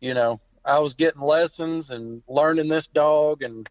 you 0.00 0.14
know, 0.14 0.40
I 0.64 0.78
was 0.78 0.94
getting 0.94 1.20
lessons 1.20 1.90
and 1.90 2.22
learning 2.28 2.68
this 2.68 2.86
dog, 2.86 3.42
and 3.42 3.68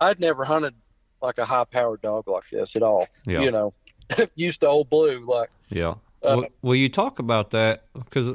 I'd 0.00 0.20
never 0.20 0.44
hunted 0.44 0.74
like 1.20 1.38
a 1.38 1.44
high 1.44 1.64
powered 1.64 2.02
dog 2.02 2.28
like 2.28 2.48
this 2.50 2.76
at 2.76 2.82
all. 2.82 3.08
Yeah. 3.26 3.40
You 3.40 3.50
know, 3.50 3.74
used 4.34 4.60
to 4.60 4.68
old 4.68 4.90
blue 4.90 5.24
like 5.26 5.50
Yeah. 5.68 5.94
Uh, 6.22 6.36
well, 6.36 6.44
well, 6.62 6.74
you 6.74 6.88
talk 6.88 7.18
about 7.18 7.50
that 7.50 7.84
because 7.94 8.30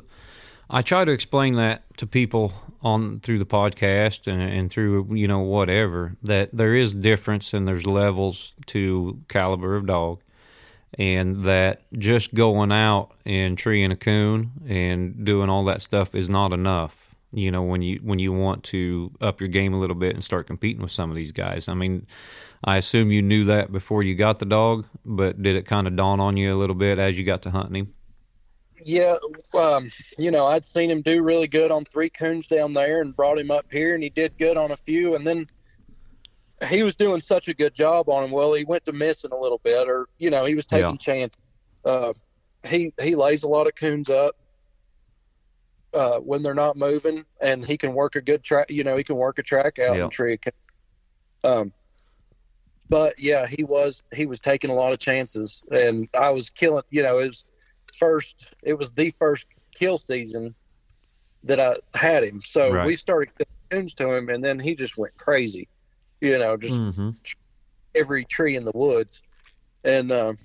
I 0.71 0.83
try 0.83 1.03
to 1.03 1.11
explain 1.11 1.55
that 1.55 1.83
to 1.97 2.05
people 2.05 2.53
on 2.81 3.19
through 3.21 3.39
the 3.39 3.45
podcast 3.45 4.31
and, 4.31 4.41
and 4.41 4.71
through 4.71 5.15
you 5.15 5.27
know 5.27 5.39
whatever 5.39 6.15
that 6.21 6.49
there 6.53 6.75
is 6.75 6.93
difference 6.93 7.53
and 7.53 7.67
there's 7.67 7.87
levels 7.87 8.55
to 8.67 9.19
caliber 9.27 9.75
of 9.75 9.87
dog, 9.87 10.21
and 10.93 11.43
that 11.45 11.81
just 11.97 12.35
going 12.35 12.71
out 12.71 13.11
and 13.25 13.57
treeing 13.57 13.91
a 13.91 13.95
coon 13.95 14.51
and 14.67 15.25
doing 15.25 15.49
all 15.49 15.65
that 15.65 15.81
stuff 15.81 16.13
is 16.13 16.29
not 16.29 16.53
enough. 16.53 17.15
You 17.31 17.49
know 17.49 17.63
when 17.63 17.81
you 17.81 17.99
when 18.03 18.19
you 18.19 18.31
want 18.31 18.63
to 18.65 19.11
up 19.21 19.39
your 19.39 19.49
game 19.49 19.73
a 19.73 19.79
little 19.79 19.95
bit 19.95 20.13
and 20.13 20.23
start 20.23 20.45
competing 20.45 20.83
with 20.83 20.91
some 20.91 21.09
of 21.09 21.15
these 21.15 21.31
guys. 21.31 21.67
I 21.67 21.73
mean, 21.73 22.05
I 22.63 22.77
assume 22.77 23.11
you 23.11 23.23
knew 23.23 23.45
that 23.45 23.71
before 23.71 24.03
you 24.03 24.13
got 24.13 24.37
the 24.37 24.45
dog, 24.45 24.85
but 25.03 25.41
did 25.41 25.55
it 25.55 25.65
kind 25.65 25.87
of 25.87 25.95
dawn 25.95 26.19
on 26.19 26.37
you 26.37 26.55
a 26.55 26.59
little 26.59 26.75
bit 26.75 26.99
as 26.99 27.17
you 27.17 27.25
got 27.25 27.41
to 27.43 27.49
hunting 27.51 27.75
him? 27.75 27.93
Yeah, 28.83 29.17
um, 29.53 29.89
you 30.17 30.31
know, 30.31 30.45
I'd 30.47 30.65
seen 30.65 30.89
him 30.89 31.01
do 31.01 31.21
really 31.21 31.47
good 31.47 31.71
on 31.71 31.85
three 31.85 32.09
coons 32.09 32.47
down 32.47 32.73
there 32.73 33.01
and 33.01 33.15
brought 33.15 33.39
him 33.39 33.51
up 33.51 33.65
here, 33.71 33.93
and 33.93 34.03
he 34.03 34.09
did 34.09 34.37
good 34.37 34.57
on 34.57 34.71
a 34.71 34.77
few. 34.77 35.15
And 35.15 35.25
then 35.25 35.47
he 36.67 36.83
was 36.83 36.95
doing 36.95 37.21
such 37.21 37.47
a 37.47 37.53
good 37.53 37.73
job 37.73 38.09
on 38.09 38.23
him. 38.23 38.31
Well, 38.31 38.53
he 38.53 38.65
went 38.65 38.85
to 38.85 38.91
missing 38.91 39.31
a 39.31 39.37
little 39.37 39.59
bit, 39.63 39.87
or 39.87 40.07
you 40.17 40.29
know, 40.29 40.45
he 40.45 40.55
was 40.55 40.65
taking 40.65 40.91
Yeah. 40.91 40.97
chances. 40.97 41.41
Uh, 41.83 42.13
he 42.67 42.93
he 43.01 43.15
lays 43.15 43.43
a 43.43 43.47
lot 43.47 43.67
of 43.67 43.75
coons 43.75 44.09
up 44.09 44.35
uh, 45.93 46.19
when 46.19 46.43
they're 46.43 46.53
not 46.53 46.77
moving, 46.77 47.25
and 47.41 47.65
he 47.65 47.77
can 47.77 47.93
work 47.93 48.15
a 48.15 48.21
good 48.21 48.43
track. 48.43 48.69
You 48.69 48.83
know, 48.83 48.97
he 48.97 49.03
can 49.03 49.15
work 49.15 49.39
a 49.39 49.43
track 49.43 49.79
out 49.79 49.95
Yeah. 49.95 50.03
and 50.03 50.11
tree. 50.11 50.37
Um, 51.43 51.71
but 52.89 53.17
yeah, 53.19 53.45
he 53.47 53.63
was 53.63 54.03
he 54.13 54.25
was 54.25 54.39
taking 54.39 54.69
a 54.69 54.73
lot 54.73 54.91
of 54.91 54.99
chances, 54.99 55.63
and 55.71 56.09
I 56.13 56.29
was 56.31 56.49
killing. 56.49 56.83
You 56.89 57.03
know, 57.03 57.19
it 57.19 57.27
was 57.27 57.45
first. 57.99 58.53
It 58.63 58.73
was 58.73 58.91
the 58.91 59.11
first 59.11 59.45
kill 59.75 59.97
season 59.97 60.55
that 61.43 61.59
I 61.59 61.75
had 61.97 62.23
him. 62.23 62.41
So 62.43 62.71
Right. 62.71 62.87
we 62.87 62.95
started 62.95 63.31
coons 63.71 63.93
to 63.95 64.11
him, 64.13 64.29
and 64.29 64.43
then 64.43 64.59
he 64.59 64.75
just 64.75 64.97
went 64.97 65.15
crazy. 65.17 65.67
You 66.21 66.37
know, 66.37 66.57
just 66.57 66.75
Mm-hmm. 66.75 67.09
every 67.95 68.25
tree 68.25 68.55
in 68.55 68.65
the 68.65 68.71
woods, 68.73 69.21
and 69.83 70.11
um, 70.11 70.37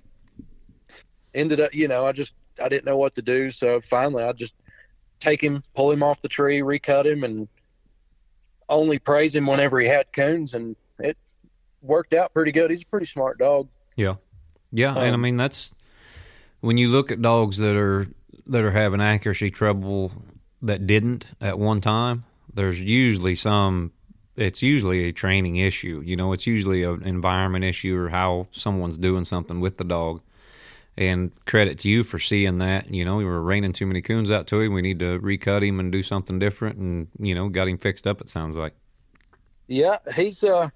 ended 1.35 1.61
up. 1.61 1.75
You 1.75 1.88
know, 1.88 2.07
I 2.07 2.12
just 2.12 2.35
I 2.62 2.69
didn't 2.69 2.85
know 2.85 2.97
what 2.97 3.14
to 3.17 3.23
do, 3.23 3.51
so 3.51 3.81
finally 3.81 4.23
I 4.23 4.33
just 4.33 4.55
take 5.21 5.43
him, 5.43 5.62
pull 5.75 5.90
him 5.90 6.03
off 6.03 6.21
the 6.23 6.29
tree, 6.29 6.62
recut 6.62 7.07
him, 7.07 7.25
and 7.25 7.49
only 8.69 8.99
praise 8.99 9.35
him 9.35 9.47
whenever 9.47 9.81
he 9.81 9.87
had 9.88 10.12
coons, 10.12 10.55
and 10.55 10.77
it 10.99 11.17
worked 11.83 12.14
out 12.14 12.33
pretty 12.33 12.53
good. 12.53 12.71
He's 12.71 12.83
a 12.83 12.87
pretty 12.87 13.07
smart 13.07 13.38
dog. 13.38 13.69
Yeah, 13.97 14.14
yeah, 14.73 14.90
and 14.90 14.99
I 15.01 15.11
Um, 15.12 15.21
mean 15.21 15.37
that's 15.37 15.75
when 16.64 16.79
you 16.79 16.88
look 16.88 17.12
at 17.12 17.20
dogs 17.20 17.59
that 17.59 17.77
are 17.77 18.09
that 18.46 18.62
are 18.62 18.70
having 18.70 19.03
accuracy 19.03 19.50
trouble 19.50 20.12
that 20.62 20.87
didn't 20.87 21.31
at 21.40 21.59
one 21.59 21.81
time. 21.81 22.24
There's 22.53 22.81
usually 22.81 23.35
some. 23.35 23.92
It's 24.37 24.62
usually 24.62 25.07
a 25.07 25.12
training 25.12 25.57
issue. 25.57 26.03
You 26.05 26.16
know, 26.16 26.33
it's 26.33 26.46
usually 26.46 26.83
an 26.83 27.03
environment 27.03 27.64
issue 27.64 27.96
or 27.96 28.09
how 28.09 28.48
someone's 28.50 28.98
doing 28.98 29.24
something 29.24 29.61
with 29.61 29.77
the 29.77 29.85
dog. 29.85 30.22
And 30.96 31.33
credit 31.44 31.81
to 31.81 31.88
you 31.88 32.03
for 32.03 32.18
seeing 32.18 32.59
that. 32.59 32.90
You 32.90 33.05
know, 33.05 33.16
we 33.16 33.24
were 33.24 33.42
raining 33.42 33.72
too 33.72 33.87
many 33.87 34.00
coons 34.00 34.31
out 34.31 34.46
to 34.48 34.61
him. 34.61 34.72
We 34.72 34.81
need 34.81 35.00
to 35.00 35.18
recut 35.18 35.62
him 35.62 35.81
and 35.81 35.92
do 35.92 36.03
something 36.03 36.38
different. 36.38 36.79
And 36.79 37.09
you 37.18 37.35
know, 37.35 37.48
got 37.50 37.68
him 37.68 37.79
fixed 37.79 38.07
up. 38.07 38.20
It 38.20 38.31
sounds 38.31 38.57
like. 38.57 38.72
Yeah, 39.66 39.98
he's 40.14 40.42
uh 40.42 40.70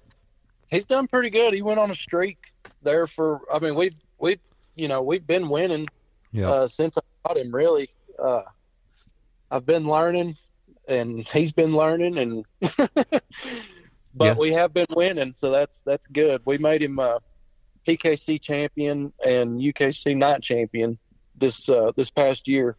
he's 0.69 0.85
done 0.85 1.07
pretty 1.07 1.31
good. 1.31 1.53
He 1.53 1.63
went 1.63 1.79
on 1.79 1.89
a 1.89 1.95
streak 1.95 2.53
there 2.83 3.07
for 3.07 3.41
I 3.51 3.59
mean 3.59 3.75
we've 3.75 3.95
we've 4.19 4.39
you 4.79 4.87
know, 4.87 5.01
we've 5.01 5.25
been 5.27 5.49
winning 5.49 5.87
Yeah. 6.31 6.49
uh 6.49 6.67
since 6.67 6.97
I 6.97 7.01
bought 7.23 7.37
him 7.37 7.53
really. 7.53 7.89
Uh 8.17 8.41
I've 9.51 9.65
been 9.65 9.85
learning 9.87 10.37
and 10.87 11.27
he's 11.27 11.51
been 11.51 11.75
learning 11.75 12.17
and 12.17 12.45
but 13.05 13.23
Yeah. 14.19 14.33
we 14.35 14.51
have 14.53 14.73
been 14.73 14.87
winning, 14.95 15.33
so 15.33 15.51
that's 15.51 15.81
that's 15.81 16.05
good. 16.07 16.41
We 16.45 16.57
made 16.57 16.81
him 16.83 16.99
a 16.99 17.19
PKC 17.87 18.41
champion 18.41 19.13
and 19.25 19.59
UKC 19.59 20.15
night 20.15 20.41
champion 20.41 20.97
this 21.35 21.69
uh 21.69 21.91
this 21.95 22.09
past 22.11 22.47
year. 22.47 22.75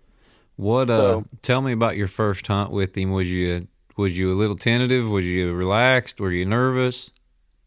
What 0.56 0.90
uh 0.90 0.98
So- 0.98 1.24
tell 1.42 1.62
me 1.62 1.72
about 1.72 1.96
your 1.96 2.08
first 2.08 2.46
hunt 2.46 2.70
with 2.70 2.96
him. 2.96 3.10
Was 3.12 3.30
you 3.30 3.66
was 3.96 4.16
you 4.16 4.32
a 4.32 4.36
little 4.38 4.56
tentative? 4.56 5.08
Was 5.08 5.26
you 5.26 5.52
relaxed? 5.52 6.20
Were 6.20 6.30
you 6.32 6.44
nervous? 6.46 7.10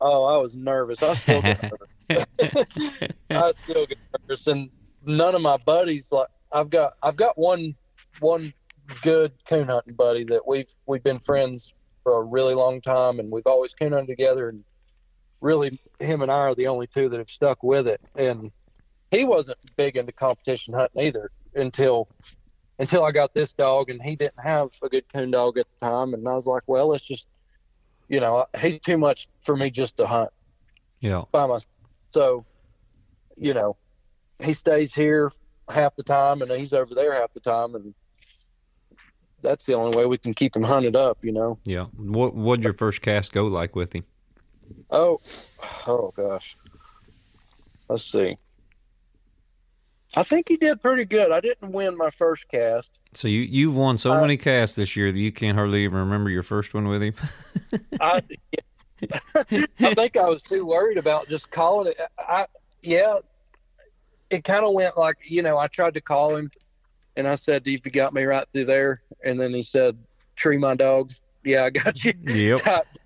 Oh, 0.01 0.25
I 0.25 0.39
was 0.41 0.55
nervous. 0.55 1.01
I 1.03 1.13
still 1.15 1.41
nervous. 1.41 1.71
I 3.29 3.51
still 3.63 3.85
get 3.85 3.97
nervous, 4.27 4.47
and 4.47 4.69
none 5.05 5.35
of 5.35 5.41
my 5.41 5.57
buddies 5.57 6.11
like 6.11 6.27
I've 6.51 6.69
got. 6.69 6.93
I've 7.03 7.15
got 7.15 7.37
one 7.37 7.75
one 8.19 8.53
good 9.01 9.31
coon 9.47 9.67
hunting 9.67 9.93
buddy 9.95 10.23
that 10.25 10.45
we've 10.47 10.73
we've 10.85 11.03
been 11.03 11.19
friends 11.19 11.73
for 12.03 12.17
a 12.19 12.23
really 12.23 12.53
long 12.53 12.81
time, 12.81 13.19
and 13.19 13.31
we've 13.31 13.47
always 13.47 13.73
coon 13.73 13.93
hunted 13.93 14.07
together. 14.07 14.49
And 14.49 14.63
really, 15.41 15.71
him 15.99 16.21
and 16.21 16.31
I 16.31 16.35
are 16.35 16.55
the 16.55 16.67
only 16.67 16.87
two 16.87 17.09
that 17.09 17.17
have 17.17 17.29
stuck 17.29 17.63
with 17.63 17.87
it. 17.87 18.01
And 18.15 18.51
he 19.11 19.23
wasn't 19.25 19.57
big 19.77 19.95
into 19.95 20.11
competition 20.11 20.73
hunting 20.73 21.03
either 21.03 21.31
until 21.55 22.07
until 22.79 23.03
I 23.03 23.11
got 23.11 23.33
this 23.33 23.53
dog, 23.53 23.89
and 23.89 24.01
he 24.01 24.15
didn't 24.15 24.39
have 24.43 24.69
a 24.81 24.89
good 24.89 25.05
coon 25.13 25.31
dog 25.31 25.57
at 25.57 25.67
the 25.79 25.85
time. 25.87 26.13
And 26.13 26.27
I 26.27 26.33
was 26.33 26.47
like, 26.47 26.63
well, 26.67 26.87
let's 26.87 27.03
just, 27.03 27.27
you 28.09 28.19
know, 28.19 28.45
he's 28.59 28.79
too 28.79 28.97
much 28.97 29.27
for 29.41 29.55
me 29.55 29.69
just 29.69 29.95
to 29.97 30.07
hunt 30.07 30.31
Yeah. 30.99 31.21
by 31.31 31.45
myself. 31.45 31.67
So, 32.13 32.45
you 33.35 33.55
know, 33.55 33.75
he 34.39 34.53
stays 34.53 34.93
here 34.93 35.31
half 35.67 35.95
the 35.95 36.03
time 36.03 36.43
and 36.43 36.51
he's 36.51 36.71
over 36.71 36.93
there 36.93 37.11
half 37.15 37.33
the 37.33 37.39
time, 37.39 37.73
and 37.73 37.95
that's 39.41 39.65
the 39.65 39.73
only 39.73 39.97
way 39.97 40.05
we 40.05 40.19
can 40.19 40.35
keep 40.35 40.55
him 40.55 40.61
hunted 40.61 40.95
up. 40.95 41.17
You 41.23 41.31
know. 41.31 41.57
Yeah. 41.65 41.85
What 41.97 42.35
what'd 42.35 42.63
your 42.63 42.73
first 42.73 43.01
cast 43.01 43.33
go 43.33 43.45
like 43.47 43.75
with 43.75 43.95
him? 43.95 44.05
Oh, 44.91 45.19
oh 45.87 46.13
gosh. 46.15 46.55
Let's 47.89 48.03
see. 48.03 48.37
I 50.15 50.21
think 50.21 50.47
he 50.47 50.57
did 50.57 50.83
pretty 50.83 51.05
good. 51.05 51.31
I 51.31 51.39
didn't 51.39 51.71
win 51.71 51.97
my 51.97 52.11
first 52.11 52.47
cast. 52.47 52.99
So 53.15 53.27
you 53.27 53.41
you've 53.41 53.75
won 53.75 53.97
so 53.97 54.13
many 54.21 54.37
casts 54.37 54.75
this 54.75 54.95
year 54.95 55.11
that 55.11 55.17
you 55.17 55.31
can't 55.31 55.57
hardly 55.57 55.83
even 55.83 55.97
remember 55.97 56.29
your 56.29 56.43
first 56.43 56.75
one 56.75 56.87
with 56.87 57.01
him. 57.01 57.13
I, 57.99 58.21
I 59.35 59.93
think 59.95 60.17
I 60.17 60.27
was 60.27 60.41
too 60.41 60.65
worried 60.65 60.97
about 60.97 61.27
just 61.27 61.51
calling 61.51 61.87
it. 61.91 61.97
I 62.17 62.45
yeah, 62.81 63.17
it 64.29 64.43
kind 64.43 64.65
of 64.65 64.73
went 64.73 64.97
like 64.97 65.17
you 65.23 65.41
know 65.41 65.57
I 65.57 65.67
tried 65.67 65.93
to 65.95 66.01
call 66.01 66.35
him, 66.35 66.51
and 67.15 67.27
I 67.27 67.35
said, 67.35 67.63
Do 67.63 67.71
"You 67.71 67.77
got 67.77 68.13
me 68.13 68.23
right 68.23 68.47
through 68.53 68.65
there," 68.65 69.01
and 69.23 69.39
then 69.39 69.53
he 69.53 69.61
said, 69.61 69.97
"Tree 70.35 70.57
my 70.57 70.75
dog." 70.75 71.11
Yeah, 71.43 71.65
I 71.65 71.69
got 71.69 72.03
you. 72.03 72.13
Yep. 72.23 72.87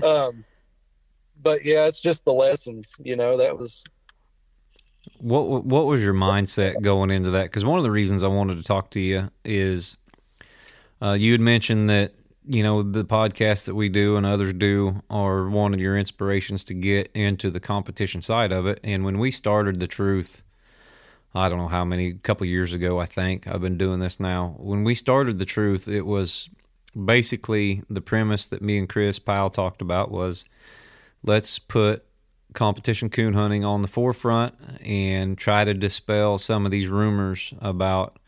Um, 0.00 0.44
but 1.42 1.64
yeah, 1.64 1.86
it's 1.86 2.00
just 2.00 2.24
the 2.24 2.32
lessons. 2.32 2.88
You 3.02 3.16
know, 3.16 3.36
that 3.38 3.58
was 3.58 3.82
What 5.18 5.64
what 5.64 5.86
was 5.86 6.04
your 6.04 6.14
mindset 6.14 6.80
going 6.82 7.10
into 7.10 7.30
that? 7.32 7.44
Because 7.44 7.64
one 7.64 7.78
of 7.78 7.82
the 7.82 7.90
reasons 7.90 8.22
I 8.22 8.28
wanted 8.28 8.58
to 8.58 8.62
talk 8.62 8.90
to 8.90 9.00
you 9.00 9.30
is 9.44 9.96
uh, 11.02 11.12
you 11.12 11.32
had 11.32 11.40
mentioned 11.40 11.90
that 11.90 12.12
you 12.48 12.62
know 12.62 12.82
the 12.82 13.04
podcasts 13.04 13.66
that 13.66 13.74
we 13.74 13.88
do 13.88 14.16
and 14.16 14.24
others 14.24 14.54
do 14.54 15.02
are 15.10 15.48
one 15.48 15.74
of 15.74 15.80
your 15.80 15.96
inspirations 15.98 16.64
to 16.64 16.74
get 16.74 17.10
into 17.14 17.50
the 17.50 17.60
competition 17.60 18.22
side 18.22 18.52
of 18.52 18.66
it. 18.66 18.80
And 18.82 19.04
when 19.04 19.18
we 19.18 19.30
started 19.30 19.78
the 19.78 19.86
truth, 19.86 20.42
I 21.34 21.48
don't 21.48 21.58
know 21.58 21.68
how 21.68 21.84
many 21.84 22.14
couple 22.14 22.46
years 22.46 22.72
ago 22.72 22.98
I 22.98 23.06
think 23.06 23.46
I've 23.46 23.60
been 23.60 23.76
doing 23.76 24.00
this 24.00 24.18
now. 24.18 24.56
When 24.58 24.82
we 24.82 24.94
started 24.94 25.38
the 25.38 25.44
truth, 25.44 25.86
it 25.86 26.06
was 26.06 26.48
basically 27.04 27.82
the 27.90 28.00
premise 28.00 28.48
that 28.48 28.62
me 28.62 28.78
and 28.78 28.88
Chris 28.88 29.18
Powell 29.18 29.50
talked 29.50 29.82
about 29.82 30.10
was 30.10 30.46
let's 31.22 31.58
put 31.58 32.04
competition 32.54 33.10
coon 33.10 33.34
hunting 33.34 33.66
on 33.66 33.82
the 33.82 33.88
forefront 33.88 34.54
and 34.80 35.36
try 35.36 35.64
to 35.64 35.74
dispel 35.74 36.38
some 36.38 36.64
of 36.64 36.70
these 36.70 36.88
rumors 36.88 37.52
about 37.60 38.18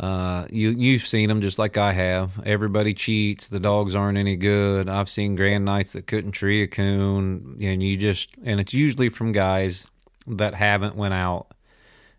uh, 0.00 0.46
you 0.50 0.70
you've 0.70 1.06
seen 1.06 1.28
them 1.28 1.40
just 1.40 1.58
like 1.58 1.76
I 1.76 1.92
have. 1.92 2.44
Everybody 2.44 2.94
cheats. 2.94 3.48
The 3.48 3.60
dogs 3.60 3.94
aren't 3.94 4.18
any 4.18 4.34
good. 4.36 4.88
I've 4.88 5.08
seen 5.08 5.36
grand 5.36 5.64
nights 5.64 5.92
that 5.92 6.06
couldn't 6.06 6.32
tree 6.32 6.62
a 6.62 6.66
coon, 6.66 7.58
and 7.60 7.82
you 7.82 7.96
just 7.96 8.30
and 8.44 8.58
it's 8.58 8.74
usually 8.74 9.08
from 9.08 9.30
guys 9.32 9.86
that 10.26 10.54
haven't 10.54 10.96
went 10.96 11.14
out 11.14 11.48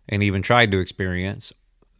and 0.08 0.22
even 0.22 0.40
tried 0.40 0.72
to 0.72 0.78
experience 0.78 1.52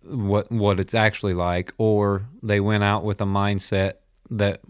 what 0.03 0.51
what 0.51 0.81
it's 0.81 0.95
actually 0.95 1.35
like, 1.35 1.75
or 1.77 2.25
they 2.43 2.61
went 2.61 2.83
out 2.83 3.05
with 3.05 3.21
a 3.21 3.27
mindset 3.27 3.95
that 4.31 4.61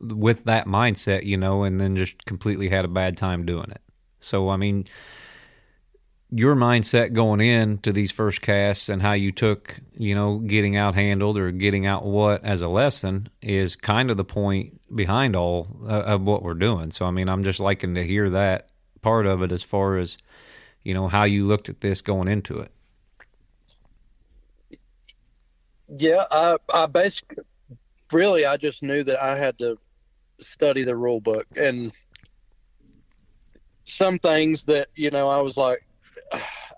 with 0.00 0.44
that 0.44 0.66
mindset, 0.66 1.24
you 1.24 1.36
know, 1.36 1.64
and 1.64 1.78
then 1.78 1.94
just 1.96 2.24
completely 2.24 2.70
had 2.70 2.86
a 2.86 2.88
bad 2.88 3.18
time 3.18 3.44
doing 3.44 3.70
it. 3.70 3.82
So 4.20 4.48
I 4.48 4.56
mean 4.56 4.86
your 6.36 6.56
mindset 6.56 7.12
going 7.12 7.40
in 7.40 7.78
to 7.78 7.92
these 7.92 8.10
first 8.10 8.42
casts 8.42 8.88
and 8.88 9.00
how 9.00 9.12
you 9.12 9.30
took, 9.30 9.78
you 9.96 10.16
know, 10.16 10.38
getting 10.38 10.76
out 10.76 10.96
handled 10.96 11.38
or 11.38 11.52
getting 11.52 11.86
out 11.86 12.04
what 12.04 12.44
as 12.44 12.60
a 12.60 12.66
lesson 12.66 13.28
is 13.40 13.76
kind 13.76 14.10
of 14.10 14.16
the 14.16 14.24
point 14.24 14.80
behind 14.92 15.36
all 15.36 15.68
uh, 15.84 16.02
of 16.02 16.22
what 16.22 16.42
we're 16.42 16.54
doing. 16.54 16.90
So, 16.90 17.06
I 17.06 17.12
mean, 17.12 17.28
I'm 17.28 17.44
just 17.44 17.60
liking 17.60 17.94
to 17.94 18.04
hear 18.04 18.30
that 18.30 18.70
part 19.00 19.26
of 19.26 19.42
it 19.42 19.52
as 19.52 19.62
far 19.62 19.96
as, 19.96 20.18
you 20.82 20.92
know, 20.92 21.06
how 21.06 21.22
you 21.22 21.44
looked 21.44 21.68
at 21.68 21.80
this 21.80 22.02
going 22.02 22.26
into 22.26 22.58
it. 22.58 22.72
Yeah, 25.96 26.24
I, 26.32 26.56
I 26.72 26.86
basically, 26.86 27.44
really, 28.10 28.44
I 28.44 28.56
just 28.56 28.82
knew 28.82 29.04
that 29.04 29.22
I 29.22 29.38
had 29.38 29.56
to 29.60 29.78
study 30.40 30.82
the 30.82 30.96
rule 30.96 31.20
book 31.20 31.46
and 31.54 31.92
some 33.84 34.18
things 34.18 34.64
that, 34.64 34.88
you 34.96 35.10
know, 35.10 35.28
I 35.28 35.40
was 35.40 35.56
like, 35.56 35.86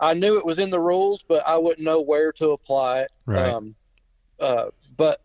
I 0.01 0.14
knew 0.14 0.38
it 0.38 0.45
was 0.45 0.59
in 0.59 0.71
the 0.71 0.81
rules, 0.81 1.25
but 1.27 1.47
I 1.47 1.57
wouldn't 1.57 1.85
know 1.85 2.01
where 2.01 2.33
to 2.33 2.51
apply 2.51 3.01
it. 3.01 3.12
Right. 3.25 3.49
Um, 3.49 3.75
uh, 4.38 4.66
but 4.97 5.21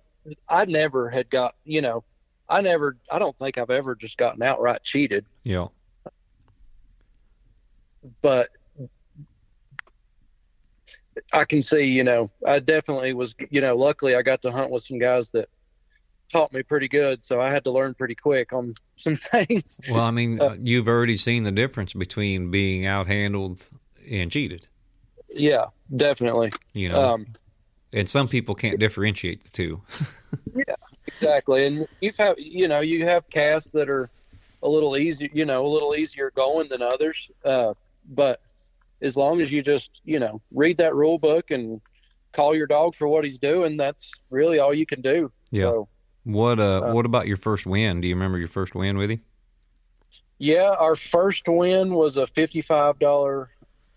I 0.47 0.65
never 0.65 1.09
had 1.09 1.29
got, 1.29 1.55
you 1.65 1.81
know, 1.81 2.03
I 2.47 2.61
never, 2.61 2.97
I 3.09 3.19
don't 3.19 3.37
think 3.37 3.57
I've 3.57 3.69
ever 3.69 3.95
just 3.95 4.17
gotten 4.17 4.41
outright 4.43 4.83
cheated. 4.83 5.25
Yeah. 5.43 5.67
But 8.21 8.49
I 11.33 11.45
can 11.45 11.61
see, 11.61 11.83
you 11.83 12.03
know, 12.03 12.31
I 12.45 12.59
definitely 12.59 13.13
was, 13.13 13.35
you 13.49 13.61
know, 13.61 13.75
luckily 13.75 14.15
I 14.15 14.21
got 14.21 14.41
to 14.43 14.51
hunt 14.51 14.71
with 14.71 14.83
some 14.83 14.99
guys 14.99 15.29
that 15.31 15.49
taught 16.31 16.53
me 16.53 16.63
pretty 16.63 16.87
good, 16.87 17.23
so 17.23 17.41
I 17.41 17.51
had 17.51 17.63
to 17.65 17.71
learn 17.71 17.93
pretty 17.93 18.15
quick 18.15 18.53
on 18.53 18.73
some 18.95 19.15
things. 19.15 19.79
Well, 19.89 20.03
I 20.03 20.11
mean, 20.11 20.41
uh, 20.41 20.55
you've 20.61 20.87
already 20.87 21.17
seen 21.17 21.43
the 21.43 21.51
difference 21.51 21.93
between 21.93 22.51
being 22.51 22.85
outhandled 22.85 23.67
and 24.09 24.31
cheated. 24.31 24.67
Yeah, 25.29 25.65
definitely. 25.95 26.51
You 26.73 26.89
know, 26.89 27.01
Um, 27.13 27.27
and 27.93 28.07
some 28.07 28.27
people 28.27 28.55
can't 28.55 28.79
differentiate 28.79 29.43
the 29.43 29.49
two. 29.49 29.81
yeah, 30.55 30.75
exactly. 31.07 31.65
And 31.65 31.87
you've 31.99 32.17
have, 32.17 32.35
you 32.37 32.67
know, 32.67 32.79
you 32.81 33.05
have 33.05 33.29
casts 33.29 33.69
that 33.71 33.89
are 33.89 34.09
a 34.63 34.69
little 34.69 34.95
easier, 34.97 35.29
you 35.33 35.45
know, 35.45 35.65
a 35.65 35.67
little 35.69 35.95
easier 35.95 36.31
going 36.35 36.67
than 36.69 36.81
others. 36.81 37.29
Uh, 37.43 37.73
but 38.09 38.41
as 39.01 39.17
long 39.17 39.41
as 39.41 39.51
you 39.51 39.61
just, 39.61 40.01
you 40.05 40.19
know, 40.19 40.41
read 40.53 40.77
that 40.77 40.95
rule 40.95 41.17
book 41.17 41.51
and 41.51 41.81
call 42.33 42.55
your 42.55 42.67
dog 42.67 42.95
for 42.95 43.07
what 43.07 43.23
he's 43.23 43.39
doing, 43.39 43.75
that's 43.77 44.13
really 44.29 44.59
all 44.59 44.73
you 44.73 44.85
can 44.85 45.01
do. 45.01 45.31
Yeah. 45.49 45.63
So, 45.63 45.87
What 46.23 46.59
uh, 46.59 46.81
Uh, 46.83 46.93
what 46.93 47.05
about 47.05 47.27
your 47.27 47.37
first 47.37 47.65
win? 47.65 47.99
Do 48.01 48.07
you 48.07 48.15
remember 48.15 48.37
your 48.37 48.47
first 48.47 48.75
win 48.75 48.97
with 48.97 49.09
him? 49.11 49.21
yeah, 50.39 50.75
our 50.79 50.95
first 50.95 51.47
win 51.47 51.93
was 51.93 52.17
a 52.17 52.25
fifty-five 52.27 52.99
dollar 52.99 53.49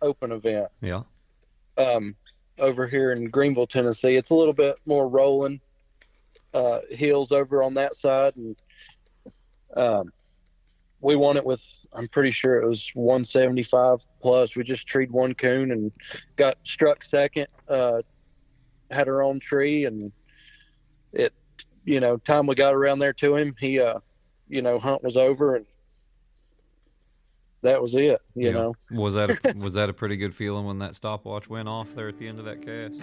open 0.05 0.33
event. 0.33 0.69
Yeah. 0.81 1.03
um, 1.79 2.15
over 2.59 2.87
here 2.87 3.11
in 3.13 3.31
Greeneville, 3.31 3.69
Tennessee. 3.69 4.15
It's 4.15 4.31
a 4.31 4.35
little 4.35 4.53
bit 4.53 4.77
more 4.87 5.09
rolling 5.09 5.61
uh, 6.53 6.81
hills 6.91 7.33
over 7.33 7.63
on 7.63 7.75
that 7.75 7.97
side, 7.97 8.37
and 8.37 8.57
um, 9.77 10.13
we 11.01 11.17
won 11.17 11.37
it 11.37 11.45
with. 11.45 11.63
I'm 11.93 12.07
pretty 12.09 12.31
sure 12.31 12.61
it 12.61 12.69
was 12.69 12.91
175 12.95 14.07
plus. 14.21 14.57
We 14.57 14.63
just 14.63 14.87
treed 14.87 15.11
one 15.11 15.35
coon 15.35 15.73
and 15.73 15.93
got 16.37 16.57
struck 16.63 17.03
second. 17.03 17.49
Uh, 17.69 18.03
had 18.91 19.09
our 19.09 19.23
own 19.23 19.41
tree, 19.41 19.87
and 19.87 20.13
it, 21.13 21.33
you 21.85 21.99
know, 22.01 22.17
time 22.19 22.47
we 22.47 22.55
got 22.55 22.75
around 22.75 23.01
there 23.01 23.13
to 23.15 23.37
him, 23.37 23.55
he, 23.59 23.81
uh, 23.81 23.99
you 24.49 24.63
know, 24.63 24.79
hunt 24.79 25.03
was 25.03 25.17
over, 25.17 25.57
and 25.57 25.67
that 27.65 27.83
was 27.83 27.95
it. 27.95 28.21
You 28.35 28.47
Yeah. 28.47 28.51
know. 28.53 28.75
Was 28.93 29.15
that 29.15 29.31
a, 29.31 29.55
was 29.59 29.75
that 29.75 29.91
a 29.91 29.93
pretty 29.93 30.17
good 30.17 30.35
feeling 30.35 30.65
when 30.67 30.79
that 30.79 30.95
stopwatch 30.95 31.49
went 31.49 31.69
off 31.69 31.95
there 31.95 32.09
at 32.09 32.19
the 32.19 32.29
end 32.29 32.39
of 32.39 32.45
that 32.47 32.63
cast? 32.63 33.01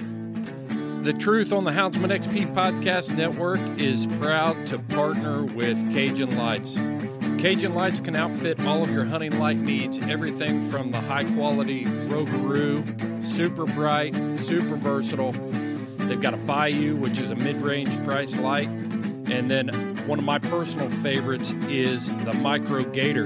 The 1.04 1.14
Truth 1.14 1.52
on 1.52 1.64
the 1.64 1.72
Houndsman 1.72 2.12
XP 2.12 2.54
Podcast 2.54 3.16
Network 3.18 3.60
is 3.80 4.06
proud 4.20 4.66
to 4.68 4.78
partner 4.80 5.44
with 5.44 5.78
Cajun 5.94 6.38
Lights. 6.38 6.78
Cajun 7.40 7.74
Lights 7.74 8.00
can 8.00 8.16
outfit 8.16 8.64
all 8.68 8.84
of 8.84 8.92
your 8.92 9.04
hunting 9.06 9.38
light 9.40 9.58
needs, 9.58 9.98
everything 10.08 10.70
from 10.70 10.92
the 10.92 11.02
high 11.02 11.24
quality 11.34 11.86
Rougarou, 11.86 13.26
super 13.26 13.66
bright, 13.66 14.14
super 14.40 14.76
versatile. 14.76 15.32
They've 15.32 16.22
got 16.22 16.36
a 16.36 16.38
Bayou, 16.38 16.96
which 16.98 17.20
is 17.20 17.32
a 17.32 17.36
mid 17.36 17.56
range 17.58 17.90
price 18.06 18.38
light. 18.38 18.68
And 18.68 19.50
then 19.50 19.70
one 20.08 20.20
of 20.20 20.26
my 20.26 20.38
personal 20.40 20.90
favorites 21.02 21.52
is 21.68 22.10
the 22.26 22.34
Micro 22.44 22.84
Gator. 22.84 23.26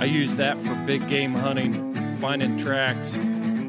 I 0.00 0.04
use 0.04 0.36
that 0.36 0.60
for 0.62 0.76
big 0.86 1.08
game 1.08 1.34
hunting, 1.34 1.92
finding 2.18 2.56
tracks, 2.56 3.12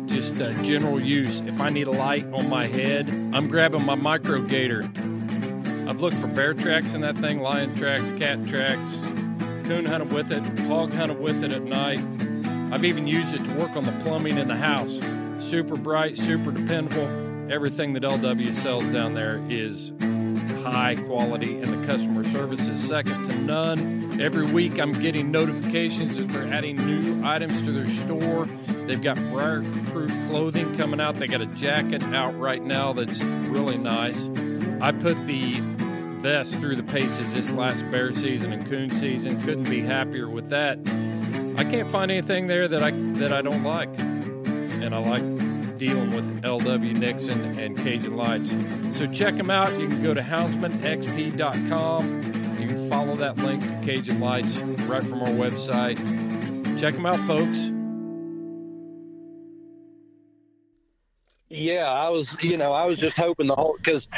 just 0.06 0.40
uh, 0.40 0.52
general 0.62 1.02
use. 1.02 1.42
If 1.42 1.60
I 1.60 1.70
need 1.70 1.88
a 1.88 1.92
light 1.92 2.24
on 2.32 2.48
my 2.48 2.68
head, 2.68 3.10
I'm 3.34 3.48
grabbing 3.48 3.84
my 3.84 3.96
micro 3.96 4.42
gator. 4.44 4.84
I've 5.88 6.02
looked 6.02 6.18
for 6.18 6.28
bear 6.28 6.54
tracks 6.54 6.94
in 6.94 7.02
that 7.02 7.18
thing, 7.18 7.42
lion 7.42 7.76
tracks, 7.76 8.12
cat 8.12 8.46
tracks, 8.46 9.08
coon 9.64 9.86
hunted 9.86 10.14
with 10.14 10.32
it, 10.32 10.44
hog 10.68 10.94
hunted 10.94 11.20
with 11.20 11.44
it 11.44 11.52
at 11.52 11.64
night. 11.64 12.00
I've 12.72 12.86
even 12.86 13.08
used 13.08 13.34
it 13.34 13.44
to 13.44 13.54
work 13.56 13.72
on 13.72 13.84
the 13.84 13.92
plumbing 14.04 14.38
in 14.38 14.48
the 14.48 14.56
house. 14.56 15.00
Super 15.40 15.76
bright, 15.76 16.16
super 16.16 16.52
dependable. 16.52 17.52
Everything 17.52 17.94
that 17.94 18.04
LW 18.04 18.54
sells 18.54 18.86
down 18.90 19.16
there 19.16 19.44
is 19.50 19.92
high 20.62 20.96
quality, 20.96 21.58
and 21.58 21.68
the 21.68 21.88
customer 21.88 22.24
service 22.24 22.68
is 22.68 22.86
second 22.86 23.30
to 23.30 23.36
none. 23.38 24.22
Every 24.22 24.46
week, 24.46 24.80
I'm 24.80 24.92
getting 24.92 25.32
notifications 25.32 26.18
that 26.18 26.28
they're 26.28 26.52
adding 26.54 26.76
new 26.76 27.26
items 27.26 27.62
to 27.62 27.72
their 27.72 27.88
store. 27.88 28.46
They've 28.88 29.02
got 29.02 29.18
briar-proof 29.30 30.12
clothing 30.30 30.76
coming 30.78 31.00
out. 31.00 31.16
They 31.16 31.28
got 31.28 31.42
a 31.42 31.46
jacket 31.46 32.04
out 32.06 32.38
right 32.40 32.62
now 32.62 32.94
that's 32.94 33.22
really 33.22 33.78
nice. 33.78 34.30
I 34.82 34.92
put 34.92 35.24
the 35.26 35.60
vest 36.22 36.60
through 36.60 36.76
the 36.76 36.84
paces 36.84 37.34
this 37.34 37.52
last 37.52 37.90
bear 37.92 38.12
season 38.12 38.52
and 38.52 38.68
coon 38.68 38.90
season. 38.90 39.40
Couldn't 39.42 39.70
be 39.70 39.82
happier 39.82 40.30
with 40.30 40.50
that. 40.50 40.80
I 41.58 41.64
can't 41.64 41.90
find 41.90 42.12
anything 42.12 42.48
there 42.48 42.68
that 42.68 42.82
I 42.82 42.92
that 42.92 43.32
I 43.32 43.42
don't 43.42 43.64
like, 43.64 43.90
and 44.00 44.94
I 44.96 44.98
like 44.98 45.24
dealing 45.80 46.14
with 46.14 46.44
LW 46.44 46.98
Nixon 46.98 47.58
and 47.58 47.76
Cajun 47.78 48.18
Lights. 48.18 48.52
So 48.92 49.08
check 49.08 49.38
them 49.38 49.50
out. 49.50 49.72
You 49.80 49.88
can 49.88 50.04
go 50.04 50.14
to 50.14 50.22
houndsmanxp.com. 50.22 52.16
You 52.60 52.68
can 52.68 52.90
follow 52.90 53.16
that 53.16 53.38
link 53.38 53.64
to 53.64 53.82
Cajun 53.86 54.20
Lights 54.20 54.60
right 54.60 55.02
from 55.02 55.22
our 55.22 55.30
website. 55.30 55.98
Check 56.78 56.96
them 56.96 57.06
out, 57.06 57.16
folks. 57.26 57.72
Yeah, 61.48 61.86
I 61.86 62.10
was, 62.10 62.36
you 62.44 62.58
know, 62.58 62.74
I 62.74 62.86
was 62.86 63.00
just 63.00 63.16
hoping 63.16 63.48
the 63.48 63.56
whole 63.56 63.76
because 63.78 64.10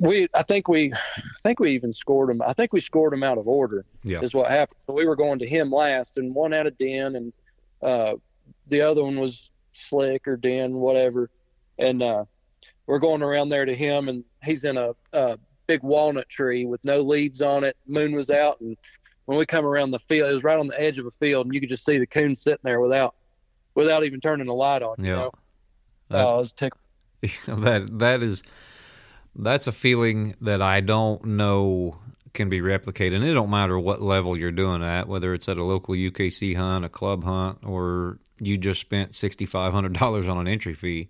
we, 0.00 0.28
I 0.34 0.42
think 0.42 0.68
we, 0.68 0.92
I 0.92 0.98
think 1.42 1.60
we 1.60 1.70
even 1.72 1.94
scored 1.94 2.28
them. 2.28 2.42
I 2.42 2.52
think 2.52 2.74
we 2.74 2.80
scored 2.80 3.14
them 3.14 3.22
out 3.22 3.38
of 3.38 3.48
order. 3.48 3.86
Yeah. 4.04 4.20
is 4.20 4.34
what 4.34 4.50
happened. 4.50 4.80
So 4.86 4.92
we 4.92 5.06
were 5.06 5.16
going 5.16 5.38
to 5.38 5.46
him 5.46 5.70
last, 5.70 6.18
and 6.18 6.34
one 6.34 6.52
had 6.52 6.66
a 6.66 6.70
den, 6.70 7.16
and 7.16 7.32
uh, 7.82 8.16
the 8.66 8.82
other 8.82 9.02
one 9.02 9.18
was 9.18 9.50
slick 9.76 10.26
or 10.26 10.36
den, 10.36 10.74
whatever. 10.74 11.30
And 11.78 12.02
uh, 12.02 12.24
we're 12.86 12.98
going 12.98 13.22
around 13.22 13.48
there 13.48 13.64
to 13.64 13.74
him, 13.74 14.08
and 14.08 14.24
he's 14.42 14.64
in 14.64 14.76
a, 14.76 14.92
a 15.12 15.38
big 15.66 15.82
walnut 15.82 16.28
tree 16.28 16.66
with 16.66 16.84
no 16.84 17.00
leaves 17.00 17.42
on 17.42 17.64
it. 17.64 17.76
Moon 17.86 18.14
was 18.14 18.30
out, 18.30 18.60
and 18.60 18.76
when 19.26 19.38
we 19.38 19.46
come 19.46 19.64
around 19.64 19.90
the 19.90 19.98
field, 19.98 20.30
it 20.30 20.34
was 20.34 20.44
right 20.44 20.58
on 20.58 20.66
the 20.66 20.80
edge 20.80 20.98
of 20.98 21.06
a 21.06 21.10
field, 21.10 21.46
and 21.46 21.54
you 21.54 21.60
could 21.60 21.68
just 21.70 21.84
see 21.84 21.98
the 21.98 22.06
coon 22.06 22.36
sitting 22.36 22.58
there 22.62 22.80
without, 22.80 23.14
without 23.74 24.04
even 24.04 24.20
turning 24.20 24.46
the 24.46 24.54
light 24.54 24.82
on. 24.82 24.96
You 24.98 25.06
Yeah. 25.06 25.14
know? 25.16 25.30
That- 26.10 26.26
I 26.28 26.34
was 26.36 26.52
tickled. 26.52 26.80
that 27.46 27.88
that 28.00 28.22
is 28.22 28.42
that's 29.34 29.66
a 29.66 29.72
feeling 29.72 30.34
that 30.42 30.60
I 30.60 30.80
don't 30.80 31.24
know 31.24 31.96
can 32.34 32.50
be 32.50 32.60
replicated. 32.60 33.14
And 33.16 33.24
it 33.24 33.32
don't 33.32 33.48
matter 33.48 33.78
what 33.78 34.02
level 34.02 34.38
you're 34.38 34.50
doing 34.52 34.82
at, 34.82 35.08
whether 35.08 35.32
it's 35.32 35.48
at 35.48 35.56
a 35.56 35.64
local 35.64 35.94
UKC 35.94 36.54
hunt, 36.54 36.84
a 36.84 36.88
club 36.90 37.24
hunt, 37.24 37.60
or 37.64 38.18
you 38.46 38.58
just 38.58 38.80
spent 38.80 39.14
sixty 39.14 39.46
five 39.46 39.72
hundred 39.72 39.94
dollars 39.94 40.28
on 40.28 40.38
an 40.38 40.48
entry 40.48 40.74
fee. 40.74 41.08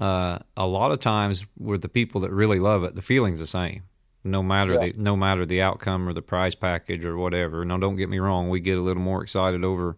Uh, 0.00 0.38
a 0.56 0.66
lot 0.66 0.90
of 0.90 1.00
times, 1.00 1.44
with 1.58 1.82
the 1.82 1.88
people 1.88 2.20
that 2.22 2.30
really 2.32 2.58
love 2.58 2.82
it, 2.84 2.94
the 2.94 3.02
feeling's 3.02 3.40
the 3.40 3.46
same, 3.46 3.82
no 4.24 4.42
matter 4.42 4.74
Yeah. 4.74 4.92
the 4.92 4.98
no 4.98 5.16
matter 5.16 5.44
the 5.44 5.60
outcome 5.60 6.08
or 6.08 6.12
the 6.12 6.22
prize 6.22 6.54
package 6.54 7.04
or 7.04 7.16
whatever. 7.16 7.64
Now, 7.64 7.76
don't 7.78 7.96
get 7.96 8.08
me 8.08 8.18
wrong, 8.18 8.48
we 8.48 8.60
get 8.60 8.78
a 8.78 8.82
little 8.82 9.02
more 9.02 9.22
excited 9.22 9.64
over 9.64 9.96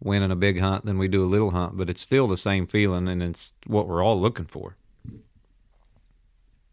winning 0.00 0.30
a 0.32 0.36
big 0.36 0.58
hunt 0.60 0.84
than 0.84 0.98
we 0.98 1.06
do 1.08 1.24
a 1.24 1.26
little 1.30 1.52
hunt, 1.52 1.76
but 1.76 1.88
it's 1.88 2.00
still 2.00 2.26
the 2.26 2.36
same 2.36 2.66
feeling, 2.66 3.06
and 3.08 3.22
it's 3.22 3.52
what 3.66 3.86
we're 3.88 4.02
all 4.04 4.20
looking 4.20 4.46
for. 4.46 4.76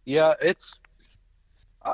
Yeah, 0.06 0.34
it's. 0.42 0.76
I, 1.86 1.94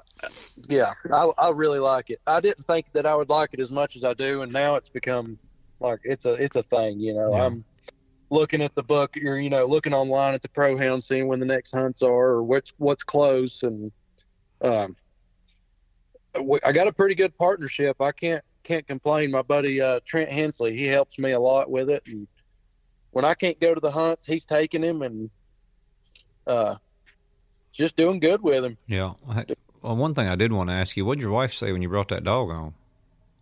yeah, 0.67 0.93
I, 1.13 1.29
I 1.38 1.49
really 1.49 1.79
like 1.79 2.10
it. 2.10 2.19
I 2.25 2.39
didn't 2.39 2.65
think 2.65 2.88
that 2.93 3.05
I 3.05 3.13
would 3.13 3.29
like 3.29 3.49
it 3.53 3.60
as 3.60 3.69
much 3.69 3.95
as 3.95 4.03
I 4.03 4.13
do, 4.13 4.41
and 4.41 4.51
now 4.51 4.75
it's 4.77 4.89
become 4.89 5.38
like 5.79 5.99
it's 6.03 6.25
a 6.25 6.33
it's 6.33 6.55
a 6.55 6.63
thing. 6.63 6.99
You 6.99 7.13
know, 7.13 7.31
Yeah. 7.35 7.45
I'm 7.45 7.65
looking 8.29 8.61
at 8.61 8.75
the 8.75 8.83
book, 8.83 9.15
or 9.23 9.38
you 9.38 9.49
know, 9.49 9.65
looking 9.65 9.93
online 9.93 10.33
at 10.33 10.41
the 10.41 10.49
pro 10.49 10.77
hound, 10.77 11.03
seeing 11.03 11.27
when 11.27 11.39
the 11.39 11.45
next 11.45 11.71
hunts 11.71 12.01
are, 12.01 12.09
or 12.09 12.43
which 12.43 12.73
what's 12.77 13.03
close, 13.03 13.63
and 13.63 13.91
um, 14.61 14.95
I 16.63 16.71
got 16.71 16.88
a 16.88 16.93
pretty 16.93 17.15
good 17.15 17.38
partnership. 17.38 18.01
I 18.01 18.11
can't 18.11 18.43
can't 18.63 18.88
complain. 18.88 19.31
My 19.31 19.41
buddy 19.41 19.79
uh, 19.79 19.99
Trent 20.05 20.31
Hensley, 20.31 20.75
he 20.75 20.88
helps 20.88 21.19
me 21.19 21.31
a 21.31 21.39
lot 21.39 21.69
with 21.69 21.89
it, 21.89 22.03
and 22.07 22.27
when 23.11 23.25
I 23.25 23.33
can't 23.33 23.59
go 23.59 23.73
to 23.73 23.79
the 23.79 23.91
hunts, 23.91 24.27
he's 24.27 24.43
taking 24.43 24.83
him 24.83 25.01
and 25.01 25.29
uh, 26.47 26.75
just 27.71 27.95
doing 27.95 28.19
good 28.19 28.41
with 28.41 28.65
him. 28.65 28.77
Yeah. 28.88 29.13
Well, 29.81 29.95
one 29.95 30.13
thing 30.13 30.27
I 30.27 30.35
did 30.35 30.51
want 30.51 30.69
to 30.69 30.73
ask 30.73 30.97
you, 30.97 31.05
what 31.05 31.15
did 31.17 31.21
your 31.21 31.31
wife 31.31 31.53
say 31.53 31.71
when 31.71 31.81
you 31.81 31.89
brought 31.89 32.09
that 32.09 32.23
dog 32.23 32.49
home? 32.49 32.73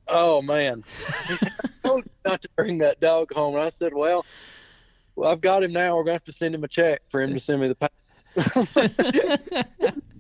Oh 0.08 0.42
man, 0.42 0.84
I 1.08 1.38
told 1.84 2.06
you 2.06 2.12
not 2.26 2.42
to 2.42 2.50
bring 2.56 2.78
that 2.80 3.00
dog 3.00 3.34
home. 3.34 3.56
And 3.56 3.63
I 3.63 3.70
said, 3.70 3.94
well, 3.94 4.26
well, 5.16 5.32
I've 5.32 5.42
got 5.42 5.63
him 5.63 5.72
now. 5.74 5.96
We're 5.96 6.04
gonna 6.04 6.13
have 6.13 6.24
to 6.26 6.32
send 6.34 6.54
him 6.56 6.63
a 6.63 6.68
check 6.68 7.02
for 7.10 7.22
him 7.22 7.34
to 7.34 7.39
send 7.39 7.62
me 7.62 7.68
the. 7.70 7.76
pack. 7.76 7.92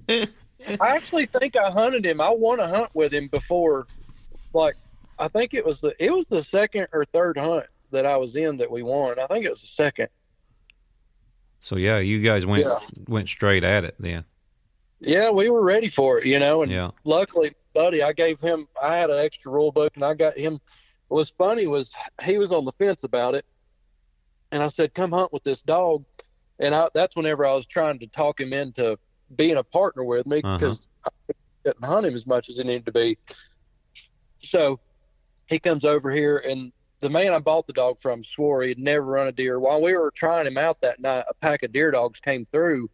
I 0.79 0.95
actually 0.95 1.25
think 1.25 1.55
I 1.55 1.69
hunted 1.71 2.05
him. 2.05 2.21
I 2.21 2.29
want 2.29 2.61
to 2.61 2.67
hunt 2.67 2.89
with 2.93 3.13
him 3.13 3.27
before, 3.27 3.87
like 4.53 4.75
I 5.19 5.27
think 5.27 5.53
it 5.53 5.65
was 5.65 5.81
the 5.81 5.93
it 6.03 6.11
was 6.13 6.25
the 6.27 6.41
second 6.41 6.87
or 6.93 7.03
third 7.05 7.37
hunt 7.37 7.65
that 7.91 8.05
I 8.05 8.17
was 8.17 8.35
in 8.35 8.57
that 8.57 8.71
we 8.71 8.83
won. 8.83 9.19
I 9.19 9.27
think 9.27 9.45
it 9.45 9.49
was 9.49 9.61
the 9.61 9.67
second. 9.67 10.07
So 11.59 11.75
yeah, 11.75 11.99
you 11.99 12.21
guys 12.21 12.45
went 12.45 12.63
Yeah. 12.65 12.79
went 13.07 13.29
straight 13.29 13.63
at 13.63 13.83
it 13.83 13.95
then. 13.99 14.25
Yeah, 15.05 15.31
we 15.31 15.49
were 15.49 15.61
ready 15.61 15.89
for 15.89 16.19
it, 16.19 16.25
you 16.25 16.39
know, 16.39 16.63
and 16.63 16.71
Yeah. 16.71 16.91
luckily, 17.03 17.53
buddy, 17.73 18.01
I 18.01 18.13
gave 18.13 18.39
him. 18.39 18.67
I 18.81 18.97
had 18.97 19.09
an 19.09 19.19
extra 19.19 19.51
rule 19.51 19.71
book, 19.71 19.91
and 19.95 20.03
I 20.03 20.13
got 20.13 20.37
him. 20.37 20.59
What 21.09 21.17
was 21.17 21.31
funny 21.31 21.67
was 21.67 21.93
he 22.23 22.37
was 22.37 22.51
on 22.51 22.63
the 22.65 22.71
fence 22.73 23.03
about 23.03 23.35
it, 23.35 23.45
and 24.51 24.63
I 24.63 24.69
said, 24.69 24.93
"Come 24.93 25.11
hunt 25.11 25.33
with 25.33 25.43
this 25.43 25.61
dog," 25.61 26.05
and 26.59 26.73
I, 26.73 26.87
that's 26.93 27.15
whenever 27.15 27.45
I 27.45 27.53
was 27.53 27.65
trying 27.65 27.99
to 27.99 28.07
talk 28.07 28.39
him 28.39 28.53
into 28.53 28.97
being 29.35 29.57
a 29.57 29.63
partner 29.63 30.05
with 30.05 30.25
me 30.25 30.41
Uh-huh. 30.41 30.57
because 30.57 30.87
I 31.05 31.33
couldn't 31.65 31.83
hunt 31.83 32.05
him 32.05 32.15
as 32.15 32.25
much 32.25 32.49
as 32.49 32.57
he 32.57 32.63
needed 32.63 32.85
to 32.85 32.91
be. 32.93 33.17
So 34.39 34.79
he 35.47 35.59
comes 35.59 35.83
over 35.83 36.11
here, 36.11 36.37
and 36.37 36.71
the 37.01 37.09
man 37.09 37.33
I 37.33 37.39
bought 37.39 37.67
the 37.67 37.73
dog 37.73 37.99
from 38.01 38.23
swore 38.23 38.63
he'd 38.63 38.79
never 38.79 39.05
run 39.05 39.27
a 39.27 39.31
deer. 39.33 39.59
While 39.59 39.81
we 39.81 39.93
were 39.93 40.11
trying 40.15 40.47
him 40.47 40.57
out 40.57 40.79
that 40.81 41.01
night, 41.01 41.25
a 41.29 41.33
pack 41.41 41.63
of 41.63 41.73
deer 41.73 41.91
dogs 41.91 42.21
came 42.21 42.45
through, 42.53 42.89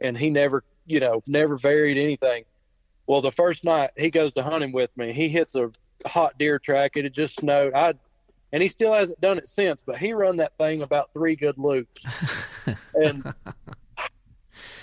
and 0.00 0.16
he 0.16 0.30
never, 0.30 0.62
you 0.86 1.00
know, 1.00 1.22
never 1.26 1.56
varied 1.56 1.96
anything. 1.98 2.44
Well, 3.06 3.20
the 3.20 3.32
first 3.32 3.64
night 3.64 3.90
he 3.96 4.10
goes 4.10 4.32
to 4.34 4.42
hunting 4.42 4.72
with 4.72 4.96
me, 4.96 5.12
he 5.12 5.28
hits 5.28 5.54
a 5.54 5.70
hot 6.06 6.38
deer 6.38 6.58
track. 6.58 6.96
It 6.96 7.04
had 7.04 7.12
just 7.12 7.36
snowed. 7.36 7.74
I, 7.74 7.94
and 8.52 8.62
he 8.62 8.68
still 8.68 8.92
hasn't 8.92 9.20
done 9.20 9.38
it 9.38 9.48
since. 9.48 9.82
But 9.84 9.98
he 9.98 10.12
run 10.12 10.36
that 10.38 10.56
thing 10.58 10.82
about 10.82 11.10
three 11.12 11.36
good 11.36 11.58
loops, 11.58 12.04
and 12.94 13.32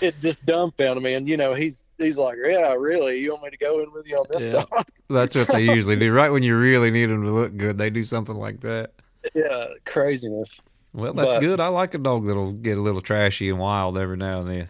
it 0.00 0.20
just 0.20 0.44
dumbfounded 0.46 1.02
me. 1.02 1.14
And 1.14 1.28
you 1.28 1.36
know, 1.36 1.54
he's 1.54 1.88
he's 1.98 2.16
like, 2.18 2.36
"Yeah, 2.44 2.74
really? 2.74 3.18
You 3.18 3.32
want 3.32 3.44
me 3.44 3.50
to 3.50 3.56
go 3.56 3.80
in 3.80 3.92
with 3.92 4.06
you 4.06 4.16
on 4.16 4.26
this 4.30 4.44
Yeah. 4.46 4.52
dog?" 4.70 4.86
That's 5.08 5.34
what 5.34 5.48
they 5.48 5.62
usually 5.74 5.96
do. 5.96 6.12
Right 6.12 6.30
when 6.30 6.42
you 6.42 6.56
really 6.56 6.90
need 6.90 7.06
them 7.06 7.22
to 7.24 7.30
look 7.30 7.56
good, 7.56 7.78
they 7.78 7.90
do 7.90 8.02
something 8.02 8.36
like 8.36 8.60
that. 8.60 8.92
yeah, 9.34 9.66
craziness. 9.84 10.60
Well, 10.94 11.12
that's 11.12 11.34
But- 11.34 11.40
good. 11.40 11.60
I 11.60 11.68
like 11.68 11.94
a 11.94 11.98
dog 11.98 12.26
that'll 12.26 12.52
get 12.52 12.78
a 12.78 12.80
little 12.80 13.02
trashy 13.02 13.50
and 13.50 13.58
wild 13.58 13.98
every 13.98 14.16
now 14.16 14.40
and 14.40 14.48
then. 14.50 14.68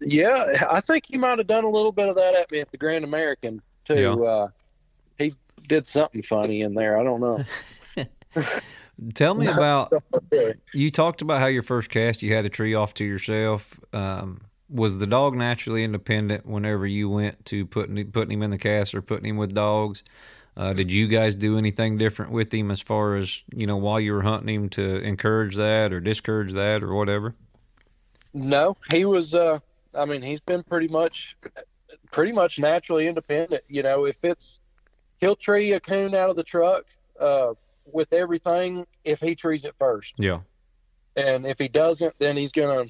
Yeah, 0.00 0.64
I 0.70 0.80
think 0.80 1.06
he 1.06 1.18
might 1.18 1.38
have 1.38 1.46
done 1.46 1.64
a 1.64 1.68
little 1.68 1.92
bit 1.92 2.08
of 2.08 2.16
that 2.16 2.34
at 2.34 2.50
me 2.50 2.60
at 2.60 2.70
the 2.70 2.78
Grand 2.78 3.04
American 3.04 3.60
too. 3.84 4.00
Yeah. 4.00 4.12
Uh, 4.12 4.48
he 5.18 5.34
did 5.66 5.86
something 5.86 6.22
funny 6.22 6.62
in 6.62 6.74
there. 6.74 6.98
I 6.98 7.04
don't 7.04 7.20
know. 7.20 7.44
Tell 9.14 9.34
me 9.34 9.46
about 9.48 9.92
you 10.74 10.90
talked 10.90 11.22
about 11.22 11.40
how 11.40 11.46
your 11.46 11.62
first 11.62 11.90
cast 11.90 12.22
you 12.22 12.34
had 12.34 12.44
a 12.44 12.48
tree 12.48 12.74
off 12.74 12.94
to 12.94 13.04
yourself. 13.04 13.78
Um, 13.92 14.42
was 14.70 14.98
the 14.98 15.06
dog 15.06 15.34
naturally 15.34 15.82
independent 15.82 16.44
whenever 16.46 16.86
you 16.86 17.08
went 17.08 17.44
to 17.46 17.66
putting 17.66 18.10
putting 18.10 18.32
him 18.32 18.42
in 18.42 18.50
the 18.50 18.58
cast 18.58 18.94
or 18.94 19.02
putting 19.02 19.30
him 19.30 19.36
with 19.36 19.54
dogs? 19.54 20.02
Uh, 20.56 20.72
did 20.72 20.92
you 20.92 21.06
guys 21.06 21.36
do 21.36 21.56
anything 21.56 21.96
different 21.96 22.32
with 22.32 22.52
him 22.52 22.70
as 22.70 22.80
far 22.80 23.14
as 23.14 23.42
you 23.54 23.66
know 23.66 23.76
while 23.76 24.00
you 24.00 24.12
were 24.12 24.22
hunting 24.22 24.54
him 24.54 24.68
to 24.68 24.96
encourage 24.98 25.54
that 25.56 25.92
or 25.92 26.00
discourage 26.00 26.52
that 26.52 26.82
or 26.82 26.94
whatever? 26.94 27.34
No, 28.34 28.76
he 28.92 29.04
was. 29.04 29.34
Uh, 29.34 29.60
I 29.94 30.04
mean, 30.04 30.22
he's 30.22 30.40
been 30.40 30.62
pretty 30.62 30.88
much, 30.88 31.36
pretty 32.12 32.32
much 32.32 32.58
naturally 32.58 33.06
independent. 33.08 33.62
You 33.68 33.82
know, 33.82 34.04
if 34.04 34.16
it's, 34.22 34.60
he'll 35.20 35.36
tree 35.36 35.72
a 35.72 35.80
coon 35.80 36.14
out 36.14 36.30
of 36.30 36.36
the 36.36 36.42
truck 36.44 36.84
uh, 37.20 37.54
with 37.90 38.12
everything 38.12 38.86
if 39.04 39.20
he 39.20 39.34
trees 39.34 39.64
it 39.64 39.74
first, 39.78 40.14
Yeah, 40.18 40.40
and 41.16 41.46
if 41.46 41.58
he 41.58 41.68
doesn't, 41.68 42.14
then 42.18 42.36
he's 42.36 42.52
gonna 42.52 42.84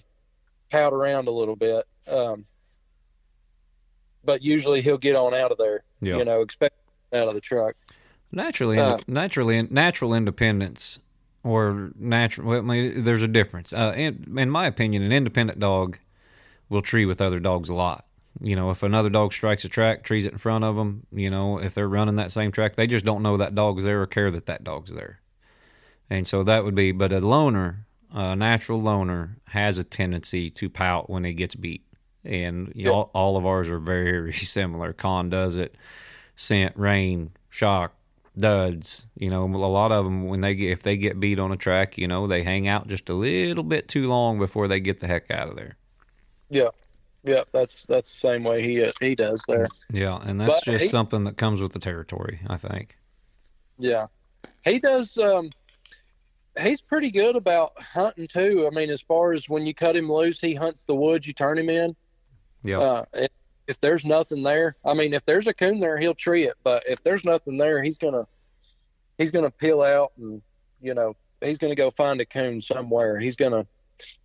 pout 0.70 0.92
around 0.92 1.28
a 1.28 1.30
little 1.30 1.56
bit. 1.56 1.86
Um, 2.08 2.44
but 4.24 4.42
usually 4.42 4.82
he'll 4.82 4.98
get 4.98 5.16
on 5.16 5.32
out 5.34 5.52
of 5.52 5.58
there. 5.58 5.84
yeah. 6.00 6.18
You 6.18 6.24
know, 6.24 6.42
expect 6.42 6.74
out 7.12 7.28
of 7.28 7.34
the 7.34 7.40
truck. 7.40 7.76
Naturally, 8.32 8.78
Uh, 8.78 8.98
naturally, 9.06 9.62
natural 9.62 10.12
independence 10.12 10.98
or 11.42 11.90
natural. 11.96 12.48
Well, 12.48 12.58
I 12.58 12.62
mean, 12.62 13.04
there's 13.04 13.22
a 13.22 13.28
difference. 13.28 13.72
Uh, 13.72 13.94
in, 13.96 14.36
in 14.36 14.50
my 14.50 14.66
opinion, 14.66 15.02
an 15.02 15.12
independent 15.12 15.58
dog 15.60 15.98
will 16.68 16.82
tree 16.82 17.04
with 17.04 17.20
other 17.20 17.38
dogs 17.38 17.68
a 17.68 17.74
lot. 17.74 18.04
You 18.40 18.54
know, 18.54 18.70
if 18.70 18.82
another 18.82 19.10
dog 19.10 19.32
strikes 19.32 19.64
a 19.64 19.68
track, 19.68 20.04
trees 20.04 20.26
it 20.26 20.32
in 20.32 20.38
front 20.38 20.64
of 20.64 20.76
them. 20.76 21.06
You 21.12 21.30
know, 21.30 21.58
if 21.58 21.74
they're 21.74 21.88
running 21.88 22.16
that 22.16 22.30
same 22.30 22.52
track, 22.52 22.76
they 22.76 22.86
just 22.86 23.04
don't 23.04 23.22
know 23.22 23.36
that 23.36 23.54
dog's 23.54 23.84
there 23.84 24.02
or 24.02 24.06
care 24.06 24.30
that 24.30 24.46
that 24.46 24.62
dog's 24.62 24.92
there. 24.92 25.20
And 26.08 26.26
so 26.26 26.42
that 26.44 26.64
would 26.64 26.74
be. 26.74 26.92
But 26.92 27.12
a 27.12 27.20
loner, 27.20 27.86
a 28.12 28.36
natural 28.36 28.80
loner, 28.80 29.38
has 29.46 29.78
a 29.78 29.84
tendency 29.84 30.50
to 30.50 30.70
pout 30.70 31.10
when 31.10 31.24
he 31.24 31.32
gets 31.32 31.54
beat. 31.54 31.84
And 32.24 32.72
you 32.74 32.86
know, 32.86 32.92
all, 32.92 33.10
all 33.14 33.36
of 33.36 33.46
ours 33.46 33.70
are 33.70 33.80
very 33.80 34.32
similar. 34.34 34.92
Con 34.92 35.30
does 35.30 35.56
it 35.56 35.74
scent, 36.36 36.76
rain, 36.76 37.32
shock, 37.48 37.94
duds. 38.36 39.06
You 39.16 39.30
know, 39.30 39.44
a 39.44 39.46
lot 39.46 39.90
of 39.90 40.04
them 40.04 40.28
when 40.28 40.40
they 40.42 40.54
get 40.54 40.70
if 40.70 40.82
they 40.82 40.96
get 40.96 41.18
beat 41.18 41.40
on 41.40 41.50
a 41.52 41.56
track, 41.56 41.98
you 41.98 42.06
know, 42.06 42.26
they 42.26 42.42
hang 42.42 42.68
out 42.68 42.86
just 42.86 43.08
a 43.08 43.14
little 43.14 43.64
bit 43.64 43.88
too 43.88 44.06
long 44.06 44.38
before 44.38 44.68
they 44.68 44.80
get 44.80 45.00
the 45.00 45.06
heck 45.08 45.30
out 45.30 45.48
of 45.48 45.56
there. 45.56 45.76
Yeah, 46.50 46.68
yeah, 47.24 47.44
that's 47.52 47.84
that's 47.84 48.10
the 48.12 48.18
same 48.18 48.44
way 48.44 48.62
he 48.62 48.90
he 49.00 49.14
does 49.14 49.42
there. 49.48 49.66
Yeah, 49.92 50.18
and 50.22 50.40
that's 50.40 50.60
But 50.60 50.64
just 50.64 50.84
he- 50.84 50.88
something 50.90 51.24
that 51.24 51.36
comes 51.36 51.60
with 51.60 51.72
the 51.72 51.78
territory, 51.78 52.40
I 52.48 52.56
think. 52.56 52.96
Yeah, 53.78 54.06
he 54.64 54.78
does. 54.78 55.16
Um, 55.18 55.50
he's 56.60 56.80
pretty 56.80 57.10
good 57.10 57.36
about 57.36 57.80
hunting 57.80 58.26
too. 58.26 58.68
I 58.70 58.74
mean, 58.74 58.90
as 58.90 59.02
far 59.02 59.32
as 59.32 59.48
when 59.48 59.66
you 59.66 59.74
cut 59.74 59.94
him 59.96 60.10
loose, 60.10 60.40
he 60.40 60.54
hunts 60.54 60.84
the 60.84 60.94
woods 60.94 61.26
you 61.26 61.32
turn 61.32 61.58
him 61.58 61.68
in. 61.70 61.94
Yeah, 62.64 62.78
Uh, 62.80 63.04
if, 63.14 63.30
if 63.68 63.80
there's 63.80 64.04
nothing 64.04 64.42
there, 64.42 64.74
I 64.84 64.94
mean, 64.94 65.14
if 65.14 65.24
there's 65.24 65.46
a 65.46 65.54
coon 65.54 65.78
there, 65.78 65.98
he'll 65.98 66.14
tree 66.14 66.44
it. 66.48 66.54
But 66.64 66.82
if 66.88 67.02
there's 67.04 67.24
nothing 67.24 67.56
there, 67.58 67.82
he's 67.82 67.98
gonna 67.98 68.26
he's 69.18 69.30
gonna 69.30 69.50
peel 69.50 69.82
out 69.82 70.12
and 70.18 70.42
you 70.80 70.94
know 70.94 71.14
he's 71.40 71.58
gonna 71.58 71.74
go 71.76 71.90
find 71.90 72.20
a 72.20 72.26
coon 72.26 72.60
somewhere. 72.60 73.18
He's 73.20 73.36
gonna 73.36 73.66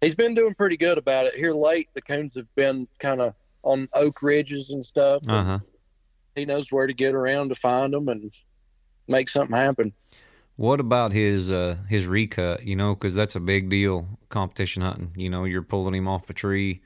he's 0.01 0.15
been 0.15 0.36
doing 0.36 0.53
pretty 0.53 0.77
good 0.77 0.97
about 0.97 1.25
it 1.25 1.36
here 1.36 1.53
late. 1.53 1.89
The 1.93 2.01
coons 2.01 2.36
have 2.36 2.53
been 2.55 2.88
kind 2.99 3.21
of 3.21 3.33
on 3.63 3.88
oak 3.93 4.21
ridges 4.21 4.69
and 4.69 4.83
stuff. 4.83 5.21
and 5.23 5.31
uh 5.31 5.43
huh. 5.43 5.60
He 6.35 6.45
knows 6.45 6.71
where 6.71 6.87
to 6.87 6.93
get 6.93 7.13
around 7.13 7.50
to 7.50 7.56
find 7.56 7.93
them 7.93 8.10
and 8.10 8.33
make 9.08 9.29
something 9.29 9.56
happen. 9.56 9.93
What 10.56 10.79
about 10.79 11.13
his 11.13 11.52
uh, 11.52 11.77
his 11.89 12.08
recut? 12.08 12.63
You 12.63 12.75
know, 12.75 12.93
because 12.93 13.15
that's 13.15 13.35
a 13.35 13.39
big 13.39 13.69
deal. 13.69 14.08
Competition 14.29 14.83
hunting. 14.83 15.13
You 15.15 15.29
know, 15.29 15.45
you're 15.45 15.63
pulling 15.63 15.95
him 15.95 16.08
off 16.08 16.29
a 16.29 16.33
tree, 16.33 16.81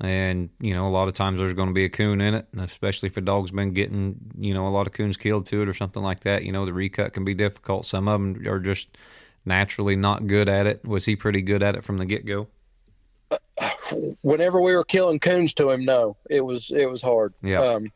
and 0.00 0.48
you 0.58 0.74
know 0.74 0.88
a 0.88 0.90
lot 0.90 1.08
of 1.08 1.14
times 1.14 1.38
there's 1.38 1.52
going 1.52 1.68
to 1.68 1.74
be 1.74 1.84
a 1.84 1.90
coon 1.90 2.20
in 2.22 2.34
it, 2.34 2.46
and 2.52 2.62
especially 2.62 3.08
if 3.08 3.16
a 3.16 3.20
dog's 3.20 3.50
been 3.50 3.72
getting 3.72 4.16
you 4.38 4.54
know 4.54 4.66
a 4.66 4.70
lot 4.70 4.86
of 4.86 4.94
coons 4.94 5.18
killed 5.18 5.46
to 5.46 5.60
it 5.60 5.68
or 5.68 5.74
something 5.74 6.02
like 6.02 6.20
that. 6.20 6.44
You 6.44 6.52
know, 6.52 6.64
the 6.64 6.72
recut 6.72 7.12
can 7.12 7.24
be 7.24 7.34
difficult. 7.34 7.84
Some 7.84 8.08
of 8.08 8.20
them 8.20 8.46
are 8.46 8.60
just 8.60 8.96
naturally 9.44 9.96
not 9.96 10.26
good 10.26 10.48
at 10.48 10.66
it. 10.66 10.84
Was 10.84 11.04
he 11.04 11.16
pretty 11.16 11.42
good 11.42 11.62
at 11.62 11.74
it 11.74 11.84
from 11.84 11.98
the 11.98 12.06
get 12.06 12.24
go? 12.26 12.48
whenever 14.22 14.60
we 14.60 14.74
were 14.74 14.84
killing 14.84 15.18
coons 15.18 15.54
to 15.54 15.70
him, 15.70 15.84
no, 15.84 16.16
it 16.30 16.40
was 16.40 16.70
it 16.70 16.86
was 16.86 17.02
hard. 17.02 17.34
Yeah. 17.42 17.60
Um, 17.62 17.92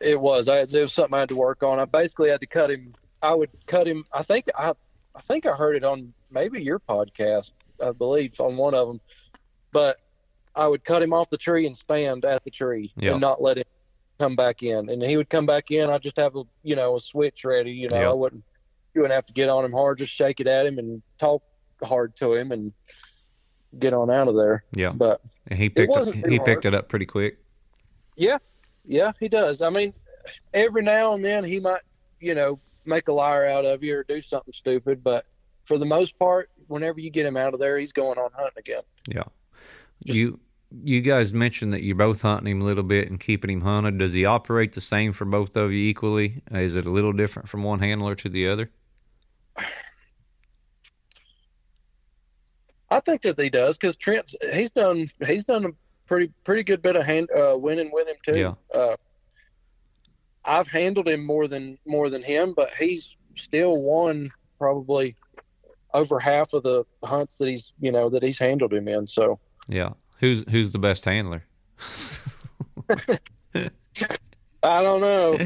It 0.00 0.20
was. 0.20 0.48
I, 0.48 0.58
it 0.58 0.72
was 0.74 0.92
something 0.92 1.14
I 1.14 1.20
had 1.20 1.28
to 1.30 1.36
work 1.36 1.62
on. 1.62 1.78
I 1.78 1.84
basically 1.84 2.30
had 2.30 2.40
to 2.40 2.46
cut 2.46 2.70
him. 2.70 2.94
I 3.22 3.32
would 3.34 3.50
cut 3.66 3.86
him. 3.86 4.04
I 4.12 4.22
think 4.22 4.48
I, 4.58 4.72
I 5.14 5.20
think 5.22 5.46
I 5.46 5.52
heard 5.52 5.76
it 5.76 5.84
on 5.84 6.12
maybe 6.30 6.62
your 6.62 6.78
podcast. 6.78 7.52
I 7.82 7.92
believe 7.92 8.38
on 8.40 8.56
one 8.56 8.74
of 8.74 8.86
them, 8.88 9.00
but 9.72 9.98
I 10.54 10.66
would 10.66 10.84
cut 10.84 11.02
him 11.02 11.12
off 11.12 11.30
the 11.30 11.38
tree 11.38 11.66
and 11.66 11.76
stand 11.76 12.24
at 12.24 12.44
the 12.44 12.50
tree 12.50 12.92
Yeah. 12.96 13.12
and 13.12 13.20
not 13.20 13.40
let 13.42 13.58
him 13.58 13.64
come 14.18 14.36
back 14.36 14.62
in. 14.62 14.88
And 14.90 15.02
he 15.02 15.16
would 15.16 15.28
come 15.28 15.46
back 15.46 15.70
in. 15.70 15.90
I'd 15.90 16.02
just 16.02 16.16
have 16.16 16.36
a 16.36 16.42
you 16.62 16.76
know 16.76 16.96
a 16.96 17.00
switch 17.00 17.44
ready. 17.44 17.72
You 17.72 17.88
know, 17.88 18.00
Yeah. 18.00 18.10
I 18.10 18.12
wouldn't. 18.12 18.44
You 18.94 19.00
wouldn't 19.02 19.14
have 19.14 19.26
to 19.26 19.32
get 19.32 19.48
on 19.48 19.64
him 19.64 19.72
hard. 19.72 19.98
Just 19.98 20.12
shake 20.12 20.40
it 20.40 20.46
at 20.46 20.66
him 20.66 20.78
and 20.78 21.02
talk 21.18 21.42
hard 21.82 22.16
to 22.16 22.34
him 22.34 22.52
and 22.52 22.72
get 23.78 23.92
on 23.92 24.10
out 24.10 24.28
of 24.28 24.36
there. 24.36 24.64
Yeah, 24.72 24.92
But 24.94 25.20
and 25.48 25.58
he 25.58 25.68
picked 25.68 25.92
up, 25.92 26.12
he 26.14 26.20
hard. 26.36 26.44
picked 26.44 26.64
it 26.64 26.74
up 26.74 26.88
pretty 26.88 27.06
quick. 27.06 27.38
Yeah, 28.16 28.38
yeah, 28.84 29.12
he 29.18 29.28
does. 29.28 29.60
I 29.62 29.70
mean, 29.70 29.92
every 30.52 30.82
now 30.82 31.14
and 31.14 31.24
then 31.24 31.42
he 31.44 31.58
might, 31.58 31.82
you 32.20 32.34
know, 32.36 32.60
make 32.84 33.08
a 33.08 33.12
liar 33.12 33.46
out 33.46 33.64
of 33.64 33.82
you 33.82 33.96
or 33.96 34.04
do 34.04 34.20
something 34.20 34.52
stupid, 34.54 35.02
but 35.02 35.26
for 35.64 35.78
the 35.78 35.84
most 35.86 36.16
part, 36.18 36.50
whenever 36.68 37.00
you 37.00 37.10
get 37.10 37.26
him 37.26 37.36
out 37.36 37.52
of 37.54 37.58
there, 37.60 37.78
he's 37.78 37.92
going 37.92 38.18
on 38.18 38.30
hunting 38.32 38.52
again. 38.58 38.82
Yeah. 39.08 39.24
Just- 40.04 40.18
you 40.18 40.38
you 40.82 41.00
guys 41.02 41.32
mentioned 41.32 41.72
that 41.72 41.82
you're 41.84 41.94
both 41.94 42.22
hunting 42.22 42.50
him 42.50 42.60
a 42.60 42.64
little 42.64 42.82
bit 42.82 43.08
and 43.08 43.20
keeping 43.20 43.48
him 43.48 43.60
hunted. 43.60 43.96
Does 43.98 44.12
he 44.12 44.24
operate 44.24 44.72
the 44.72 44.80
same 44.80 45.12
for 45.12 45.24
both 45.24 45.56
of 45.56 45.72
you 45.72 45.78
equally? 45.88 46.38
Is 46.50 46.74
it 46.74 46.84
a 46.84 46.90
little 46.90 47.12
different 47.12 47.48
from 47.48 47.62
one 47.62 47.78
handler 47.78 48.16
to 48.16 48.28
the 48.28 48.48
other? 48.48 48.70
I 52.90 53.00
think 53.00 53.22
that 53.22 53.38
he 53.38 53.50
does 53.50 53.76
because 53.76 53.96
Trent's 53.96 54.36
he's 54.52 54.70
done 54.70 55.08
he's 55.26 55.44
done 55.44 55.64
a 55.64 55.70
pretty 56.06 56.32
pretty 56.44 56.62
good 56.62 56.82
bit 56.82 56.96
of 56.96 57.04
hand 57.04 57.28
uh, 57.36 57.56
winning 57.56 57.90
with 57.92 58.06
him 58.08 58.16
too. 58.24 58.36
Yeah. 58.36 58.54
Uh, 58.72 58.96
I've 60.44 60.68
handled 60.68 61.08
him 61.08 61.24
more 61.24 61.48
than 61.48 61.78
more 61.86 62.10
than 62.10 62.22
him, 62.22 62.52
but 62.54 62.74
he's 62.74 63.16
still 63.34 63.78
won 63.78 64.30
probably 64.58 65.16
over 65.92 66.20
half 66.20 66.52
of 66.52 66.62
the 66.62 66.84
hunts 67.02 67.36
that 67.38 67.48
he's 67.48 67.72
you 67.80 67.90
know 67.90 68.08
that 68.10 68.22
he's 68.22 68.38
handled 68.38 68.72
him 68.72 68.86
in. 68.86 69.06
So 69.06 69.40
Yeah. 69.68 69.94
Who's 70.20 70.44
who's 70.50 70.72
the 70.72 70.78
best 70.78 71.04
handler? 71.04 71.44
I 74.64 74.82
don't 74.82 75.00
know. 75.00 75.32
I 75.38 75.44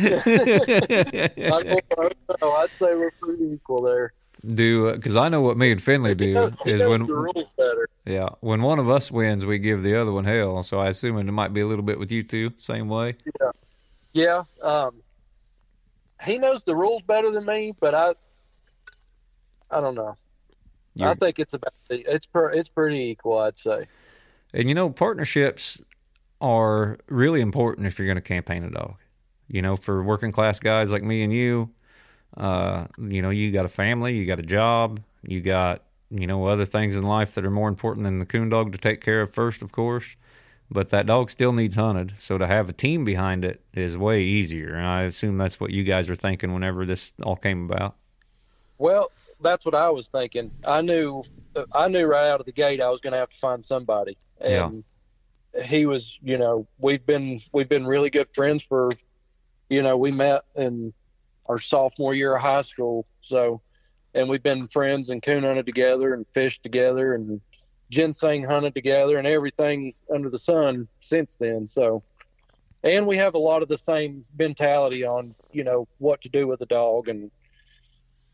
do 1.62 1.78
don't 1.96 2.40
know. 2.40 2.52
I'd 2.52 2.70
say 2.70 2.94
we're 2.94 3.10
pretty 3.10 3.52
equal 3.52 3.82
there. 3.82 4.12
Do 4.54 4.92
because 4.94 5.16
I 5.16 5.28
know 5.28 5.40
what 5.40 5.56
me 5.56 5.72
and 5.72 5.82
Finley 5.82 6.14
do 6.14 6.32
knows, 6.32 6.54
is 6.64 6.80
when 6.84 7.04
the 7.04 7.86
yeah 8.06 8.28
when 8.40 8.62
one 8.62 8.78
of 8.78 8.88
us 8.88 9.10
wins 9.10 9.44
we 9.44 9.58
give 9.58 9.82
the 9.82 10.00
other 10.00 10.12
one 10.12 10.24
hell. 10.24 10.62
So 10.62 10.78
I 10.78 10.88
assume 10.88 11.18
it 11.18 11.24
might 11.32 11.52
be 11.52 11.60
a 11.60 11.66
little 11.66 11.84
bit 11.84 11.98
with 11.98 12.12
you 12.12 12.22
two 12.22 12.52
same 12.56 12.88
way. 12.88 13.16
Yeah. 14.12 14.44
Um, 14.62 15.02
he 16.24 16.38
knows 16.38 16.62
the 16.62 16.76
rules 16.76 17.02
better 17.02 17.32
than 17.32 17.44
me, 17.44 17.74
but 17.80 17.94
I, 17.94 18.14
I 19.70 19.80
don't 19.80 19.94
know. 19.94 20.16
I 21.00 21.14
think 21.14 21.38
it's 21.38 21.54
about 21.54 21.74
it's 21.90 22.26
per, 22.26 22.50
it's 22.50 22.68
pretty 22.68 22.98
equal. 23.10 23.38
I'd 23.38 23.58
say. 23.58 23.86
And 24.52 24.68
you 24.68 24.74
know, 24.74 24.90
partnerships 24.90 25.82
are 26.40 26.98
really 27.08 27.40
important 27.40 27.86
if 27.86 27.98
you're 27.98 28.06
going 28.06 28.16
to 28.16 28.20
campaign 28.20 28.64
a 28.64 28.70
dog. 28.70 28.96
You 29.48 29.62
know, 29.62 29.76
for 29.76 30.02
working 30.02 30.32
class 30.32 30.60
guys 30.60 30.92
like 30.92 31.02
me 31.02 31.22
and 31.22 31.32
you, 31.32 31.70
uh, 32.36 32.86
you 32.98 33.22
know, 33.22 33.30
you 33.30 33.50
got 33.50 33.64
a 33.64 33.68
family, 33.68 34.16
you 34.16 34.26
got 34.26 34.38
a 34.38 34.42
job, 34.42 35.00
you 35.22 35.40
got, 35.40 35.82
you 36.10 36.26
know, 36.26 36.46
other 36.46 36.66
things 36.66 36.96
in 36.96 37.04
life 37.04 37.34
that 37.34 37.44
are 37.44 37.50
more 37.50 37.68
important 37.68 38.04
than 38.04 38.18
the 38.18 38.26
coon 38.26 38.48
dog 38.48 38.72
to 38.72 38.78
take 38.78 39.00
care 39.00 39.22
of 39.22 39.32
first, 39.32 39.62
of 39.62 39.72
course. 39.72 40.16
But 40.70 40.90
that 40.90 41.06
dog 41.06 41.30
still 41.30 41.52
needs 41.52 41.76
hunted. 41.76 42.12
So 42.18 42.36
to 42.36 42.46
have 42.46 42.68
a 42.68 42.74
team 42.74 43.04
behind 43.04 43.44
it 43.44 43.62
is 43.72 43.96
way 43.96 44.22
easier. 44.22 44.74
And 44.74 44.86
I 44.86 45.02
assume 45.04 45.38
that's 45.38 45.58
what 45.58 45.70
you 45.70 45.82
guys 45.82 46.10
were 46.10 46.14
thinking 46.14 46.52
whenever 46.52 46.84
this 46.84 47.14
all 47.22 47.36
came 47.36 47.64
about. 47.64 47.96
Well, 48.76 49.10
that's 49.40 49.64
what 49.64 49.74
I 49.74 49.88
was 49.88 50.08
thinking. 50.08 50.50
I 50.66 50.82
knew 50.82 51.24
I 51.72 51.88
knew 51.88 52.04
right 52.06 52.28
out 52.28 52.40
of 52.40 52.46
the 52.46 52.52
gate 52.52 52.80
I 52.80 52.90
was 52.90 53.00
going 53.00 53.12
to 53.12 53.18
have 53.18 53.30
to 53.30 53.38
find 53.38 53.64
somebody, 53.64 54.16
and 54.40 54.84
he 55.64 55.86
was. 55.86 56.18
You 56.22 56.38
know, 56.38 56.66
we've 56.78 57.04
been 57.04 57.40
we've 57.52 57.68
been 57.68 57.86
really 57.86 58.10
good 58.10 58.28
friends 58.34 58.62
for. 58.62 58.90
You 59.68 59.82
know, 59.82 59.96
we 59.96 60.10
met 60.12 60.42
in 60.56 60.92
our 61.46 61.58
sophomore 61.58 62.14
year 62.14 62.36
of 62.36 62.42
high 62.42 62.62
school, 62.62 63.06
so, 63.20 63.60
and 64.14 64.28
we've 64.28 64.42
been 64.42 64.66
friends 64.68 65.10
and 65.10 65.22
coon 65.22 65.44
hunted 65.44 65.66
together 65.66 66.14
and 66.14 66.26
fished 66.34 66.62
together 66.62 67.14
and 67.14 67.40
ginseng 67.90 68.44
hunted 68.44 68.74
together 68.74 69.18
and 69.18 69.26
everything 69.26 69.94
under 70.14 70.28
the 70.30 70.38
sun 70.38 70.88
since 71.00 71.36
then. 71.36 71.66
So, 71.66 72.02
and 72.82 73.06
we 73.06 73.16
have 73.16 73.34
a 73.34 73.38
lot 73.38 73.62
of 73.62 73.68
the 73.68 73.76
same 73.78 74.24
mentality 74.38 75.04
on 75.04 75.34
you 75.52 75.64
know 75.64 75.88
what 75.98 76.20
to 76.22 76.28
do 76.28 76.46
with 76.46 76.60
a 76.60 76.66
dog 76.66 77.08
and 77.08 77.30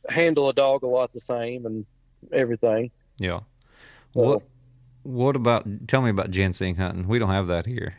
handle 0.09 0.49
a 0.49 0.53
dog 0.53 0.83
a 0.83 0.87
lot 0.87 1.13
the 1.13 1.21
same 1.21 1.67
and 1.67 1.87
everything. 2.33 2.91
Yeah. 3.19 3.41
So- 4.13 4.23
What 4.23 4.43
what 5.03 5.37
about 5.37 5.67
tell 5.89 6.01
me 6.03 6.11
about 6.11 6.31
ginseng 6.31 6.77
hunting? 6.77 7.07
We 7.09 7.19
don't 7.19 7.31
have 7.31 7.47
that 7.49 7.67
here. 7.67 7.97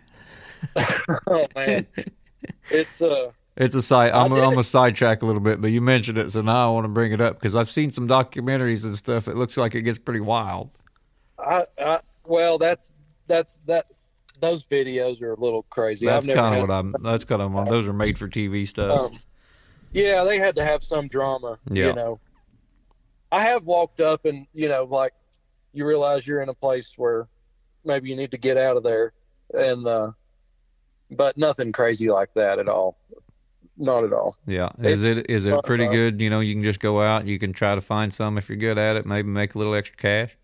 oh 1.28 1.46
man, 1.56 1.86
it's 2.70 3.02
uh 3.02 3.32
It's 3.58 3.76
a 3.76 3.82
side. 3.82 4.12
I'm, 4.12 4.32
did 4.32 4.43
I'm 4.43 4.54
it. 4.54 4.60
a 4.60 4.64
sidetrack 4.64 5.22
a 5.22 5.26
little 5.26 5.41
bit, 5.41 5.62
but 5.62 5.72
you 5.72 5.82
mentioned 5.82 6.18
it, 6.18 6.32
so 6.32 6.41
now 6.41 6.70
I 6.70 6.74
want 6.74 6.84
to 6.86 6.89
bring 6.89 7.14
it 7.14 7.22
up 7.22 7.39
because 7.39 7.56
I've 7.56 7.72
seen 7.72 7.91
some 7.91 8.08
documentaries 8.08 8.84
and 8.84 8.96
stuff. 8.96 9.28
It 9.28 9.36
looks 9.36 9.58
like 9.58 9.76
it 9.76 9.84
gets 9.84 10.00
pretty 10.00 10.20
wild. 10.20 10.70
I, 11.39 11.66
I 11.80 12.00
well 12.26 12.58
that's 12.58 12.91
that's 13.28 13.60
that 13.68 13.86
those 14.41 14.64
videos 14.66 15.22
are 15.22 15.34
a 15.34 15.39
little 15.39 15.64
crazy. 15.70 16.06
That's 16.06 16.28
kind 16.28 16.56
of 16.56 16.68
what 16.68 16.74
I'm. 16.74 16.96
That's 17.02 17.26
kind 17.26 17.41
of 17.41 17.68
those 17.68 17.88
are 17.88 17.93
made 17.93 18.18
for 18.18 18.28
TV 18.28 18.68
stuff. 18.68 19.00
um, 19.00 19.12
yeah, 19.91 20.24
they 20.24 20.38
had 20.38 20.56
to 20.56 20.64
have 20.66 20.84
some 20.84 21.08
drama. 21.08 21.58
Yeah. 21.72 21.88
You 21.88 21.93
know, 21.93 22.20
I 23.32 23.41
have 23.43 23.64
walked 23.64 24.02
up 24.02 24.26
and 24.26 24.46
you 24.54 24.68
know 24.68 24.84
like 24.84 25.14
you 25.74 25.86
realize 25.86 26.28
you're 26.28 26.41
in 26.41 26.50
a 26.50 26.54
place 26.54 26.93
where 26.98 27.28
maybe 27.84 28.10
you 28.10 28.16
need 28.16 28.32
to 28.32 28.38
get 28.38 28.58
out 28.58 28.78
of 28.78 28.84
there, 28.84 29.14
and 29.54 29.88
uh, 29.88 30.12
but 31.12 31.38
nothing 31.38 31.72
crazy 31.72 32.10
like 32.10 32.34
that 32.36 32.60
at 32.60 32.68
all. 32.68 32.97
Not 33.78 34.06
at 34.06 34.14
all. 34.14 34.38
yeah, 34.47 34.70
is 34.82 35.03
it's 35.03 35.20
it 35.20 35.30
is 35.30 35.45
it 35.45 35.64
pretty 35.66 35.86
uh, 35.86 35.91
good? 35.91 36.22
You 36.22 36.30
know, 36.30 36.39
you 36.39 36.53
can 36.53 36.64
just 36.64 36.80
go 36.80 37.01
out. 37.01 37.26
You 37.26 37.38
can 37.38 37.51
try 37.51 37.76
to 37.76 37.82
find 37.82 38.14
some 38.14 38.38
if 38.38 38.47
you're 38.47 38.58
good 38.58 38.78
at 38.78 38.95
it. 38.95 39.06
Maybe 39.06 39.28
make 39.28 39.56
a 39.56 39.58
little 39.58 39.76
extra 39.76 39.97
cash. 39.97 40.38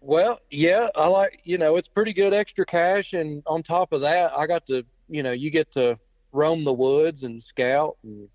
Well, 0.00 0.40
yeah, 0.50 0.88
I 0.94 1.08
like 1.08 1.40
you 1.42 1.58
know 1.58 1.76
it's 1.76 1.88
pretty 1.88 2.12
good 2.12 2.32
extra 2.32 2.64
cash, 2.64 3.14
and 3.14 3.42
on 3.46 3.62
top 3.62 3.92
of 3.92 4.00
that, 4.02 4.32
I 4.36 4.46
got 4.46 4.66
to 4.68 4.84
you 5.08 5.22
know 5.24 5.32
you 5.32 5.50
get 5.50 5.72
to 5.72 5.98
roam 6.32 6.64
the 6.64 6.72
woods 6.72 7.24
and 7.24 7.42
scout 7.42 7.96
and 8.02 8.28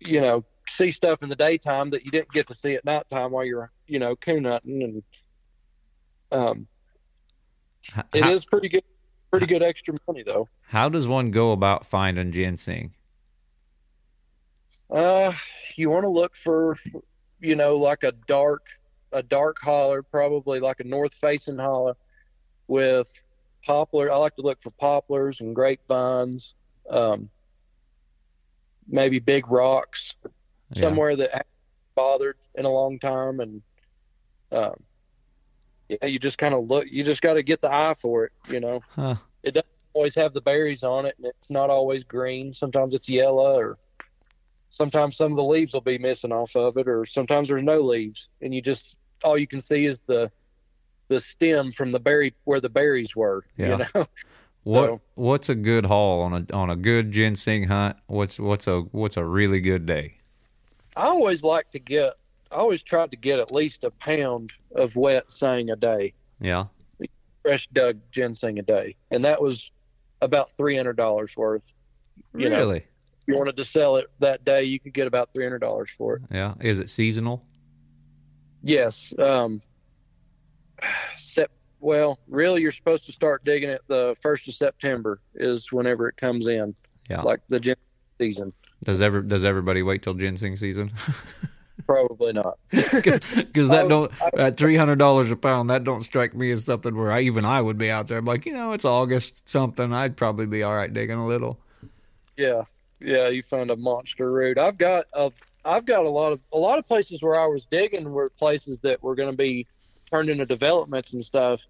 you 0.00 0.20
know 0.20 0.44
see 0.68 0.90
stuff 0.90 1.22
in 1.22 1.28
the 1.28 1.36
daytime 1.36 1.90
that 1.90 2.04
you 2.04 2.10
didn't 2.10 2.30
get 2.30 2.46
to 2.48 2.54
see 2.54 2.74
at 2.74 2.84
nighttime 2.84 3.30
while 3.30 3.44
you're 3.44 3.70
you 3.86 3.98
know 3.98 4.14
coon 4.16 4.44
hunting, 4.44 4.82
and 4.82 5.02
um, 6.30 6.66
it 8.12 8.26
is 8.26 8.44
pretty 8.44 8.68
good, 8.68 8.84
pretty 9.30 9.46
good 9.46 9.62
extra 9.62 9.94
money 10.06 10.22
though. 10.22 10.48
How 10.68 10.88
does 10.88 11.08
one 11.08 11.30
go 11.30 11.52
about 11.52 11.86
finding 11.86 12.32
ginseng? 12.32 12.92
Uh, 14.90 15.32
you 15.76 15.90
want 15.90 16.04
to 16.04 16.08
look 16.08 16.34
for, 16.34 16.76
you 17.40 17.54
know, 17.54 17.76
like 17.76 18.04
a 18.04 18.12
dark, 18.26 18.66
a 19.12 19.22
dark 19.22 19.58
holler, 19.60 20.02
probably 20.02 20.60
like 20.60 20.80
a 20.80 20.84
north 20.84 21.14
facing 21.14 21.58
holler 21.58 21.94
with 22.68 23.08
poplar. 23.64 24.10
I 24.10 24.16
like 24.16 24.36
to 24.36 24.42
look 24.42 24.62
for 24.62 24.70
poplars 24.72 25.40
and 25.40 25.54
grapevines, 25.54 26.54
um, 26.88 27.28
maybe 28.86 29.18
big 29.18 29.50
rocks, 29.50 30.14
Yeah. 30.74 30.80
somewhere 30.82 31.16
that 31.16 31.46
bothered 31.94 32.36
in 32.54 32.64
a 32.64 32.70
long 32.70 32.98
time. 32.98 33.40
And, 33.40 33.62
um, 34.52 34.82
yeah, 35.88 36.06
you 36.06 36.18
just 36.18 36.38
kind 36.38 36.54
of 36.54 36.68
look, 36.68 36.86
you 36.90 37.02
just 37.04 37.22
got 37.22 37.34
to 37.34 37.42
get 37.42 37.60
the 37.60 37.72
eye 37.72 37.94
for 37.98 38.24
it, 38.24 38.32
you 38.48 38.60
know. 38.60 38.82
Huh. 38.94 39.16
It 39.42 39.52
doesn't 39.54 39.66
always 39.94 40.14
have 40.14 40.32
the 40.34 40.40
berries 40.40 40.82
on 40.84 41.06
it, 41.06 41.14
and 41.18 41.26
it's 41.26 41.50
not 41.50 41.70
always 41.70 42.04
green. 42.04 42.52
Sometimes 42.52 42.94
it's 42.94 43.08
yellow, 43.08 43.56
or 43.58 43.78
sometimes 44.70 45.16
some 45.16 45.32
of 45.32 45.36
the 45.36 45.44
leaves 45.44 45.72
will 45.72 45.80
be 45.80 45.98
missing 45.98 46.32
off 46.32 46.54
of 46.56 46.76
it, 46.76 46.88
or 46.88 47.06
sometimes 47.06 47.48
there's 47.48 47.62
no 47.62 47.80
leaves, 47.80 48.28
and 48.42 48.54
you 48.54 48.60
just 48.60 48.96
all 49.24 49.36
you 49.38 49.46
can 49.46 49.60
see 49.60 49.86
is 49.86 50.00
the 50.00 50.30
the 51.08 51.18
stem 51.18 51.72
from 51.72 51.90
the 51.90 51.98
berry 51.98 52.34
where 52.44 52.60
the 52.60 52.68
berries 52.68 53.16
were. 53.16 53.44
Yeah. 53.56 53.68
You 53.68 53.84
know, 53.94 54.06
What 54.64 54.86
So- 54.86 55.00
what's 55.14 55.48
a 55.48 55.54
good 55.54 55.86
haul 55.86 56.20
on 56.20 56.32
a 56.34 56.54
on 56.54 56.68
a 56.68 56.76
good 56.76 57.10
ginseng 57.12 57.64
hunt? 57.68 57.96
What's 58.08 58.38
what's 58.38 58.66
a 58.66 58.80
what's 58.92 59.16
a 59.16 59.24
really 59.24 59.60
good 59.60 59.86
day? 59.86 60.12
I 60.96 61.06
always 61.06 61.42
like 61.42 61.70
to 61.70 61.78
get. 61.78 62.14
I 62.50 62.56
always 62.56 62.82
tried 62.82 63.10
to 63.10 63.16
get 63.16 63.38
at 63.38 63.52
least 63.52 63.84
a 63.84 63.90
pound 63.90 64.52
of 64.74 64.96
wet 64.96 65.30
sang 65.30 65.70
a 65.70 65.76
day, 65.76 66.14
Yeah. 66.40 66.64
fresh 67.42 67.66
dug 67.68 67.98
ginseng 68.10 68.58
a 68.58 68.62
day, 68.62 68.96
and 69.10 69.24
that 69.24 69.40
was 69.40 69.70
about 70.20 70.50
three 70.56 70.76
hundred 70.76 70.96
dollars 70.96 71.36
worth. 71.36 71.62
You 72.34 72.48
know. 72.48 72.56
really? 72.58 72.78
If 72.78 73.28
you 73.28 73.34
wanted 73.36 73.56
to 73.58 73.64
sell 73.64 73.96
it 73.96 74.06
that 74.20 74.44
day, 74.44 74.64
you 74.64 74.80
could 74.80 74.94
get 74.94 75.06
about 75.06 75.32
three 75.34 75.44
hundred 75.44 75.60
dollars 75.60 75.90
for 75.90 76.16
it. 76.16 76.22
Yeah. 76.30 76.54
Is 76.60 76.78
it 76.78 76.88
seasonal? 76.90 77.44
Yes. 78.62 79.12
Um, 79.18 79.62
sep- 81.16 81.50
well, 81.80 82.18
really, 82.26 82.60
you're 82.62 82.72
supposed 82.72 83.06
to 83.06 83.12
start 83.12 83.44
digging 83.44 83.70
it 83.70 83.82
the 83.86 84.16
first 84.20 84.48
of 84.48 84.54
September 84.54 85.20
is 85.34 85.70
whenever 85.72 86.08
it 86.08 86.16
comes 86.16 86.46
in. 86.48 86.74
Yeah. 87.08 87.22
like 87.22 87.40
the 87.48 87.58
ginseng 87.60 87.82
season. 88.20 88.52
Does 88.84 89.00
ever 89.00 89.22
does 89.22 89.44
everybody 89.44 89.82
wait 89.82 90.02
till 90.02 90.14
ginseng 90.14 90.56
season? 90.56 90.92
Probably 91.86 92.32
not. 92.32 92.58
Because 92.70 93.68
that 93.70 93.86
don't 93.88 94.12
at 94.34 94.56
three 94.56 94.76
hundred 94.76 94.98
dollars 94.98 95.30
a 95.30 95.36
pound, 95.36 95.70
that 95.70 95.84
don't 95.84 96.02
strike 96.02 96.34
me 96.34 96.50
as 96.50 96.64
something 96.64 96.94
where 96.94 97.10
I 97.12 97.20
even 97.22 97.44
I 97.44 97.60
would 97.60 97.78
be 97.78 97.90
out 97.90 98.08
there. 98.08 98.18
I'm 98.18 98.24
like, 98.24 98.46
you 98.46 98.52
know, 98.52 98.72
it's 98.72 98.84
August 98.84 99.48
something. 99.48 99.92
I'd 99.92 100.16
probably 100.16 100.46
be 100.46 100.62
all 100.62 100.74
right 100.76 100.92
digging 100.92 101.18
a 101.18 101.26
little. 101.26 101.58
Yeah, 102.36 102.62
yeah, 103.00 103.28
you 103.28 103.42
found 103.42 103.70
a 103.70 103.76
monster 103.76 104.30
root. 104.30 104.58
I've 104.58 104.78
got 104.78 105.06
a, 105.14 105.32
I've 105.64 105.86
got 105.86 106.04
a 106.04 106.08
lot 106.10 106.32
of 106.32 106.40
a 106.52 106.58
lot 106.58 106.78
of 106.78 106.86
places 106.86 107.22
where 107.22 107.38
I 107.40 107.46
was 107.46 107.66
digging 107.66 108.10
were 108.10 108.28
places 108.30 108.80
that 108.80 109.02
were 109.02 109.14
going 109.14 109.30
to 109.30 109.36
be 109.36 109.66
turned 110.10 110.28
into 110.30 110.46
developments 110.46 111.12
and 111.12 111.24
stuff, 111.24 111.66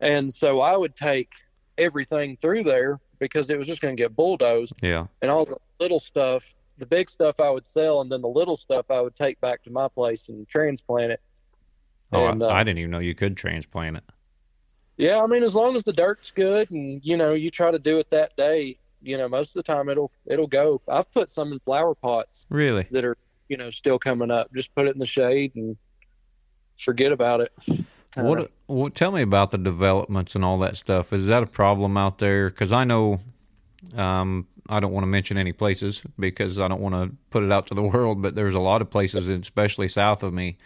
and 0.00 0.32
so 0.32 0.60
I 0.60 0.76
would 0.76 0.94
take 0.96 1.32
everything 1.78 2.36
through 2.36 2.64
there 2.64 3.00
because 3.18 3.50
it 3.50 3.58
was 3.58 3.66
just 3.66 3.80
going 3.82 3.96
to 3.96 4.00
get 4.02 4.14
bulldozed, 4.14 4.74
Yeah. 4.82 5.06
and 5.22 5.30
all 5.30 5.44
the 5.44 5.56
little 5.80 6.00
stuff, 6.00 6.54
the 6.78 6.86
big 6.86 7.08
stuff 7.08 7.38
I 7.40 7.50
would 7.50 7.66
sell, 7.66 8.00
and 8.00 8.10
then 8.10 8.20
the 8.22 8.28
little 8.28 8.56
stuff 8.56 8.90
I 8.90 9.00
would 9.00 9.16
take 9.16 9.40
back 9.40 9.62
to 9.64 9.70
my 9.70 9.88
place 9.88 10.28
and 10.28 10.48
transplant 10.48 11.12
it. 11.12 11.20
Oh, 12.12 12.26
And, 12.26 12.42
I, 12.42 12.46
uh, 12.46 12.52
I 12.52 12.64
didn't 12.64 12.78
even 12.78 12.90
know 12.90 12.98
you 12.98 13.14
could 13.14 13.36
transplant 13.36 13.96
it. 13.96 14.04
Yeah, 14.96 15.22
I 15.22 15.26
mean, 15.26 15.42
as 15.42 15.54
long 15.54 15.74
as 15.74 15.82
the 15.84 15.92
dirt's 15.92 16.30
good 16.30 16.70
and 16.70 17.00
you 17.02 17.16
know 17.16 17.34
you 17.34 17.50
try 17.50 17.70
to 17.70 17.78
do 17.78 17.98
it 17.98 18.08
that 18.10 18.36
day, 18.36 18.78
you 19.02 19.18
know, 19.18 19.28
most 19.28 19.56
of 19.56 19.64
the 19.64 19.72
time 19.72 19.88
it'll 19.88 20.12
it'll 20.26 20.46
go. 20.46 20.80
I've 20.88 21.10
put 21.12 21.30
some 21.30 21.52
in 21.52 21.58
flower 21.60 21.94
pots 21.94 22.46
Really? 22.48 22.86
that 22.92 23.04
are 23.04 23.16
you 23.48 23.56
know 23.56 23.70
still 23.70 23.98
coming 23.98 24.30
up. 24.30 24.52
Just 24.54 24.74
put 24.74 24.86
it 24.86 24.94
in 24.94 25.00
the 25.00 25.06
shade 25.06 25.52
and 25.56 25.76
forget 26.78 27.10
about 27.12 27.40
it. 27.40 27.52
Kinda. 27.66 28.28
What, 28.28 28.50
what? 28.66 28.94
Tell 28.94 29.10
me 29.10 29.22
about 29.22 29.50
the 29.50 29.58
developments 29.58 30.36
and 30.36 30.44
all 30.44 30.58
that 30.60 30.76
stuff. 30.76 31.12
Is 31.12 31.26
that 31.26 31.42
a 31.42 31.46
problem 31.46 31.96
out 31.96 32.18
there? 32.18 32.48
Because 32.48 32.70
I 32.72 32.84
know, 32.84 33.18
um, 33.96 34.46
I 34.68 34.80
don't 34.80 34.92
want 34.92 35.04
to 35.04 35.08
mention 35.08 35.36
any 35.36 35.52
places 35.52 36.02
because 36.18 36.58
I 36.58 36.68
don't 36.68 36.80
want 36.80 36.94
to 36.94 37.16
put 37.30 37.42
it 37.42 37.52
out 37.52 37.66
to 37.68 37.74
the 37.74 37.82
world. 37.94 38.22
But 38.22 38.34
there's 38.34 38.54
a 38.54 38.60
lot 38.60 38.82
of 38.82 38.90
places, 38.90 39.28
especially 39.28 39.88
south 39.88 40.22
of 40.22 40.32
me, 40.32 40.56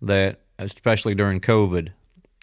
that 0.00 0.40
especially 0.58 1.14
during 1.14 1.40
COVID, 1.40 1.90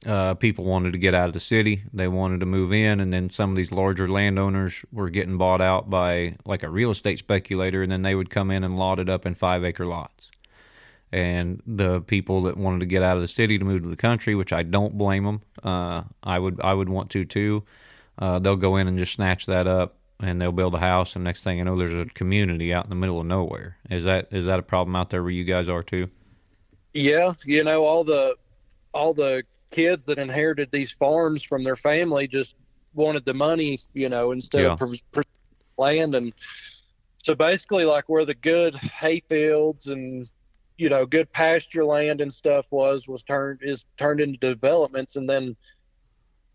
uh, 0.06 0.34
people 0.36 0.64
wanted 0.64 0.94
to 0.94 1.00
get 1.00 1.14
out 1.14 1.28
of 1.28 1.34
the 1.34 1.40
city. 1.40 1.84
They 1.94 2.08
wanted 2.08 2.40
to 2.40 2.46
move 2.46 2.72
in, 2.72 3.00
and 3.00 3.12
then 3.12 3.30
some 3.30 3.50
of 3.50 3.56
these 3.56 3.72
larger 3.72 4.08
landowners 4.08 4.84
were 4.92 5.10
getting 5.10 5.38
bought 5.38 5.62
out 5.62 5.90
by 5.90 6.38
like 6.46 6.64
a 6.64 6.70
real 6.70 6.92
estate 6.92 7.20
speculator, 7.20 7.84
and 7.84 7.92
then 7.92 8.02
they 8.02 8.16
would 8.16 8.30
come 8.30 8.50
in 8.50 8.64
and 8.64 8.78
lot 8.78 9.00
it 9.00 9.10
up 9.10 9.26
in 9.26 9.36
five 9.36 9.64
acre 9.64 9.86
lots 9.86 10.32
and 11.12 11.62
the 11.66 12.02
people 12.02 12.44
that 12.44 12.58
wanted 12.58 12.80
to 12.80 12.86
get 12.86 13.02
out 13.02 13.16
of 13.16 13.22
the 13.22 13.28
city 13.28 13.58
to 13.58 13.66
move 13.66 13.84
to 13.84 13.90
the 13.90 13.96
country, 13.96 14.36
which 14.36 14.54
I 14.54 14.64
don't 14.64 14.98
blame 14.98 15.24
them. 15.24 15.42
Uh, 15.64 16.04
I 16.24 16.38
would 16.40 16.62
I 16.62 16.74
would 16.74 16.90
want 16.90 17.10
to 17.12 17.26
too. 17.26 17.64
Uh, 18.18 18.40
they'll 18.40 18.56
go 18.56 18.76
in 18.76 18.88
and 18.88 18.98
just 18.98 19.14
snatch 19.14 19.46
that 19.46 19.66
up, 19.66 19.96
and 20.20 20.42
they'll 20.42 20.52
build 20.52 20.76
a 20.76 20.80
house, 20.80 21.16
and 21.16 21.24
next 21.24 21.44
thing 21.44 21.58
you 21.58 21.64
know, 21.64 21.78
there's 21.78 21.96
a 21.96 22.06
community 22.06 22.74
out 22.74 22.86
in 22.86 22.90
the 22.90 22.96
middle 22.96 23.20
of 23.20 23.26
nowhere. 23.26 23.78
Is 23.90 24.04
that 24.04 24.28
is 24.32 24.46
that 24.46 24.60
a 24.60 24.64
problem 24.64 24.96
out 24.96 25.10
there 25.10 25.24
where 25.24 25.32
you 25.32 25.44
guys 25.44 25.70
are 25.70 25.84
too? 25.84 26.10
Yeah, 26.94 27.34
you 27.46 27.64
know 27.64 27.86
all 27.86 28.04
the 28.04 28.36
all 28.94 29.14
the 29.14 29.44
kids 29.72 30.06
that 30.06 30.18
inherited 30.18 30.70
these 30.72 30.92
farms 30.92 31.44
from 31.44 31.64
their 31.64 31.76
family 31.76 32.28
just 32.28 32.56
wanted 32.96 33.24
the 33.24 33.34
money, 33.34 33.80
you 33.94 34.10
know, 34.10 34.32
instead 34.32 34.64
Yeah. 34.64 34.74
of 34.74 34.80
pr- 34.80 34.96
pr- 35.12 35.22
land 35.78 36.16
and 36.16 36.34
so 37.24 37.34
basically 37.36 37.86
like 37.86 38.10
where 38.10 38.26
the 38.26 38.34
good 38.34 38.76
hay 38.76 39.20
fields 39.30 39.88
and 39.88 40.30
you 40.78 40.90
know 40.90 41.06
good 41.06 41.32
pasture 41.32 41.86
land 41.86 42.20
and 42.20 42.34
stuff 42.34 42.66
was 42.72 43.08
was 43.08 43.24
turned 43.24 43.60
is 43.62 43.86
turned 43.98 44.20
into 44.20 44.38
developments 44.40 45.16
and 45.16 45.30
then 45.30 45.56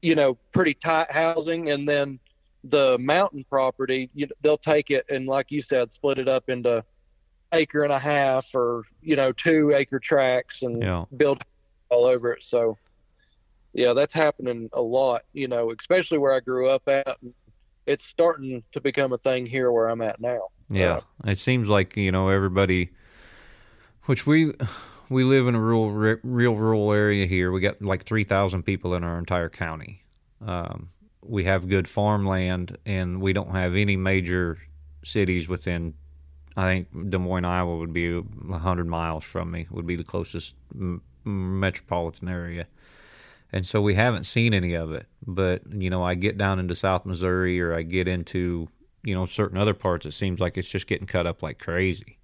you 0.02 0.14
know 0.14 0.34
pretty 0.52 0.74
tight 0.74 1.10
housing 1.10 1.70
and 1.70 1.88
then 1.88 2.18
the 2.64 2.96
mountain 2.98 3.44
property 3.50 4.10
you 4.14 4.26
know, 4.26 4.32
they'll 4.40 4.56
take 4.58 4.90
it 4.90 5.04
and 5.10 5.26
like 5.26 5.50
you 5.50 5.60
said 5.60 5.92
split 5.92 6.18
it 6.18 6.28
up 6.28 6.48
into 6.48 6.82
acre 7.52 7.82
and 7.84 7.92
a 7.92 7.98
half 7.98 8.46
or 8.54 8.82
you 9.02 9.14
know 9.16 9.30
two 9.32 9.72
acre 9.74 9.98
tracts 9.98 10.62
and 10.62 10.82
Yeah. 10.82 11.04
build 11.16 11.42
all 11.90 12.06
over 12.06 12.32
it 12.32 12.42
so 12.42 12.76
yeah 13.74 13.92
that's 13.92 14.14
happening 14.14 14.68
a 14.72 14.80
lot 14.80 15.22
you 15.34 15.46
know 15.46 15.72
especially 15.78 16.18
where 16.18 16.32
i 16.32 16.40
grew 16.40 16.68
up 16.68 16.88
at 16.88 17.18
it's 17.86 18.04
starting 18.06 18.64
to 18.72 18.80
become 18.80 19.12
a 19.12 19.18
thing 19.18 19.44
here 19.44 19.70
where 19.70 19.88
i'm 19.88 20.00
at 20.00 20.20
now 20.20 20.48
Yeah, 20.70 21.00
it 21.26 21.38
seems 21.38 21.68
like 21.68 21.96
you 21.98 22.10
know 22.10 22.30
everybody, 22.30 22.90
which 24.04 24.26
we 24.26 24.54
we 25.10 25.22
live 25.22 25.46
in 25.46 25.54
a 25.54 25.60
rural, 25.60 25.90
real 25.92 26.54
rural 26.56 26.90
area 26.92 27.26
here. 27.26 27.52
We 27.52 27.60
got 27.60 27.82
like 27.82 28.04
three 28.04 28.24
thousand 28.24 28.62
people 28.62 28.94
in 28.94 29.04
our 29.04 29.18
entire 29.18 29.50
county. 29.50 30.02
Um, 30.40 30.88
we 31.26 31.44
have 31.44 31.68
good 31.68 31.88
farmland, 31.88 32.76
and 32.86 33.20
we 33.20 33.32
don't 33.32 33.50
have 33.50 33.74
any 33.74 33.96
major 33.96 34.58
cities 35.04 35.48
within. 35.48 35.94
I 36.56 36.66
think 36.66 37.10
Des 37.10 37.18
Moines, 37.18 37.44
Iowa, 37.44 37.78
would 37.78 37.92
be 37.92 38.22
hundred 38.52 38.86
miles 38.86 39.24
from 39.24 39.50
me. 39.50 39.66
Would 39.70 39.86
be 39.86 39.96
the 39.96 40.04
closest 40.04 40.54
m- 40.72 41.02
metropolitan 41.24 42.28
area. 42.28 42.66
And 43.52 43.66
so 43.66 43.80
we 43.80 43.94
haven't 43.94 44.24
seen 44.24 44.52
any 44.52 44.74
of 44.74 44.92
it. 44.92 45.06
But, 45.24 45.62
you 45.72 45.90
know, 45.90 46.02
I 46.02 46.14
get 46.14 46.36
down 46.36 46.58
into 46.58 46.74
South 46.74 47.06
Missouri 47.06 47.60
or 47.60 47.74
I 47.74 47.82
get 47.82 48.08
into, 48.08 48.68
you 49.04 49.14
know, 49.14 49.26
certain 49.26 49.58
other 49.58 49.74
parts, 49.74 50.06
it 50.06 50.12
seems 50.12 50.40
like 50.40 50.56
it's 50.56 50.68
just 50.68 50.86
getting 50.86 51.06
cut 51.06 51.26
up 51.26 51.42
like 51.42 51.58
crazy. 51.58 52.18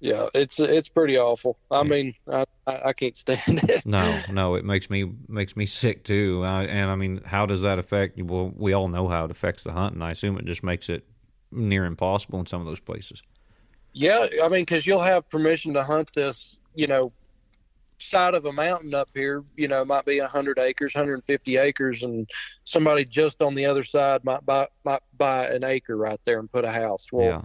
Yeah 0.00 0.28
it's 0.34 0.58
it's 0.58 0.88
pretty 0.88 1.18
awful 1.18 1.58
i 1.70 1.82
mean 1.82 2.14
I, 2.26 2.44
I 2.66 2.80
i 2.86 2.92
can't 2.92 3.16
stand 3.16 3.40
it 3.68 3.84
No, 3.84 4.20
no, 4.30 4.54
it 4.54 4.64
makes 4.64 4.88
me 4.90 5.12
makes 5.28 5.56
me 5.56 5.66
sick 5.66 6.04
too. 6.04 6.42
Uh, 6.44 6.62
and 6.62 6.90
I 6.90 6.96
mean, 6.96 7.22
how 7.24 7.46
does 7.46 7.62
that 7.62 7.78
affect? 7.78 8.20
Well, 8.20 8.52
we 8.56 8.72
all 8.72 8.88
know 8.88 9.08
how 9.08 9.24
it 9.24 9.30
affects 9.30 9.64
the 9.64 9.72
hunting. 9.72 10.02
I 10.02 10.12
assume 10.12 10.38
it 10.38 10.44
just 10.44 10.62
makes 10.62 10.88
it 10.88 11.04
near 11.50 11.84
impossible 11.84 12.38
in 12.40 12.46
some 12.46 12.60
of 12.60 12.66
those 12.66 12.80
places. 12.80 13.22
Yeah, 13.92 14.26
I 14.42 14.48
mean, 14.48 14.62
because 14.62 14.86
you'll 14.86 15.02
have 15.02 15.28
permission 15.28 15.74
to 15.74 15.82
hunt 15.82 16.12
this, 16.14 16.58
you 16.74 16.86
know, 16.86 17.12
side 17.98 18.34
of 18.34 18.46
a 18.46 18.52
mountain 18.52 18.94
up 18.94 19.08
here. 19.14 19.42
You 19.56 19.68
know, 19.68 19.84
might 19.84 20.04
be 20.04 20.20
100 20.20 20.58
acres, 20.60 20.94
150 20.94 21.56
acres, 21.56 22.02
and 22.02 22.28
somebody 22.64 23.04
just 23.04 23.42
on 23.42 23.54
the 23.54 23.66
other 23.66 23.82
side 23.82 24.24
might 24.24 24.46
buy 24.46 24.68
might 24.84 25.02
buy 25.16 25.48
an 25.48 25.64
acre 25.64 25.96
right 25.96 26.20
there 26.24 26.38
and 26.38 26.50
put 26.50 26.64
a 26.64 26.70
house. 26.70 27.08
Well, 27.10 27.26
yeah, 27.26 27.42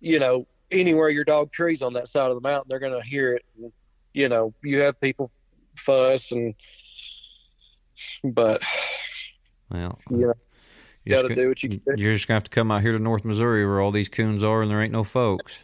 you 0.00 0.18
know, 0.18 0.46
anywhere 0.74 1.08
your 1.08 1.24
dog 1.24 1.52
trees 1.52 1.82
on 1.82 1.92
that 1.94 2.08
side 2.08 2.30
of 2.30 2.34
the 2.34 2.40
mountain, 2.40 2.66
they're 2.68 2.78
going 2.78 3.00
to 3.00 3.06
hear 3.06 3.34
it. 3.34 3.44
And, 3.56 3.72
you 4.12 4.28
know, 4.28 4.52
you 4.62 4.80
have 4.80 5.00
people 5.00 5.30
fuss 5.76 6.32
and, 6.32 6.54
but 8.24 8.62
well, 9.70 9.98
you 10.10 10.16
know, 10.18 10.34
you're 11.04 11.16
gotta 11.16 11.28
just 11.28 11.38
do 11.38 11.48
what 11.48 11.62
you 11.62 11.68
can. 11.68 11.98
You're 11.98 12.14
just 12.14 12.26
gonna 12.26 12.36
have 12.36 12.44
to 12.44 12.50
come 12.50 12.70
out 12.70 12.82
here 12.82 12.92
to 12.92 12.98
North 12.98 13.24
Missouri 13.24 13.66
where 13.66 13.80
all 13.80 13.90
these 13.90 14.08
coons 14.08 14.42
are, 14.42 14.62
and 14.62 14.70
there 14.70 14.82
ain't 14.82 14.92
no 14.92 15.04
folks. 15.04 15.62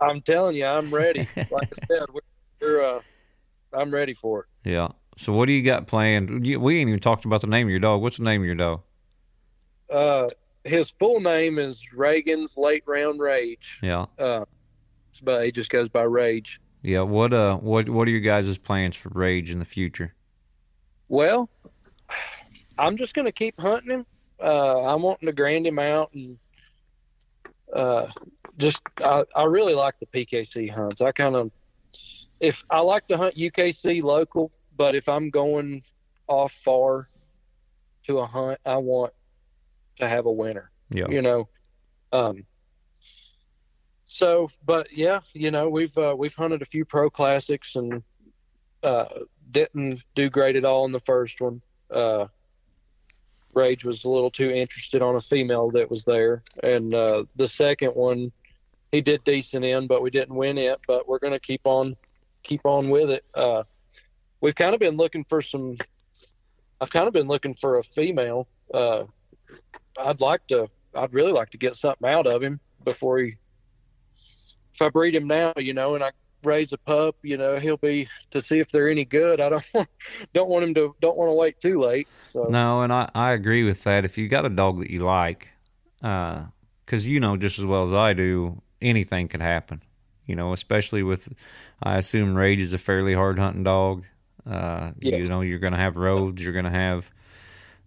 I'm 0.00 0.20
telling 0.20 0.56
you, 0.56 0.66
I'm 0.66 0.92
ready. 0.92 1.28
Like 1.36 1.72
I 1.72 1.86
said, 1.86 2.06
we're, 2.12 2.20
we're 2.60 2.82
uh, 2.82 3.00
I'm 3.72 3.92
ready 3.92 4.12
for 4.12 4.40
it. 4.40 4.70
Yeah. 4.70 4.88
So 5.16 5.32
what 5.32 5.46
do 5.46 5.52
you 5.52 5.62
got 5.62 5.86
planned? 5.86 6.30
We 6.44 6.78
ain't 6.78 6.88
even 6.88 7.00
talked 7.00 7.24
about 7.24 7.40
the 7.40 7.46
name 7.46 7.66
of 7.66 7.70
your 7.70 7.80
dog. 7.80 8.02
What's 8.02 8.18
the 8.18 8.24
name 8.24 8.42
of 8.42 8.46
your 8.46 8.54
dog? 8.54 8.82
Uh, 9.90 10.28
his 10.64 10.90
full 10.90 11.20
name 11.20 11.58
is 11.58 11.92
Reagan's 11.92 12.56
Late 12.56 12.82
Round 12.86 13.20
Rage. 13.20 13.78
Yeah. 13.82 14.06
Uh, 14.18 14.44
but 15.20 15.44
he 15.44 15.52
just 15.52 15.70
goes 15.70 15.88
by 15.88 16.02
Rage. 16.02 16.60
Yeah. 16.82 17.02
What 17.02 17.32
uh 17.32 17.56
what 17.56 17.88
what 17.88 18.08
are 18.08 18.10
your 18.10 18.20
guys' 18.20 18.58
plans 18.58 18.96
for 18.96 19.10
Rage 19.10 19.50
in 19.50 19.58
the 19.58 19.64
future? 19.64 20.14
Well, 21.08 21.50
I'm 22.78 22.96
just 22.96 23.14
going 23.14 23.26
to 23.26 23.32
keep 23.32 23.60
hunting 23.60 23.90
him. 23.90 24.06
Uh, 24.40 24.82
I'm 24.82 25.02
wanting 25.02 25.26
to 25.26 25.32
grand 25.32 25.66
him 25.66 25.78
out 25.78 26.12
and 26.14 26.38
uh, 27.72 28.08
just 28.58 28.82
I, 28.98 29.24
I 29.36 29.44
really 29.44 29.74
like 29.74 29.94
the 30.00 30.06
PKC 30.06 30.70
hunts. 30.70 31.00
I 31.00 31.12
kind 31.12 31.36
of 31.36 31.50
if 32.40 32.64
I 32.70 32.80
like 32.80 33.06
to 33.08 33.16
hunt 33.16 33.36
UKC 33.36 34.02
local, 34.02 34.50
but 34.76 34.94
if 34.94 35.08
I'm 35.08 35.30
going 35.30 35.82
off 36.26 36.52
far 36.52 37.08
to 38.04 38.18
a 38.18 38.26
hunt, 38.26 38.58
I 38.66 38.76
want 38.76 39.12
to 39.96 40.08
have 40.08 40.26
a 40.26 40.32
winner. 40.32 40.70
Yeah. 40.94 41.08
you 41.08 41.22
know 41.22 41.48
um 42.12 42.44
so 44.12 44.48
but 44.64 44.92
yeah 44.92 45.20
you 45.32 45.50
know 45.50 45.68
we've 45.68 45.96
uh, 45.98 46.14
we've 46.16 46.34
hunted 46.34 46.62
a 46.62 46.66
few 46.66 46.84
pro 46.84 47.08
classics 47.08 47.76
and 47.76 48.02
uh 48.82 49.06
didn't 49.50 50.04
do 50.14 50.28
great 50.28 50.56
at 50.56 50.64
all 50.64 50.84
in 50.84 50.92
the 50.92 51.00
first 51.00 51.40
one 51.40 51.62
uh 51.90 52.26
rage 53.54 53.84
was 53.84 54.04
a 54.04 54.08
little 54.08 54.30
too 54.30 54.50
interested 54.50 55.02
on 55.02 55.14
a 55.14 55.20
female 55.20 55.70
that 55.70 55.90
was 55.90 56.04
there 56.04 56.42
and 56.62 56.94
uh 56.94 57.24
the 57.36 57.46
second 57.46 57.90
one 57.90 58.32
he 58.90 59.00
did 59.00 59.22
decent 59.24 59.64
in 59.64 59.86
but 59.86 60.02
we 60.02 60.10
didn't 60.10 60.34
win 60.34 60.58
it 60.58 60.78
but 60.86 61.08
we're 61.08 61.18
to 61.18 61.38
keep 61.38 61.66
on 61.66 61.94
keep 62.42 62.64
on 62.64 62.90
with 62.90 63.10
it 63.10 63.24
uh 63.34 63.62
we've 64.40 64.54
kind 64.54 64.74
of 64.74 64.80
been 64.80 64.96
looking 64.96 65.24
for 65.24 65.40
some 65.42 65.76
i've 66.80 66.90
kind 66.90 67.06
of 67.06 67.12
been 67.12 67.28
looking 67.28 67.54
for 67.54 67.78
a 67.78 67.82
female 67.82 68.48
uh 68.74 69.04
I'd 69.98 70.20
like 70.20 70.46
to. 70.48 70.68
I'd 70.94 71.14
really 71.14 71.32
like 71.32 71.50
to 71.50 71.58
get 71.58 71.76
something 71.76 72.08
out 72.08 72.26
of 72.26 72.42
him 72.42 72.60
before 72.84 73.18
he. 73.18 73.36
If 74.74 74.82
I 74.82 74.88
breed 74.88 75.14
him 75.14 75.26
now, 75.26 75.52
you 75.56 75.74
know, 75.74 75.94
and 75.94 76.02
I 76.02 76.10
raise 76.44 76.72
a 76.72 76.78
pup, 76.78 77.16
you 77.22 77.36
know, 77.36 77.58
he'll 77.58 77.76
be 77.76 78.08
to 78.30 78.40
see 78.40 78.58
if 78.58 78.70
they're 78.72 78.90
any 78.90 79.04
good. 79.04 79.40
I 79.40 79.48
don't 79.48 79.64
want, 79.74 79.88
don't 80.32 80.48
want 80.48 80.64
him 80.64 80.74
to 80.74 80.94
don't 81.00 81.16
want 81.16 81.28
to 81.28 81.34
wait 81.34 81.60
too 81.60 81.80
late. 81.80 82.08
So 82.30 82.44
No, 82.44 82.82
and 82.82 82.92
I, 82.92 83.10
I 83.14 83.32
agree 83.32 83.64
with 83.64 83.84
that. 83.84 84.04
If 84.04 84.18
you 84.18 84.28
got 84.28 84.44
a 84.46 84.50
dog 84.50 84.80
that 84.80 84.90
you 84.90 85.00
like, 85.00 85.52
because 86.00 87.08
you 87.08 87.20
know 87.20 87.36
just 87.36 87.58
as 87.58 87.66
well 87.66 87.82
as 87.84 87.92
I 87.92 88.12
do, 88.12 88.60
anything 88.80 89.28
can 89.28 89.40
happen. 89.40 89.82
You 90.26 90.36
know, 90.36 90.52
especially 90.52 91.02
with, 91.02 91.28
I 91.82 91.98
assume 91.98 92.34
Rage 92.34 92.60
is 92.60 92.72
a 92.72 92.78
fairly 92.78 93.14
hard 93.14 93.38
hunting 93.38 93.64
dog. 93.64 94.04
Uh, 94.48 94.92
Yes. 95.00 95.20
You 95.20 95.26
know, 95.26 95.40
you're 95.40 95.58
going 95.58 95.72
to 95.72 95.78
have 95.78 95.96
roads, 95.96 96.42
you're 96.42 96.52
going 96.52 96.64
to 96.64 96.70
have, 96.70 97.10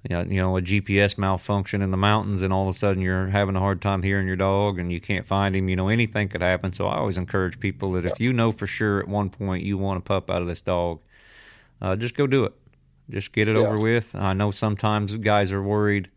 you 0.08 0.16
know, 0.16 0.22
you 0.24 0.40
know, 0.42 0.58
a 0.58 0.62
GPS 0.62 1.18
malfunction 1.18 1.82
in 1.82 1.92
the 1.92 1.98
mountains, 1.98 2.44
and 2.44 2.54
all 2.54 2.64
of 2.64 2.76
a 2.76 2.78
sudden 2.78 3.02
you're 3.02 3.28
having 3.28 3.56
a 3.56 3.60
hard 3.60 3.82
time 3.82 4.04
hearing 4.04 4.28
your 4.28 4.36
dog, 4.36 4.78
and 4.80 4.92
you 4.92 5.02
can't 5.02 5.26
find 5.26 5.56
him. 5.56 5.68
You 5.70 5.76
know, 5.76 5.88
anything 5.88 6.28
could 6.30 6.42
happen. 6.42 6.74
So 6.74 6.88
I 6.88 6.98
always 6.98 7.18
encourage 7.18 7.60
people 7.60 7.94
that 7.94 8.06
if 8.06 8.20
you 8.20 8.32
know 8.34 8.52
for 8.52 8.68
sure 8.68 9.00
at 9.00 9.08
one 9.08 9.30
point 9.30 9.64
you 9.64 9.78
want 9.78 9.98
a 9.98 10.02
pup 10.02 10.30
out 10.30 10.42
of 10.42 10.48
this 10.48 10.62
dog, 10.62 11.02
uh, 11.82 11.96
just 11.96 12.16
go 12.16 12.28
do 12.28 12.44
it. 12.46 12.54
Just 13.10 13.32
get 13.32 13.48
it 13.48 13.56
Yeah. 13.56 13.62
over 13.64 13.78
with. 13.78 14.16
I 14.16 14.34
know 14.34 14.52
sometimes 14.52 15.16
guys 15.18 15.52
are 15.52 15.62
worried 15.62 16.10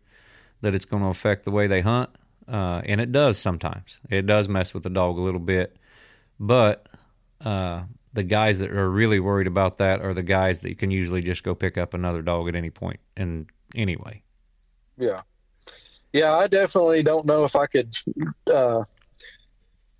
that 0.61 0.75
it's 0.75 0.85
going 0.85 1.03
to 1.03 1.09
affect 1.09 1.45
the 1.45 1.51
way 1.51 1.67
they 1.67 1.81
hunt, 1.81 2.09
uh, 2.47 2.81
and 2.85 2.99
it 3.01 3.11
does 3.11 3.37
sometimes. 3.37 3.99
It 4.09 4.25
does 4.25 4.49
mess 4.49 4.73
with 4.73 4.83
the 4.83 4.89
dog 4.89 5.17
a 5.17 5.21
little 5.21 5.39
bit, 5.39 5.77
but 6.39 6.87
uh, 7.41 7.83
the 8.13 8.23
guys 8.23 8.59
that 8.59 8.71
are 8.71 8.89
really 8.89 9.19
worried 9.19 9.47
about 9.47 9.77
that 9.77 10.01
are 10.01 10.13
the 10.13 10.23
guys 10.23 10.61
that 10.61 10.69
you 10.69 10.75
can 10.75 10.91
usually 10.91 11.21
just 11.21 11.43
go 11.43 11.55
pick 11.55 11.77
up 11.77 11.93
another 11.93 12.21
dog 12.21 12.47
at 12.47 12.55
any. 12.55 12.71
And 13.15 13.47
anyway, 13.75 14.23
Yeah. 14.97 15.21
Yeah, 16.11 16.35
I 16.35 16.47
definitely 16.47 17.03
don't 17.03 17.25
know 17.25 17.43
if 17.43 17.55
I 17.55 17.67
could 17.67 17.93
uh 18.51 18.83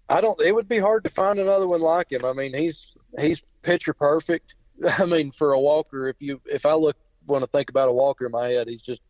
I 0.10 0.22
don't 0.22 0.42
it 0.42 0.54
would 0.54 0.68
be 0.68 0.80
hard 0.80 1.04
to 1.04 1.10
find 1.10 1.40
another 1.40 1.68
one 1.68 1.82
like 1.82 2.12
him. 2.12 2.26
I 2.26 2.34
mean, 2.34 2.54
he's 2.54 2.94
he's 3.20 3.42
picture 3.62 3.94
perfect. 3.94 4.56
I 4.98 5.06
mean, 5.06 5.32
for 5.32 5.54
a 5.54 5.60
walker, 5.60 6.08
if 6.10 6.16
you 6.20 6.42
if 6.46 6.66
I 6.66 6.74
look 6.74 6.98
want 7.28 7.44
to 7.44 7.48
think 7.48 7.70
about 7.70 7.90
a 7.90 7.94
walker 7.94 8.26
in 8.26 8.32
my 8.32 8.48
head, 8.48 8.68
he's 8.68 8.82
just 8.82 9.02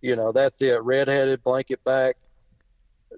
you 0.00 0.16
know, 0.16 0.32
that's 0.32 0.60
it. 0.62 0.82
Redheaded, 0.82 1.42
blanket 1.42 1.82
back, 1.82 2.16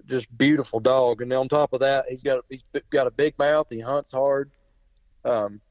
just 0.05 0.35
beautiful 0.37 0.79
dog. 0.79 1.21
And 1.21 1.31
on 1.33 1.47
top 1.49 1.73
of 1.73 1.81
that, 1.81 2.05
he's 2.09 2.23
got 2.23 2.43
he's 2.49 2.63
got 2.89 3.07
a 3.07 3.11
big 3.11 3.37
mouth, 3.37 3.67
he 3.69 3.79
hunts 3.79 4.11
hard. 4.11 4.51
Um 5.23 5.61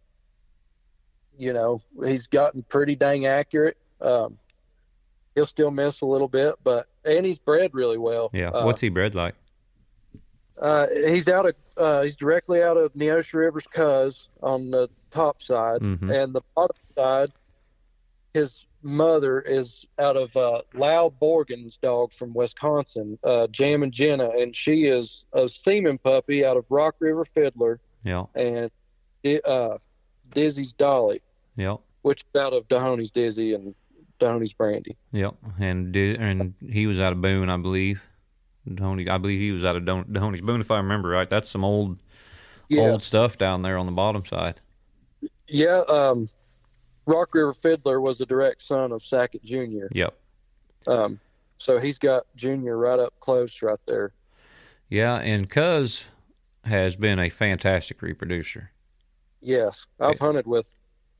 you 1.38 1.52
know, 1.52 1.82
he's 2.04 2.28
gotten 2.28 2.62
pretty 2.62 2.94
dang 2.94 3.26
accurate. 3.26 3.76
Um 4.00 4.38
he'll 5.36 5.46
still 5.46 5.70
miss 5.70 6.00
a 6.00 6.06
little 6.06 6.26
bit, 6.26 6.56
but 6.64 6.88
and 7.04 7.24
he's 7.24 7.38
bred 7.38 7.70
really 7.74 7.98
well. 7.98 8.30
yeah. 8.32 8.48
Uh, 8.50 8.64
What's 8.64 8.80
he 8.80 8.88
bred 8.88 9.14
like? 9.14 9.34
uh, 10.60 10.86
he's 11.06 11.28
out 11.28 11.46
of 11.46 11.54
uh, 11.76 12.02
he's 12.02 12.16
directly 12.16 12.62
out 12.62 12.76
of 12.76 12.92
Neosho 12.94 13.34
Rivers 13.34 13.66
Cuz 13.68 14.28
on 14.42 14.70
the 14.70 14.88
top 15.10 15.40
side, 15.42 15.82
Mhm. 15.82 16.10
and 16.24 16.34
the 16.34 16.40
bottom 16.56 16.76
side, 16.96 17.28
his 18.34 18.66
mother 18.82 19.40
is 19.40 19.84
out 19.98 20.16
of 20.16 20.34
uh, 20.36 20.62
Lau 20.74 21.10
Borgen's 21.10 21.76
dog 21.76 22.12
from 22.12 22.32
Wisconsin, 22.32 23.18
uh, 23.24 23.46
Jam 23.48 23.82
and 23.82 23.92
Jenna, 23.92 24.30
and 24.30 24.54
she 24.56 24.86
is 24.86 25.26
a 25.34 25.48
semen 25.48 25.98
puppy 25.98 26.44
out 26.44 26.56
of 26.56 26.64
Rock 26.70 26.96
River 27.00 27.24
Fiddler 27.26 27.78
Yeah. 28.04 28.24
and 28.34 28.70
uh, 29.44 29.78
Dizzy's 30.32 30.72
Dolly, 30.72 31.20
Yep. 31.56 31.80
which 32.02 32.22
is 32.32 32.40
out 32.40 32.52
of 32.54 32.66
Dahoney's 32.68 33.10
Dizzy 33.10 33.54
and 33.54 33.74
Dahoney's 34.18 34.52
Brandy. 34.52 34.96
Yep. 35.12 35.34
And 35.58 35.92
did, 35.92 36.20
and 36.20 36.54
he 36.68 36.86
was 36.86 36.98
out 37.00 37.12
of 37.12 37.20
Boone, 37.20 37.48
I 37.48 37.56
believe. 37.56 38.02
Doney, 38.68 39.08
I 39.08 39.18
believe 39.18 39.40
he 39.40 39.52
was 39.52 39.64
out 39.64 39.76
of 39.76 39.84
Don- 39.84 40.12
Doney's 40.12 40.40
Boone, 40.40 40.60
if 40.60 40.70
I 40.70 40.78
remember 40.78 41.08
right. 41.10 41.28
That's 41.30 41.48
some 41.48 41.64
old 41.64 41.98
old 42.76 43.00
stuff 43.02 43.38
down 43.38 43.62
there 43.62 43.78
on 43.78 43.86
the 43.86 43.92
bottom 43.92 44.24
side. 44.24 44.60
Yeah, 45.46 45.82
um, 45.88 46.28
Rock 47.06 47.32
River 47.34 47.52
Fiddler 47.52 48.00
was 48.00 48.18
the 48.18 48.26
direct 48.26 48.62
son 48.62 48.90
of 48.90 49.02
Sackett 49.04 49.44
Jr. 49.44 49.86
Yep. 49.92 50.14
Um, 50.88 51.20
so 51.58 51.78
he's 51.78 51.98
got 52.00 52.24
Junior 52.34 52.76
right 52.76 52.98
up 52.98 53.14
close 53.20 53.62
right 53.62 53.78
there. 53.86 54.12
Yeah, 54.88 55.16
and 55.18 55.48
Cuz 55.48 56.08
has 56.64 56.96
been 56.96 57.20
a 57.20 57.28
fantastic 57.28 58.02
reproducer. 58.02 58.72
Yes, 59.40 59.86
I've 60.00 60.18
hunted 60.18 60.48
with 60.48 60.66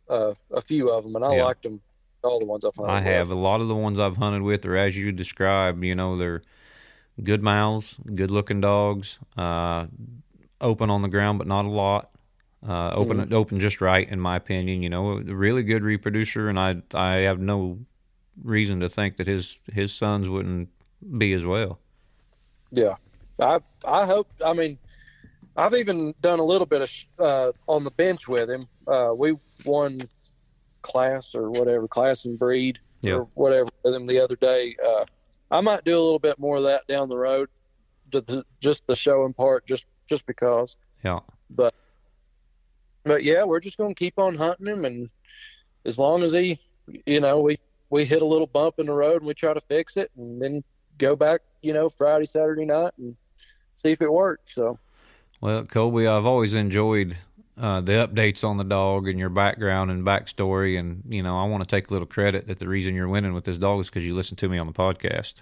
uh, 0.09 0.35
a 0.51 0.61
few 0.61 0.89
of 0.91 1.05
them, 1.05 1.15
and 1.15 1.25
I 1.25 1.37
Yeah. 1.37 1.45
liked 1.45 1.63
them. 1.63 1.81
All 2.27 2.39
the 2.41 2.47
ones 2.47 2.65
I've 2.65 2.75
hunted. 2.75 2.93
I 2.93 2.97
with. 2.97 3.07
have 3.07 3.31
a 3.31 3.35
lot 3.35 3.61
of 3.61 3.69
the 3.69 3.75
ones 3.75 3.99
I've 3.99 4.17
hunted 4.17 4.43
with 4.43 4.65
are 4.67 4.77
as 4.77 4.97
you 4.97 5.13
described. 5.13 5.83
You 5.85 5.95
know, 5.95 6.17
they're 6.17 6.43
good 7.23 7.43
mouths, 7.43 7.97
good 8.15 8.31
looking 8.31 8.61
dogs, 8.61 9.19
uh, 9.37 9.87
open 10.61 10.91
on 10.91 11.03
the 11.03 11.09
ground, 11.09 11.39
but 11.39 11.47
not 11.47 11.65
a 11.65 11.71
lot. 11.71 12.11
Uh, 12.67 12.91
open 12.95 13.33
open 13.33 13.61
just 13.61 13.81
right, 13.81 14.09
in 14.09 14.19
my 14.19 14.37
opinion. 14.37 14.83
You 14.83 14.89
know, 14.89 15.13
a 15.13 15.23
really 15.23 15.63
good 15.63 15.83
reproducer, 15.83 16.49
and 16.49 16.59
I 16.59 16.83
I 16.95 17.17
have 17.19 17.39
no 17.39 17.79
reason 18.43 18.81
to 18.81 18.89
think 18.89 19.19
that 19.19 19.27
his 19.27 19.61
his 19.73 19.95
sons 19.95 20.29
wouldn't 20.29 20.69
be 21.17 21.33
as 21.33 21.45
well. 21.45 21.79
Yeah, 22.73 22.97
I 23.39 23.61
I 23.87 24.07
hope. 24.07 24.29
I 24.45 24.53
mean, 24.53 24.79
I've 25.57 25.75
even 25.75 26.15
done 26.21 26.39
a 26.39 26.45
little 26.45 26.67
bit 26.67 26.83
of 26.83 26.89
sh- 26.89 27.07
uh, 27.19 27.53
on 27.67 27.85
the 27.85 27.91
bench 27.91 28.27
with 28.27 28.51
him. 28.51 28.69
Uh, 28.87 29.13
we 29.17 29.37
won 29.65 30.01
class 30.87 31.35
or 31.35 31.51
whatever, 31.51 31.87
class 31.89 32.25
and 32.25 32.39
breed 32.39 32.79
Yeah. 33.03 33.15
or 33.17 33.29
whatever 33.35 33.69
with 33.83 33.95
him 33.95 34.07
the 34.07 34.19
other 34.21 34.37
day. 34.37 34.77
Uh, 34.85 35.05
I 35.51 35.61
might 35.61 35.85
do 35.85 35.93
a 35.99 36.03
little 36.03 36.19
bit 36.19 36.39
more 36.39 36.57
of 36.57 36.63
that 36.65 36.87
down 36.87 37.09
the 37.09 37.17
road, 37.17 37.49
just 38.11 38.27
the, 38.27 38.45
just 38.61 38.87
the 38.87 38.97
showing 38.97 39.33
part, 39.35 39.67
just 39.67 39.85
just 40.09 40.25
because. 40.27 40.77
Yeah, 41.05 41.21
But 41.51 41.75
but 43.05 43.23
yeah, 43.25 43.45
we're 43.45 43.61
just 43.61 43.77
gonna 43.79 43.95
keep 43.95 44.19
on 44.19 44.35
hunting 44.37 44.67
him, 44.67 44.85
and 44.85 45.09
as 45.85 45.99
long 45.99 46.23
as 46.23 46.33
he, 46.33 46.59
you 47.07 47.21
know, 47.21 47.41
we 47.41 47.59
we 47.91 48.05
hit 48.05 48.23
a 48.23 48.25
little 48.25 48.47
bump 48.49 48.79
in 48.79 48.87
the 48.87 48.93
road 48.93 49.19
and 49.23 49.27
we 49.27 49.35
try 49.35 49.53
to 49.55 49.61
fix 49.61 49.97
it, 49.97 50.11
and 50.17 50.41
then 50.43 50.65
go 50.99 51.15
back, 51.15 51.41
you 51.63 51.73
know, 51.73 51.89
Friday, 51.89 52.25
Saturday 52.27 52.65
night, 52.65 52.93
and 52.99 53.17
see 53.77 53.91
if 53.93 54.01
it 54.03 54.13
works. 54.13 54.55
So 54.55 54.79
Well, 55.41 55.65
Colby, 55.65 56.07
I've 56.07 56.27
always 56.27 56.55
enjoyed 56.55 57.17
uh, 57.59 57.81
the 57.81 57.93
updates 57.93 58.45
on 58.45 58.59
the 58.59 58.65
dog 58.65 59.09
and 59.09 59.19
your 59.19 59.31
background 59.31 59.91
and 59.91 60.05
backstory, 60.05 60.79
and 60.79 61.03
you 61.09 61.23
know, 61.23 61.39
I 61.39 61.45
want 61.45 61.63
to 61.63 61.69
take 61.69 61.89
a 61.89 61.93
little 61.93 62.07
credit 62.07 62.47
that 62.49 62.59
the 62.59 62.69
reason 62.69 62.95
you're 62.95 63.09
winning 63.09 63.33
with 63.33 63.45
this 63.45 63.59
dog 63.59 63.81
is 63.81 63.89
because 63.89 64.05
you 64.05 64.15
listen 64.15 64.37
to 64.37 64.49
me 64.49 64.59
on 64.59 64.67
the 64.67 64.73
podcast. 64.73 65.35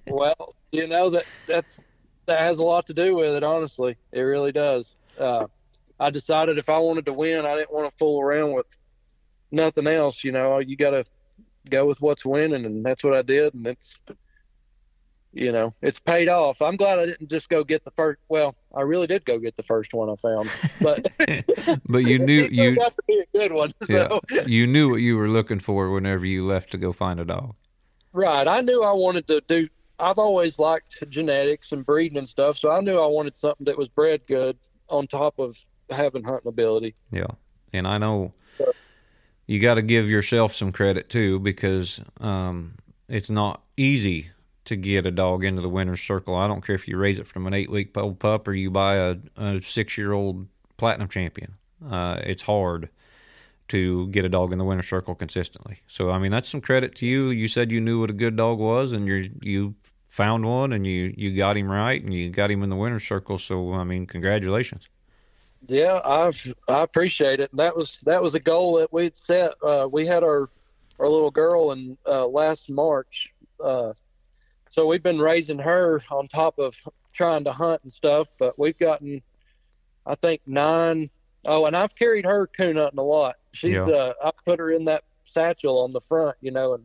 well, 0.06 0.54
you 0.72 0.86
know 0.86 1.10
that 1.10 1.24
that's 1.46 1.80
that 2.24 2.40
has 2.40 2.58
a 2.58 2.64
lot 2.64 2.86
to 2.86 2.94
do 2.94 3.16
with 3.16 3.34
it. 3.34 3.44
Honestly, 3.44 3.96
it 4.12 4.20
really 4.20 4.52
does. 4.52 4.96
Uh, 5.18 5.46
I 6.00 6.10
decided 6.10 6.58
if 6.58 6.68
I 6.68 6.78
wanted 6.78 7.06
to 7.06 7.12
win, 7.12 7.44
I 7.44 7.54
didn't 7.54 7.72
want 7.72 7.90
to 7.90 7.96
fool 7.96 8.20
around 8.20 8.52
with 8.52 8.66
nothing 9.50 9.86
else. 9.86 10.24
You 10.24 10.32
know, 10.32 10.58
you 10.58 10.76
got 10.76 10.90
to 10.90 11.04
go 11.68 11.86
with 11.86 12.00
what's 12.00 12.24
winning, 12.24 12.64
and 12.64 12.84
that's 12.84 13.04
what 13.04 13.14
I 13.14 13.22
did, 13.22 13.52
and 13.54 13.66
it's 13.66 13.98
you 15.36 15.52
know 15.52 15.74
it's 15.82 16.00
paid 16.00 16.28
off. 16.28 16.62
I'm 16.62 16.76
glad 16.76 16.98
I 16.98 17.06
didn't 17.06 17.28
just 17.28 17.48
go 17.48 17.62
get 17.62 17.84
the 17.84 17.90
first. 17.92 18.18
Well, 18.28 18.54
I 18.74 18.80
really 18.80 19.06
did 19.06 19.24
go 19.24 19.38
get 19.38 19.56
the 19.56 19.62
first 19.62 19.92
one 19.92 20.08
I 20.08 20.16
found, 20.16 20.50
but 20.80 21.12
but 21.88 21.98
you 21.98 22.18
knew 22.18 22.44
you 22.50 22.82
out 22.82 22.96
to 22.96 23.02
be 23.06 23.20
a 23.20 23.38
good 23.38 23.52
one. 23.52 23.70
So. 23.82 24.20
yeah, 24.30 24.44
you 24.46 24.66
knew 24.66 24.90
what 24.90 25.02
you 25.02 25.16
were 25.16 25.28
looking 25.28 25.58
for 25.58 25.90
whenever 25.90 26.24
you 26.24 26.46
left 26.46 26.70
to 26.72 26.78
go 26.78 26.92
find 26.92 27.20
a 27.20 27.24
dog. 27.24 27.54
Right. 28.12 28.48
I 28.48 28.62
knew 28.62 28.82
I 28.82 28.92
wanted 28.92 29.26
to 29.28 29.42
do. 29.42 29.68
I've 29.98 30.18
always 30.18 30.58
liked 30.58 31.02
genetics 31.10 31.72
and 31.72 31.84
breeding 31.84 32.18
and 32.18 32.28
stuff, 32.28 32.56
so 32.56 32.70
I 32.70 32.80
knew 32.80 32.98
I 32.98 33.06
wanted 33.06 33.36
something 33.36 33.64
that 33.66 33.76
was 33.76 33.88
bred 33.88 34.22
good 34.26 34.56
on 34.88 35.06
top 35.06 35.38
of 35.38 35.56
having 35.90 36.24
hunting 36.24 36.48
ability. 36.48 36.94
Yeah, 37.12 37.26
and 37.72 37.86
I 37.86 37.98
know 37.98 38.32
you 39.46 39.60
got 39.60 39.74
to 39.74 39.82
give 39.82 40.10
yourself 40.10 40.54
some 40.54 40.72
credit 40.72 41.10
too 41.10 41.38
because 41.40 42.00
um, 42.20 42.74
it's 43.08 43.30
not 43.30 43.62
easy 43.76 44.30
to 44.66 44.76
get 44.76 45.06
a 45.06 45.10
dog 45.10 45.44
into 45.44 45.62
the 45.62 45.68
winner's 45.68 46.00
circle. 46.00 46.34
I 46.34 46.46
don't 46.46 46.64
care 46.64 46.74
if 46.74 46.86
you 46.86 46.96
raise 46.96 47.18
it 47.18 47.26
from 47.26 47.46
an 47.46 47.54
eight 47.54 47.70
week 47.70 47.96
old 47.96 48.18
pup 48.18 48.46
or 48.46 48.54
you 48.54 48.70
buy 48.70 48.96
a, 48.96 49.16
a 49.36 49.60
six 49.60 49.96
year 49.96 50.12
old 50.12 50.46
platinum 50.76 51.08
champion. 51.08 51.54
Uh, 51.88 52.20
it's 52.22 52.42
hard 52.42 52.88
to 53.68 54.06
get 54.08 54.24
a 54.24 54.28
dog 54.28 54.52
in 54.52 54.58
the 54.58 54.64
winner's 54.64 54.88
circle 54.88 55.14
consistently. 55.14 55.80
So 55.86 56.10
I 56.10 56.18
mean 56.18 56.32
that's 56.32 56.48
some 56.48 56.60
credit 56.60 56.94
to 56.96 57.06
you. 57.06 57.30
You 57.30 57.48
said 57.48 57.72
you 57.72 57.80
knew 57.80 58.00
what 58.00 58.10
a 58.10 58.14
good 58.14 58.36
dog 58.36 58.58
was, 58.58 58.92
and 58.92 59.06
you 59.06 59.30
you 59.40 59.74
found 60.08 60.44
one, 60.44 60.72
and 60.72 60.86
you 60.86 61.14
you 61.16 61.36
got 61.36 61.56
him 61.56 61.70
right, 61.70 62.02
and 62.02 62.12
you 62.12 62.30
got 62.30 62.50
him 62.50 62.62
in 62.62 62.70
the 62.70 62.76
winner's 62.76 63.06
circle. 63.06 63.38
So 63.38 63.72
I 63.74 63.84
mean, 63.84 64.06
congratulations. 64.06 64.88
Yeah, 65.68 66.00
I've 66.04 66.54
I 66.68 66.82
appreciate 66.82 67.40
it. 67.40 67.50
That 67.56 67.76
was 67.76 67.98
that 68.04 68.22
was 68.22 68.34
a 68.34 68.40
goal 68.40 68.76
that 68.78 68.92
we'd 68.92 69.16
set. 69.16 69.54
Uh, 69.62 69.88
we 69.90 70.06
had 70.06 70.22
our 70.22 70.48
our 70.98 71.08
little 71.08 71.30
girl 71.30 71.72
in 71.72 71.98
uh, 72.06 72.26
last 72.26 72.70
March, 72.70 73.32
uh, 73.62 73.92
so 74.76 74.86
we've 74.86 75.02
been 75.02 75.18
raising 75.18 75.58
her 75.58 76.02
on 76.10 76.28
top 76.28 76.58
of 76.58 76.76
trying 77.14 77.44
to 77.44 77.52
hunt 77.54 77.80
and 77.82 77.90
stuff. 77.90 78.28
But 78.38 78.58
we've 78.58 78.76
gotten, 78.78 79.22
I 80.04 80.16
think 80.16 80.42
nine 80.46 81.08
oh 81.46 81.64
and 81.64 81.74
I've 81.74 81.96
carried 81.96 82.26
her 82.26 82.46
coon 82.46 82.76
hunting 82.76 82.98
a 82.98 83.02
lot. 83.02 83.36
She's 83.52 83.70
Yeah. 83.72 83.86
uh, 83.86 84.12
I 84.22 84.30
put 84.44 84.58
her 84.58 84.70
in 84.70 84.84
that 84.84 85.04
satchel 85.24 85.80
on 85.80 85.94
the 85.94 86.02
front, 86.02 86.36
you 86.42 86.50
know, 86.50 86.74
and 86.74 86.84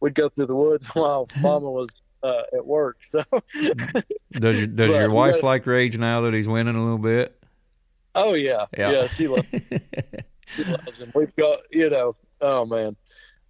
we'd 0.00 0.14
go 0.14 0.28
through 0.28 0.48
the 0.48 0.54
woods 0.54 0.86
while 0.94 1.26
Mama 1.40 1.70
was 1.70 1.88
uh, 2.22 2.42
at 2.52 2.66
work. 2.66 2.98
So, 3.08 3.24
Does 4.32 4.58
your, 4.58 4.66
does 4.66 4.90
Right, 4.92 5.00
your 5.00 5.10
wife 5.10 5.34
gotta- 5.36 5.46
like 5.46 5.66
Rage 5.66 5.96
now 5.98 6.20
that 6.20 6.34
he's 6.34 6.46
winning 6.46 6.76
a 6.76 6.82
little 6.82 6.98
bit? 6.98 7.38
oh 8.14 8.34
yeah, 8.34 8.66
Yeah. 8.76 8.90
yeah, 8.90 9.06
she 9.06 9.26
loves. 9.26 9.48
She 10.46 10.64
loves 10.64 10.98
him. 11.00 11.10
We've 11.14 11.34
got, 11.36 11.60
you 11.70 11.88
know, 11.88 12.14
oh 12.42 12.66
man, 12.66 12.94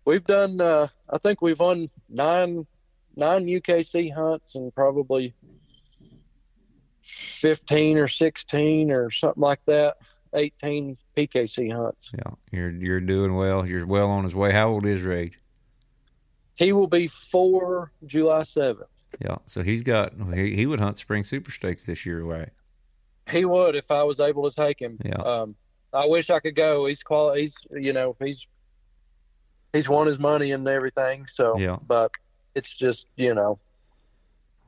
we've 0.05 0.23
done. 0.25 0.61
Uh, 0.61 0.87
I 1.11 1.19
think 1.19 1.43
we've 1.43 1.59
won 1.59 1.91
nine, 2.09 2.65
nine 3.17 3.47
UKC 3.47 4.13
hunts 4.15 4.55
and 4.55 4.75
probably 4.75 5.35
fifteen 7.03 7.99
or 7.99 8.09
sixteen 8.09 8.91
or 8.91 9.11
something 9.11 9.41
like 9.41 9.61
that. 9.67 9.97
Eighteen 10.35 10.97
PKC 11.17 11.75
hunts. 11.75 12.13
Yeah, 12.17 12.33
you're 12.51 12.71
you're 12.71 13.01
doing 13.01 13.35
well. 13.35 13.67
You're 13.67 13.87
well 13.87 14.09
on 14.11 14.25
his 14.25 14.35
way. 14.35 14.53
How 14.53 14.69
old 14.71 14.87
is 14.87 15.03
Rage? 15.03 15.39
He 16.55 16.73
will 16.73 16.87
be 16.87 17.07
four 17.07 17.93
July 18.07 18.45
seventh. 18.45 18.89
Yeah, 19.21 19.37
so 19.45 19.63
he's 19.63 19.83
got 19.83 20.13
he, 20.35 20.55
he 20.57 20.67
would 20.67 20.81
hunt 20.81 20.97
spring 20.99 21.23
super 21.25 21.51
stakes 21.51 21.85
this 21.85 22.07
year, 22.07 22.23
right? 22.23 22.49
He 23.31 23.45
would 23.45 23.77
if 23.77 23.91
I 23.91 24.03
was 24.05 24.21
able 24.21 24.49
to 24.51 24.55
take 24.57 24.81
him. 24.81 24.99
Yeah. 25.05 25.17
Um, 25.17 25.55
I 25.93 26.07
wish 26.07 26.31
I 26.31 26.41
could 26.41 26.57
go. 26.57 26.87
He's 26.87 27.03
qual. 27.03 27.35
He's 27.35 27.55
you 27.71 27.93
know 27.93 28.17
he's 28.19 28.47
he's 29.75 29.89
won 29.89 30.07
his 30.07 30.19
money 30.19 30.53
and 30.53 30.67
everything. 30.67 31.27
So 31.27 31.59
Yeah. 31.59 31.77
but 31.87 32.11
it's 32.55 32.75
just 32.75 33.07
you 33.17 33.35
know 33.35 33.59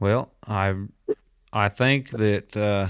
Well, 0.01 0.33
I 0.47 0.75
I 1.53 1.69
think 1.69 2.11
that 2.11 2.57
uh, 2.57 2.89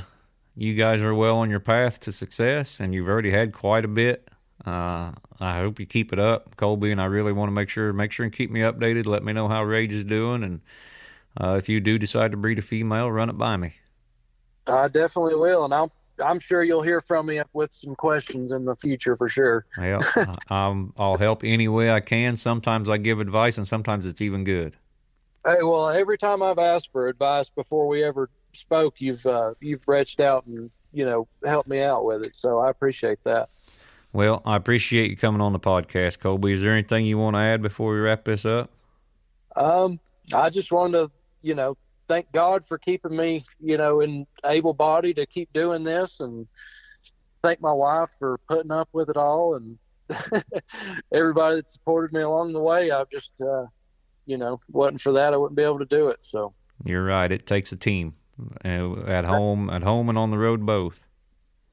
you 0.57 0.75
guys 0.75 1.03
are 1.03 1.15
well 1.15 1.37
on 1.39 1.51
your 1.51 1.61
path 1.61 2.01
to 2.01 2.13
success, 2.13 2.81
and 2.81 2.95
you've 2.95 3.09
already 3.09 3.31
had 3.31 3.53
quite 3.53 3.85
a 3.85 3.89
bit. 3.89 4.31
Uh, 4.65 5.13
I 5.41 5.59
hope 5.59 5.79
you 5.79 5.87
keep 5.87 6.13
it 6.13 6.19
up, 6.19 6.57
Colby, 6.57 6.91
and 6.91 7.01
I 7.01 7.05
really 7.07 7.33
want 7.33 7.49
to 7.49 7.55
make 7.55 7.69
sure 7.69 7.93
make 7.93 8.13
sure 8.13 8.25
and 8.25 8.33
keep 8.33 8.51
me 8.51 8.61
updated. 8.61 9.07
Let 9.07 9.23
me 9.23 9.33
know 9.33 9.49
how 9.49 9.63
Rage 9.65 9.93
is 9.93 10.05
doing, 10.05 10.43
and 10.43 10.61
uh, 11.41 11.57
if 11.59 11.69
you 11.69 11.81
do 11.81 11.99
decide 11.99 12.31
to 12.31 12.37
breed 12.37 12.59
a 12.59 12.63
female, 12.63 13.11
run 13.11 13.29
it 13.29 13.37
by 13.37 13.57
me. 13.57 13.75
I 14.67 14.89
definitely 14.89 15.35
will, 15.35 15.65
and 15.65 15.75
I'm 15.75 15.91
I'm 16.23 16.39
sure 16.39 16.63
you'll 16.63 16.83
hear 16.83 17.01
from 17.01 17.27
me 17.27 17.43
with 17.53 17.73
some 17.73 17.95
questions 17.97 18.53
in 18.53 18.65
the 18.65 18.75
future 18.75 19.17
for 19.17 19.29
sure. 19.29 19.67
I'm, 20.49 20.93
I'll 20.97 21.19
help 21.19 21.43
any 21.45 21.69
way 21.69 21.91
I 21.91 22.01
can. 22.01 22.37
Sometimes 22.37 22.89
I 22.89 22.97
give 22.97 23.21
advice, 23.21 23.59
and 23.59 23.67
sometimes 23.67 24.07
it's 24.07 24.21
even 24.21 24.45
good. 24.45 24.77
Hey, 25.47 25.63
well, 25.63 25.89
every 25.89 26.17
time 26.17 26.43
I've 26.43 26.59
asked 26.59 26.91
for 26.91 27.09
advice 27.09 27.51
before 27.51 27.87
we 27.87 28.03
ever 28.03 28.31
spoke, 28.55 29.01
you've 29.01 29.25
uh, 29.27 29.55
you've 29.61 29.87
reached 29.87 30.21
out 30.21 30.47
and 30.47 30.71
you 30.93 31.05
know 31.05 31.29
helped 31.45 31.69
me 31.69 31.83
out 31.83 32.05
with 32.05 32.23
it. 32.23 32.35
So 32.35 32.61
I 32.61 32.71
appreciate 32.71 33.23
that. 33.25 33.51
Well, 34.15 34.43
I 34.47 34.57
appreciate 34.57 35.11
you 35.11 35.17
coming 35.17 35.41
on 35.41 35.53
the 35.53 35.61
podcast, 35.61 36.21
Colby. 36.21 36.53
Is 36.53 36.63
there 36.63 36.73
anything 36.73 37.05
you 37.05 37.19
want 37.19 37.35
to 37.35 37.41
add 37.41 37.61
before 37.61 37.93
we 37.93 37.99
wrap 37.99 38.25
this 38.25 38.47
up? 38.47 38.71
Um, 39.57 39.99
I 40.33 40.51
just 40.51 40.73
wanted 40.73 40.99
to, 40.99 41.11
you 41.43 41.55
know, 41.55 41.77
thank 42.07 42.31
God 42.33 42.65
for 42.65 42.79
keeping 42.79 43.17
me, 43.17 43.45
you 43.61 43.77
know, 43.77 44.01
in 44.01 44.27
able 44.47 44.73
body 44.73 45.13
to 45.15 45.27
keep 45.27 45.53
doing 45.53 45.83
this, 45.83 46.21
and 46.21 46.47
thank 47.43 47.61
my 47.61 47.73
wife 47.73 48.13
for 48.19 48.39
putting 48.49 48.71
up 48.71 48.89
with 48.93 49.11
it 49.11 49.17
all, 49.17 49.57
and 49.57 49.79
everybody 51.13 51.57
that 51.57 51.69
supported 51.69 52.15
me 52.15 52.23
along 52.23 52.53
the 52.53 52.63
way. 52.63 52.91
I've 52.91 53.11
just, 53.11 53.33
uh, 53.41 53.67
you 54.27 54.37
know, 54.37 54.61
wasn't 54.71 55.01
for 55.01 55.13
that, 55.13 55.35
I 55.35 55.37
wouldn't 55.37 55.57
be 55.57 55.63
able 55.63 55.79
to 55.79 55.85
do 55.85 56.09
it. 56.09 56.19
So 56.23 56.53
You're 56.85 57.05
right. 57.05 57.31
It 57.31 57.47
takes 57.47 57.73
a 57.73 57.77
team 57.77 58.15
uh, 58.65 59.01
at 59.07 59.25
home, 59.25 59.71
at 59.71 59.83
home, 59.83 60.09
and 60.09 60.19
on 60.19 60.31
the 60.31 60.39
road 60.39 60.65
both. 60.67 61.01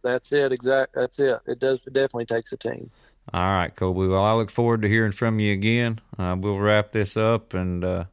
that's 0.03 0.31
it. 0.31 0.51
Exact. 0.51 0.93
That's 0.95 1.19
it. 1.19 1.39
It 1.47 1.59
does. 1.59 1.85
It 1.87 1.93
definitely 1.93 2.25
takes 2.25 2.51
a 2.53 2.57
team. 2.57 2.89
All 3.33 3.41
right, 3.41 3.73
Colby. 3.75 4.07
Well, 4.07 4.23
I 4.23 4.33
look 4.33 4.49
forward 4.49 4.81
to 4.81 4.89
hearing 4.89 5.11
from 5.11 5.39
you 5.39 5.53
again. 5.53 5.99
Uh, 6.17 6.35
we'll 6.37 6.57
wrap 6.57 6.91
this 6.91 7.15
up, 7.15 7.53
and 7.53 7.83
uh, 7.83 8.05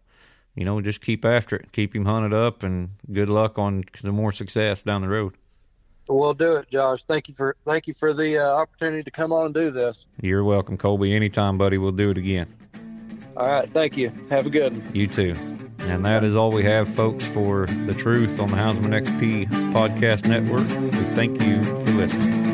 you 0.54 0.64
know, 0.64 0.80
just 0.80 1.00
keep 1.00 1.24
after 1.24 1.56
it. 1.56 1.72
Keep 1.72 1.96
him 1.96 2.04
hunted 2.04 2.34
up, 2.34 2.62
and 2.62 2.90
good 3.10 3.30
luck 3.30 3.58
on 3.58 3.84
some 3.96 4.14
more 4.14 4.32
success 4.32 4.82
down 4.82 5.00
the 5.00 5.08
road. 5.08 5.34
We'll 6.08 6.34
do 6.34 6.56
it, 6.56 6.70
Josh. 6.70 7.02
Thank 7.04 7.28
you 7.28 7.34
for 7.34 7.56
thank 7.66 7.86
you 7.86 7.94
for 7.94 8.14
the 8.14 8.38
uh, 8.38 8.48
opportunity 8.54 9.02
to 9.02 9.10
come 9.10 9.32
on 9.32 9.46
and 9.46 9.54
do 9.54 9.70
this. 9.70 10.06
You're 10.22 10.44
welcome, 10.44 10.76
Colby. 10.78 11.14
Anytime, 11.14 11.58
buddy. 11.58 11.78
We'll 11.78 11.92
do 11.92 12.10
it 12.10 12.18
again. 12.18 12.54
All 13.38 13.46
right. 13.48 13.70
Thank 13.70 13.96
you. 13.96 14.10
Have 14.30 14.46
a 14.46 14.50
good 14.50 14.72
one. 14.72 14.94
You 14.94 15.06
too. 15.06 15.34
And 15.82 16.04
that 16.04 16.24
is 16.24 16.36
all 16.36 16.50
we 16.50 16.64
have, 16.64 16.88
folks, 16.88 17.24
for 17.24 17.66
the 17.66 17.94
truth 17.94 18.40
on 18.40 18.48
the 18.50 18.56
Houndsman 18.56 19.00
XP 19.00 19.46
podcast 19.72 20.28
network. 20.28 20.68
We 20.68 21.14
thank 21.14 21.42
you 21.42 21.62
for 21.62 21.92
listening. 21.92 22.47